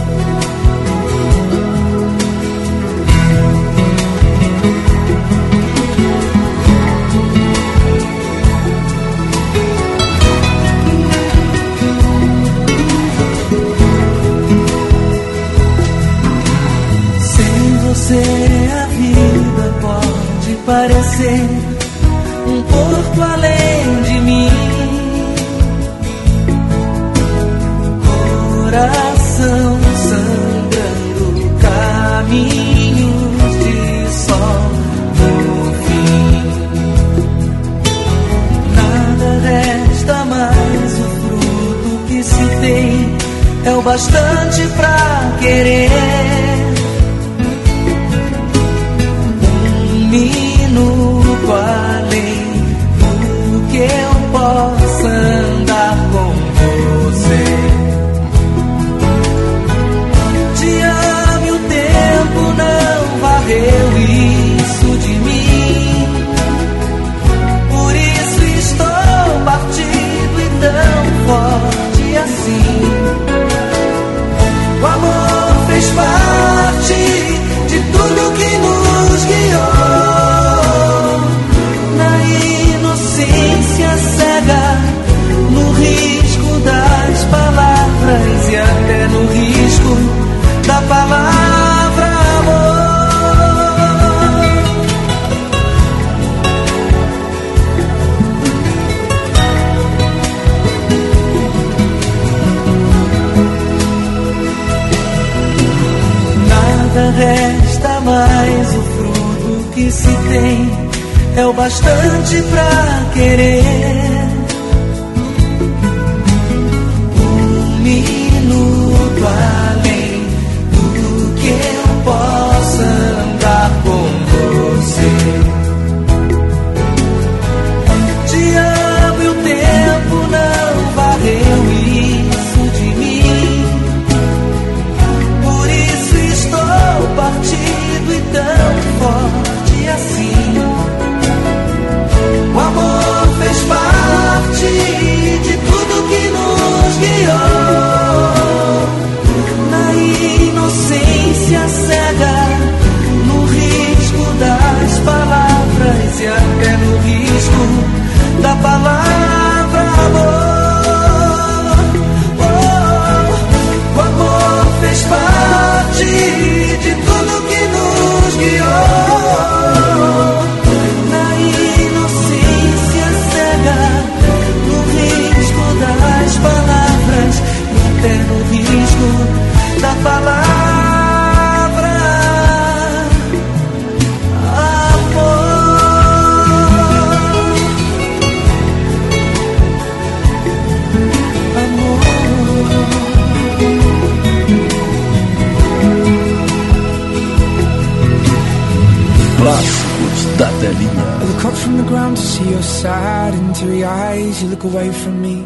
I 199.53 201.23
look 201.25 201.45
up 201.45 201.53
from 201.53 201.77
the 201.77 201.83
ground 201.83 202.17
to 202.17 202.23
see 202.23 202.49
your 202.49 202.61
sad 202.61 203.33
and 203.33 203.55
teary 203.55 203.83
eyes. 203.83 204.41
You 204.41 204.49
look 204.49 204.63
away 204.63 204.91
from 204.91 205.21
me, 205.21 205.43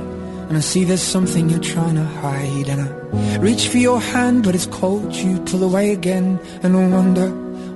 and 0.48 0.58
I 0.58 0.60
see 0.60 0.84
there's 0.84 1.02
something 1.02 1.50
you're 1.50 1.60
trying 1.60 1.96
to 1.96 2.04
hide. 2.04 2.70
And 2.70 2.82
I 2.82 3.38
reach 3.38 3.68
for 3.68 3.78
your 3.78 4.00
hand, 4.00 4.44
but 4.44 4.54
it's 4.54 4.68
cold. 4.68 5.16
You 5.16 5.40
pull 5.42 5.64
away 5.64 5.92
again, 5.92 6.40
and 6.62 6.76
I 6.76 6.88
wonder 6.88 7.45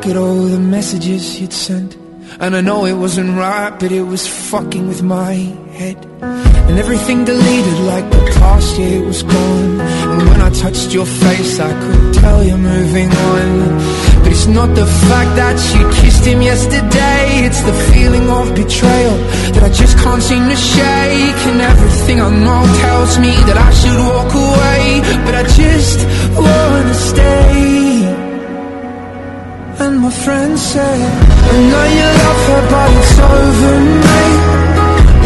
back 0.00 0.06
at 0.06 0.16
all 0.16 0.44
the 0.44 0.58
messages 0.58 1.40
you'd 1.40 1.52
sent. 1.52 1.96
And 2.38 2.54
I 2.54 2.60
know 2.60 2.84
it 2.84 2.94
wasn't 2.94 3.36
right, 3.36 3.70
but 3.70 3.90
it 3.90 4.02
was 4.02 4.26
fucking 4.50 4.86
with 4.88 5.02
my 5.02 5.34
head. 5.78 5.96
And 6.68 6.78
everything 6.78 7.24
deleted 7.24 7.78
like 7.92 8.08
the 8.10 8.24
past 8.38 8.78
year 8.78 9.04
was 9.04 9.22
gone. 9.22 9.80
And 9.80 10.28
when 10.28 10.40
I 10.40 10.50
touched 10.50 10.94
your 10.94 11.06
face, 11.06 11.58
I 11.58 11.72
could 11.82 12.14
tell 12.14 12.44
you're 12.44 12.56
moving 12.56 13.10
on. 13.10 14.09
But 14.30 14.36
it's 14.36 14.46
not 14.46 14.70
the 14.76 14.86
fact 14.86 15.34
that 15.42 15.58
you 15.74 15.82
kissed 15.90 16.24
him 16.24 16.40
yesterday, 16.40 17.50
it's 17.50 17.62
the 17.66 17.74
feeling 17.90 18.30
of 18.30 18.54
betrayal 18.54 19.16
that 19.54 19.64
I 19.64 19.70
just 19.74 19.98
can't 19.98 20.22
seem 20.22 20.46
to 20.46 20.54
shake. 20.54 21.40
And 21.50 21.58
everything 21.60 22.20
I 22.22 22.30
know 22.30 22.62
tells 22.78 23.18
me 23.18 23.34
that 23.50 23.58
I 23.58 23.70
should 23.74 23.98
walk 23.98 24.30
away, 24.30 25.02
but 25.26 25.34
I 25.34 25.44
just 25.50 25.98
wanna 26.38 26.94
stay. 26.94 28.06
And 29.82 29.98
my 29.98 30.12
friend 30.22 30.54
said, 30.56 31.10
I 31.50 31.54
know 31.70 31.86
you 31.98 32.08
love 32.22 32.42
her, 32.50 32.62
but 32.70 32.90
it's 33.02 33.16
over, 33.34 33.74
mate. 34.06 34.42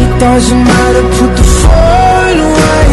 It 0.01 0.11
doesn't 0.17 0.63
matter, 0.73 1.05
put 1.19 1.31
the 1.41 1.47
phone 1.61 2.39
away. 2.49 2.89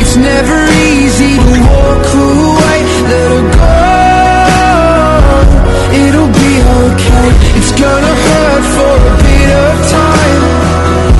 It's 0.00 0.16
never 0.16 0.58
easy 0.88 1.32
to 1.36 1.52
walk 1.68 2.06
away. 2.16 2.78
Let 3.12 3.28
her 3.28 3.44
go. 3.58 3.87
It'll 5.90 6.32
be 6.42 6.52
okay. 6.84 7.28
It's 7.58 7.72
gonna 7.72 8.14
hurt 8.26 8.64
for 8.76 8.94
a 9.12 9.14
bit 9.24 9.48
of 9.64 9.72
time. 10.00 10.42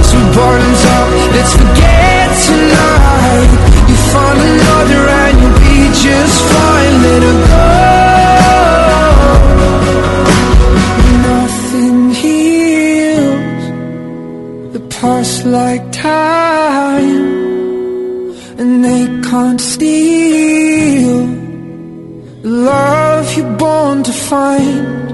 So 0.08 0.16
bottoms 0.36 0.84
up, 0.96 1.08
let's 1.34 1.52
forget 1.60 2.28
tonight. 2.48 3.50
You 3.88 3.96
find 4.12 4.38
another 4.52 5.02
and 5.22 5.34
you'll 5.40 5.58
be 5.66 5.78
just 6.06 6.36
fine. 6.52 6.94
Let 7.04 7.22
her 7.28 7.38
go. 7.48 7.66
Nothing 11.28 11.98
heals 12.22 13.62
the 14.74 14.82
past 14.96 15.36
like 15.46 15.84
time, 15.92 17.26
and 18.60 18.72
they 18.84 19.04
can't 19.28 19.60
steal 19.60 21.18
love 22.42 22.97
find. 24.28 25.09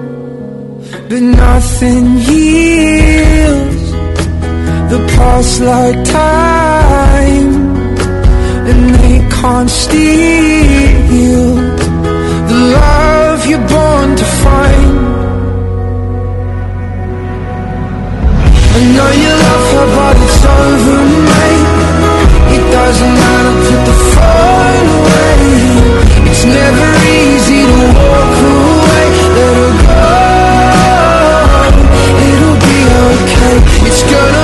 But 1.09 1.23
nothing 1.23 2.05
heals 2.29 3.85
the 4.93 5.01
past 5.15 5.61
like 5.61 5.99
time, 6.05 7.53
and 8.71 8.81
they 8.97 9.19
can't 9.37 9.71
steal 9.71 11.55
the 12.51 12.59
love 12.79 13.47
you're 13.51 13.69
born 13.77 14.09
to 14.21 14.27
find. 14.43 14.95
I 18.77 18.81
know 18.95 19.11
you 19.23 19.33
love 19.47 19.67
her, 19.75 19.87
but 19.97 20.17
it's 20.25 20.43
over, 20.59 21.01
mate. 21.31 21.71
It 22.57 22.65
doesn't 22.77 23.15
matter, 23.23 23.55
put 23.67 23.81
the 23.91 23.97
phone 24.13 24.89
away. 24.99 25.43
It's 26.31 26.45
never 26.59 26.89
easy 27.23 27.61
to 27.71 27.79
walk 27.97 28.37
away. 28.43 28.64
It's 33.97 34.03
gonna 34.11 34.44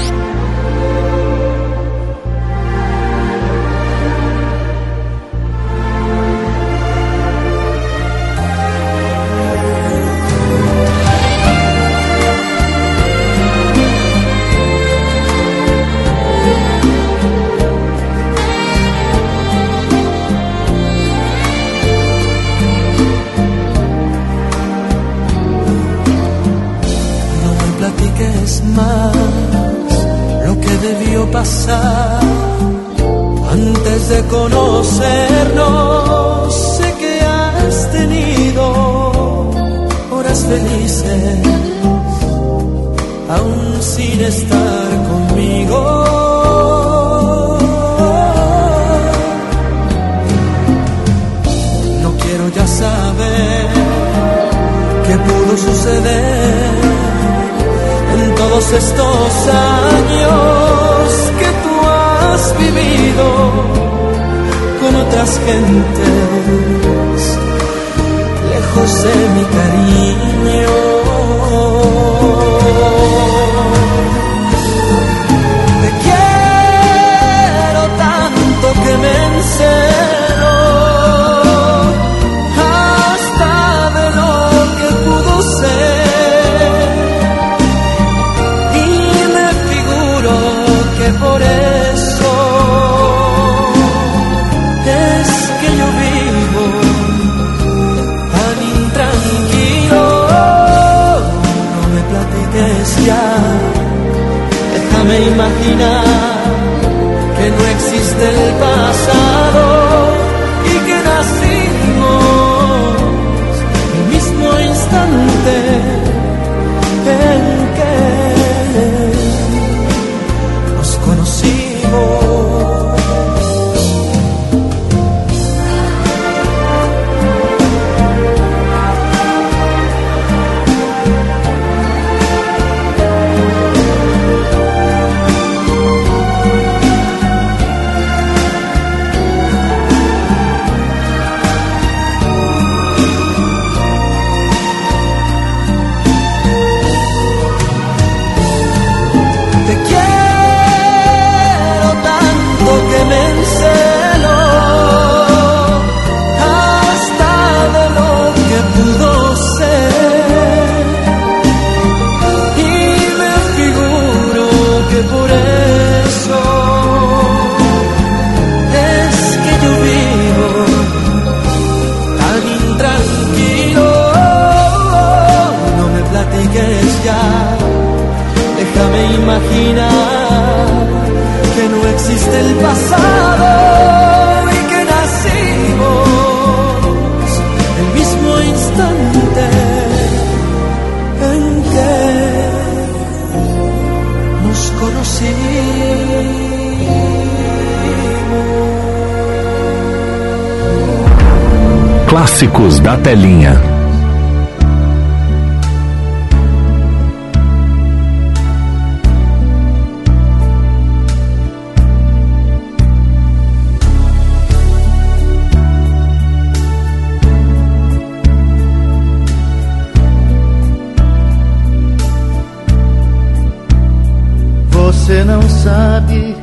Sabe 225.51 226.35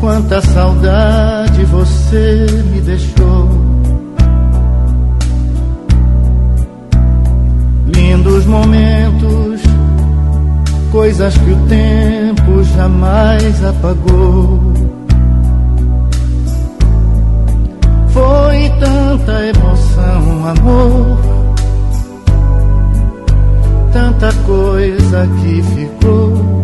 quanta 0.00 0.40
saudade 0.40 1.64
você 1.66 2.46
me 2.72 2.80
deixou. 2.80 3.48
Lindos 7.86 8.46
momentos, 8.46 9.60
coisas 10.90 11.36
que 11.38 11.50
o 11.50 11.56
tempo 11.68 12.64
jamais 12.76 13.64
apagou. 13.64 14.72
Foi 18.08 18.68
tanta 18.80 19.46
emoção, 19.46 20.48
amor, 20.48 21.18
tanta 23.92 24.32
coisa 24.44 25.28
que 25.40 25.62
ficou. 25.62 26.61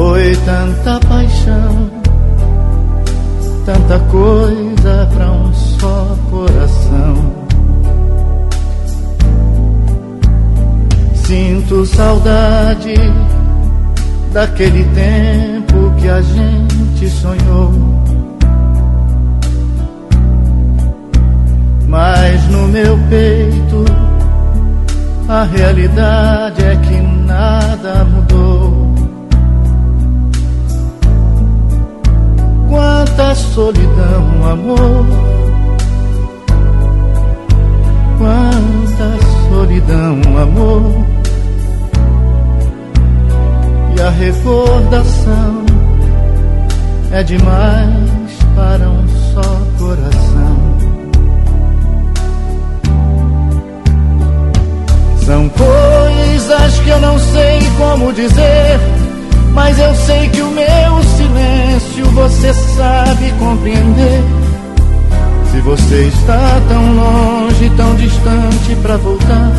Foi 0.00 0.34
tanta 0.46 0.98
paixão, 1.06 1.90
tanta 3.66 3.98
coisa 4.10 5.06
pra 5.12 5.30
um 5.30 5.52
só 5.52 6.16
coração. 6.30 7.14
Sinto 11.16 11.84
saudade 11.84 12.94
daquele 14.32 14.84
tempo 14.84 15.94
que 16.00 16.08
a 16.08 16.22
gente 16.22 17.10
sonhou. 17.10 17.70
Mas 21.86 22.42
no 22.48 22.68
meu 22.68 22.98
peito 23.10 23.84
a 25.28 25.42
realidade 25.42 26.64
é 26.64 26.76
que 26.76 27.02
nada 27.26 28.02
mudou. 28.06 28.49
Quanta 32.70 33.34
solidão, 33.34 34.48
amor. 34.48 35.06
Quanta 38.16 39.26
solidão, 39.48 40.20
amor. 40.40 41.04
E 43.96 44.00
a 44.00 44.10
recordação 44.10 45.64
é 47.10 47.24
demais 47.24 48.38
para 48.54 48.88
um 48.88 49.08
só 49.34 49.58
coração. 49.76 50.56
São 55.26 55.48
coisas 55.48 56.78
que 56.78 56.88
eu 56.88 57.00
não 57.00 57.18
sei 57.18 57.58
como 57.76 58.12
dizer, 58.12 58.78
mas 59.54 59.76
eu 59.76 59.92
sei 59.96 60.28
que 60.28 60.40
o 60.40 60.50
meu 60.52 61.09
silêncio 61.30 62.04
você 62.06 62.52
sabe 62.52 63.32
compreender. 63.38 64.22
Se 65.50 65.60
você 65.60 66.02
está 66.06 66.60
tão 66.68 66.94
longe, 66.94 67.70
tão 67.76 67.94
distante 67.96 68.74
para 68.82 68.96
voltar, 68.96 69.52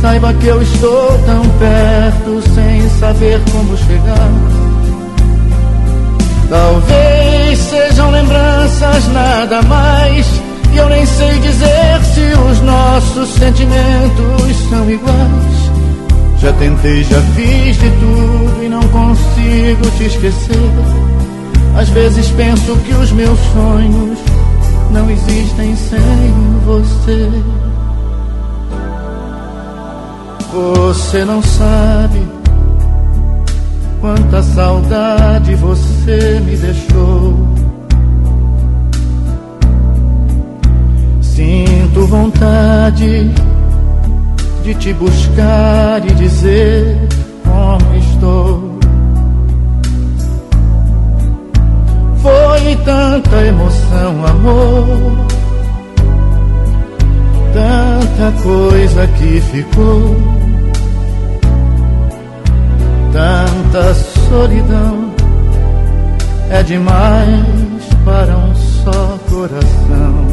saiba 0.00 0.32
que 0.34 0.46
eu 0.46 0.60
estou 0.62 1.18
tão 1.26 1.42
perto 1.58 2.42
sem 2.54 2.88
saber 2.98 3.40
como 3.50 3.76
chegar. 3.76 4.30
Talvez 6.48 7.58
sejam 7.58 8.10
lembranças 8.10 9.08
nada 9.12 9.62
mais, 9.62 10.26
e 10.72 10.76
eu 10.76 10.88
nem 10.88 11.06
sei 11.06 11.38
dizer 11.38 12.00
se 12.14 12.50
os 12.50 12.60
nossos 12.62 13.28
sentimentos 13.30 14.68
são 14.68 14.90
iguais. 14.90 15.49
Já 16.40 16.52
tentei, 16.54 17.04
já 17.04 17.20
fiz 17.20 17.76
de 17.76 17.90
tudo 17.90 18.64
e 18.64 18.68
não 18.70 18.80
consigo 18.88 19.90
te 19.98 20.04
esquecer. 20.04 20.56
Às 21.76 21.88
vezes 21.90 22.30
penso 22.30 22.76
que 22.76 22.94
os 22.94 23.12
meus 23.12 23.38
sonhos 23.52 24.18
não 24.90 25.10
existem 25.10 25.76
sem 25.76 26.00
você. 26.64 27.30
Você 30.52 31.24
não 31.26 31.42
sabe 31.42 32.26
quanta 34.00 34.42
saudade 34.42 35.54
você 35.56 36.40
me 36.40 36.56
deixou. 36.56 37.34
Sinto 41.20 42.06
vontade 42.06 43.30
de 44.62 44.74
te 44.74 44.92
buscar 44.94 46.04
e 46.04 46.14
dizer 46.14 46.96
como 47.44 47.94
estou. 47.96 48.78
Foi 52.22 52.76
tanta 52.84 53.46
emoção, 53.46 54.26
amor, 54.26 55.26
tanta 57.54 58.42
coisa 58.42 59.06
que 59.06 59.40
ficou, 59.40 60.16
tanta 63.12 63.94
solidão, 63.94 65.10
é 66.50 66.62
demais 66.62 67.84
para 68.04 68.36
um 68.36 68.54
só 68.54 69.18
coração. 69.30 70.29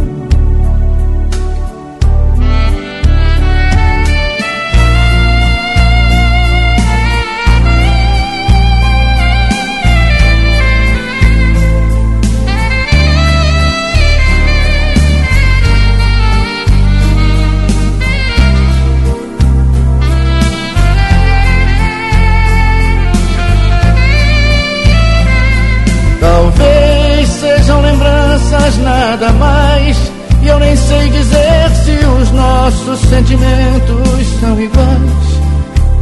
Nossos 32.97 33.09
sentimentos 33.09 34.27
são 34.39 34.59
iguais. 34.59 35.47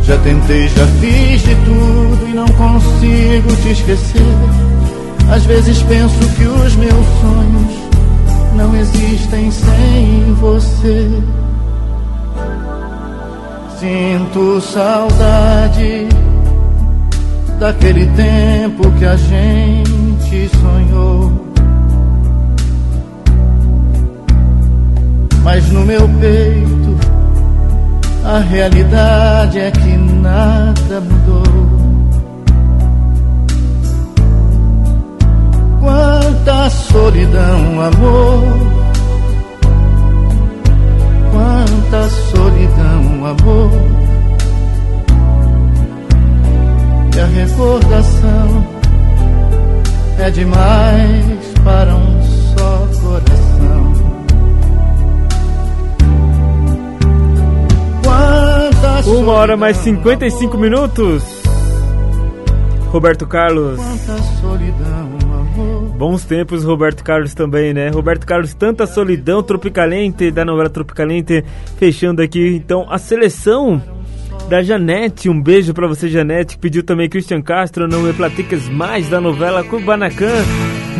Já 0.03 0.17
tentei, 0.19 0.67
já 0.69 0.88
fiz 0.88 1.41
de 1.41 1.55
tudo 1.65 2.30
e 2.30 2.34
não 2.34 2.47
consigo 2.47 3.55
te 3.61 3.69
esquecer. 3.69 4.22
Às 5.30 5.43
vezes 5.45 5.81
penso 5.84 6.19
que 6.35 6.43
os 6.43 6.76
meus 6.76 7.05
sonhos 7.22 8.55
não 8.55 8.76
existem 8.76 9.51
sem 9.51 10.34
você. 10.39 11.09
Sinto 13.80 14.61
saudade 14.61 16.07
daquele 17.59 18.05
tempo 18.07 18.91
que 18.91 19.05
a 19.05 19.15
gente 19.17 20.49
sonhou. 20.61 21.45
Mas 25.43 25.69
no 25.72 25.85
meu 25.85 26.09
peito 26.19 26.85
a 28.26 28.39
realidade 28.39 29.60
é 29.60 29.72
que 29.72 29.97
nada 29.97 31.02
mudou. 31.02 31.43
Quanta 35.80 36.69
solidão, 36.72 37.81
amor. 37.81 38.43
Quanta 41.31 42.10
solidão, 42.31 43.26
amor. 43.26 43.72
E 47.15 47.19
a 47.19 47.26
recordação 47.27 48.68
é 50.19 50.31
demais 50.31 51.53
para 51.64 51.95
um 51.95 52.14
Uma 59.03 59.34
hora 59.34 59.57
mais 59.57 59.77
55 59.77 60.57
minutos. 60.57 61.23
Roberto 62.91 63.27
Carlos. 63.27 63.80
Bons 65.97 66.26
tempos, 66.26 66.63
Roberto 66.63 67.03
Carlos 67.03 67.34
também, 67.34 67.73
né? 67.73 67.89
Roberto 67.89 68.26
Carlos, 68.26 68.53
tanta 68.53 68.85
solidão, 68.85 69.43
Tropicalente, 69.43 70.31
da 70.31 70.45
novela 70.45 70.69
Tropicalente, 70.69 71.43
fechando 71.77 72.22
aqui. 72.22 72.55
Então, 72.55 72.85
a 72.89 72.97
seleção 72.97 73.81
da 74.49 74.61
Janete, 74.61 75.30
um 75.30 75.41
beijo 75.41 75.73
pra 75.73 75.88
você, 75.88 76.07
Janete, 76.07 76.55
que 76.55 76.61
pediu 76.61 76.84
também 76.84 77.09
Christian 77.09 77.41
Castro, 77.41 77.88
não 77.88 78.01
me 78.01 78.13
platicas 78.13 78.69
mais, 78.69 79.09
da 79.09 79.19
novela 79.19 79.63
Kubanacan, 79.63 80.43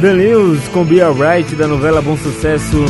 The 0.01 0.13
News 0.13 0.67
com 0.69 0.84
Be 0.84 1.01
Alright, 1.01 1.55
da 1.55 1.67
novela 1.67 2.01
Bom 2.01 2.17
Sucesso, 2.17 2.85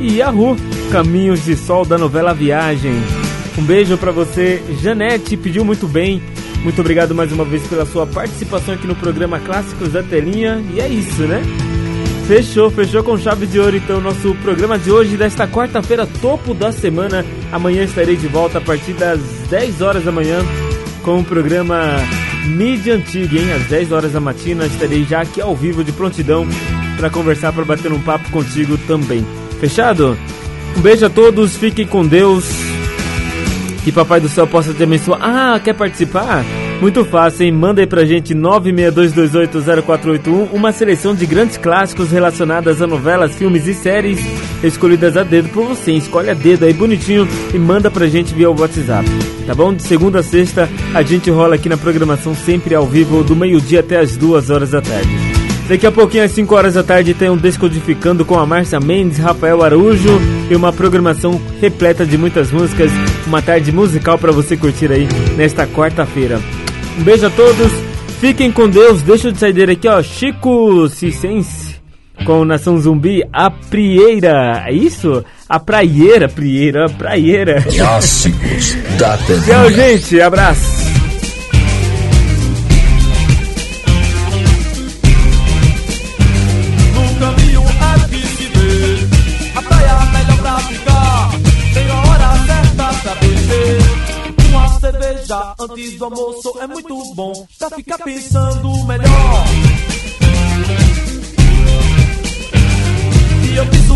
e 0.00 0.18
Yahoo, 0.18 0.56
Caminhos 0.90 1.44
de 1.44 1.56
Sol, 1.56 1.84
da 1.84 1.96
novela 1.96 2.34
Viagem. 2.34 3.23
Um 3.56 3.62
beijo 3.62 3.96
pra 3.96 4.10
você, 4.10 4.62
Janete, 4.82 5.36
pediu 5.36 5.64
muito 5.64 5.86
bem. 5.86 6.22
Muito 6.62 6.80
obrigado 6.80 7.14
mais 7.14 7.30
uma 7.30 7.44
vez 7.44 7.66
pela 7.66 7.86
sua 7.86 8.06
participação 8.06 8.74
aqui 8.74 8.86
no 8.86 8.94
programa 8.96 9.38
Clássicos 9.38 9.92
da 9.92 10.02
Telinha. 10.02 10.64
E 10.74 10.80
é 10.80 10.88
isso, 10.88 11.22
né? 11.22 11.42
Fechou, 12.26 12.70
fechou 12.70 13.04
com 13.04 13.18
chave 13.18 13.46
de 13.46 13.60
ouro 13.60 13.76
então 13.76 14.00
nosso 14.00 14.34
programa 14.36 14.78
de 14.78 14.90
hoje, 14.90 15.16
desta 15.16 15.46
quarta-feira, 15.46 16.08
topo 16.22 16.54
da 16.54 16.72
semana. 16.72 17.24
Amanhã 17.52 17.84
estarei 17.84 18.16
de 18.16 18.26
volta 18.26 18.58
a 18.58 18.60
partir 18.62 18.94
das 18.94 19.20
10 19.50 19.82
horas 19.82 20.04
da 20.04 20.10
manhã 20.10 20.38
com 21.02 21.20
o 21.20 21.24
programa 21.24 21.98
Mídia 22.46 22.94
Antiga, 22.94 23.38
hein? 23.38 23.52
Às 23.52 23.66
10 23.66 23.92
horas 23.92 24.12
da 24.12 24.20
matina 24.20 24.66
estarei 24.66 25.04
já 25.04 25.20
aqui 25.20 25.40
ao 25.40 25.54
vivo 25.54 25.84
de 25.84 25.92
prontidão 25.92 26.48
para 26.96 27.10
conversar, 27.10 27.52
para 27.52 27.64
bater 27.64 27.92
um 27.92 28.00
papo 28.00 28.30
contigo 28.30 28.78
também. 28.86 29.24
Fechado? 29.60 30.16
Um 30.76 30.80
beijo 30.80 31.04
a 31.04 31.10
todos, 31.10 31.56
fiquem 31.56 31.86
com 31.86 32.06
Deus. 32.06 32.73
Que 33.84 33.92
Papai 33.92 34.18
do 34.18 34.28
Céu 34.30 34.46
possa 34.46 34.72
te 34.72 34.82
abençoar. 34.82 35.20
Ah, 35.22 35.60
quer 35.62 35.74
participar? 35.74 36.42
Muito 36.80 37.04
fácil, 37.04 37.44
hein? 37.44 37.52
Manda 37.52 37.82
aí 37.82 37.86
pra 37.86 38.06
gente 38.06 38.34
962280481 38.34 40.48
uma 40.52 40.72
seleção 40.72 41.14
de 41.14 41.26
grandes 41.26 41.58
clássicos 41.58 42.10
relacionadas 42.10 42.80
a 42.80 42.86
novelas, 42.86 43.36
filmes 43.36 43.66
e 43.66 43.74
séries 43.74 44.20
escolhidas 44.62 45.18
a 45.18 45.22
dedo 45.22 45.50
por 45.50 45.66
você. 45.66 45.92
Escolhe 45.92 46.30
a 46.30 46.34
dedo 46.34 46.64
aí 46.64 46.72
bonitinho 46.72 47.28
e 47.52 47.58
manda 47.58 47.90
pra 47.90 48.06
gente 48.06 48.32
via 48.34 48.50
o 48.50 48.58
WhatsApp. 48.58 49.06
Tá 49.46 49.54
bom? 49.54 49.74
De 49.74 49.82
segunda 49.82 50.20
a 50.20 50.22
sexta 50.22 50.66
a 50.94 51.02
gente 51.02 51.30
rola 51.30 51.56
aqui 51.56 51.68
na 51.68 51.76
programação 51.76 52.34
sempre 52.34 52.74
ao 52.74 52.86
vivo 52.86 53.22
do 53.22 53.36
meio-dia 53.36 53.80
até 53.80 53.98
as 53.98 54.16
duas 54.16 54.48
horas 54.48 54.70
da 54.70 54.80
tarde. 54.80 55.10
Daqui 55.68 55.86
a 55.86 55.92
pouquinho, 55.92 56.24
às 56.24 56.30
5 56.32 56.54
horas 56.54 56.74
da 56.74 56.82
tarde, 56.82 57.14
tem 57.14 57.30
um 57.30 57.38
Descodificando 57.38 58.22
com 58.22 58.38
a 58.38 58.44
Márcia 58.44 58.78
Mendes, 58.78 59.16
Rafael 59.16 59.62
Araújo 59.62 60.20
e 60.50 60.54
uma 60.54 60.70
programação 60.70 61.40
repleta 61.58 62.04
de 62.04 62.18
muitas 62.18 62.52
músicas. 62.52 62.92
Uma 63.26 63.40
tarde 63.40 63.72
musical 63.72 64.18
para 64.18 64.32
você 64.32 64.56
curtir 64.56 64.92
aí 64.92 65.08
nesta 65.36 65.66
quarta-feira. 65.66 66.40
Um 66.98 67.02
beijo 67.02 67.26
a 67.26 67.30
todos, 67.30 67.72
fiquem 68.20 68.52
com 68.52 68.68
Deus. 68.68 69.02
Deixa 69.02 69.28
eu 69.28 69.32
de 69.32 69.38
sair 69.38 69.70
aqui, 69.70 69.88
ó. 69.88 70.02
Chico 70.02 70.88
Cicense 70.88 71.74
com 72.24 72.44
Nação 72.44 72.78
Zumbi, 72.78 73.22
a 73.32 73.50
Prieira. 73.50 74.64
É 74.66 74.72
isso? 74.72 75.24
A 75.48 75.58
Praieira, 75.58 76.28
Prieira, 76.28 76.86
a 76.86 76.88
Praieira. 76.88 77.62
Clássicos 77.62 78.76
da 78.98 79.16
Tchau, 79.18 79.70
gente. 79.70 80.20
Abraço. 80.20 80.83
Antes 95.84 95.98
do 95.98 96.04
almoço 96.06 96.58
é 96.60 96.66
muito 96.66 97.14
bom 97.14 97.46
pra 97.58 97.70
ficar 97.70 97.98
pensando 97.98 98.84
melhor. 98.86 99.44
E 103.52 103.56
eu 103.56 103.66
piso 103.66 103.94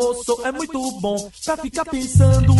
almoço 0.00 0.40
é 0.44 0.52
muito 0.52 1.00
bom 1.00 1.30
pra 1.44 1.56
ficar 1.56 1.84
pensando 1.84 2.59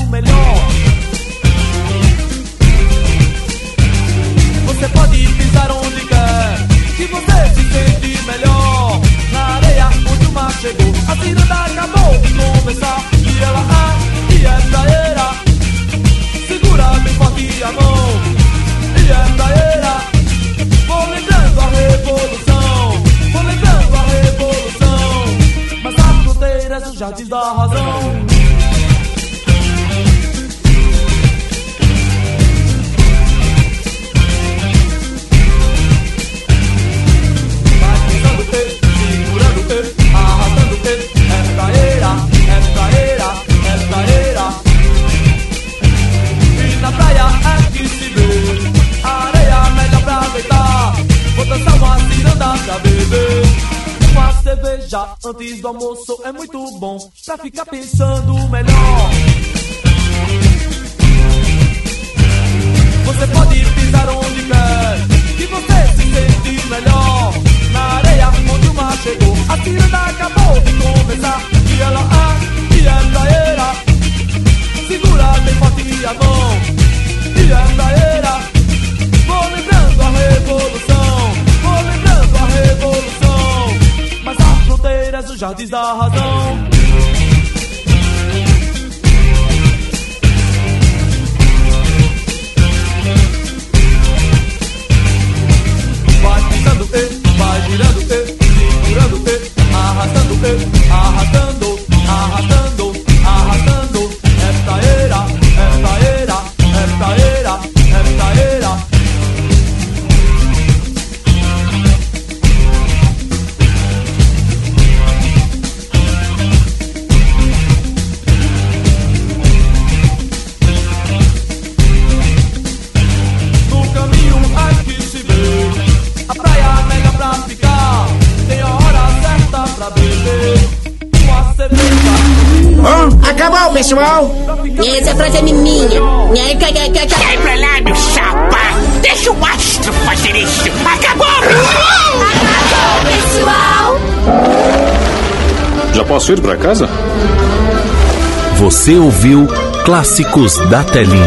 Você 148.91 148.99
ouviu 148.99 149.47
Clássicos 149.85 150.59
da 150.69 150.83
Telinha. 150.83 151.25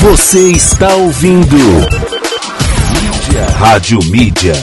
Você 0.00 0.50
está 0.52 0.94
ouvindo 0.94 1.58
Rádio 3.58 3.98
Mídia. 4.06 4.54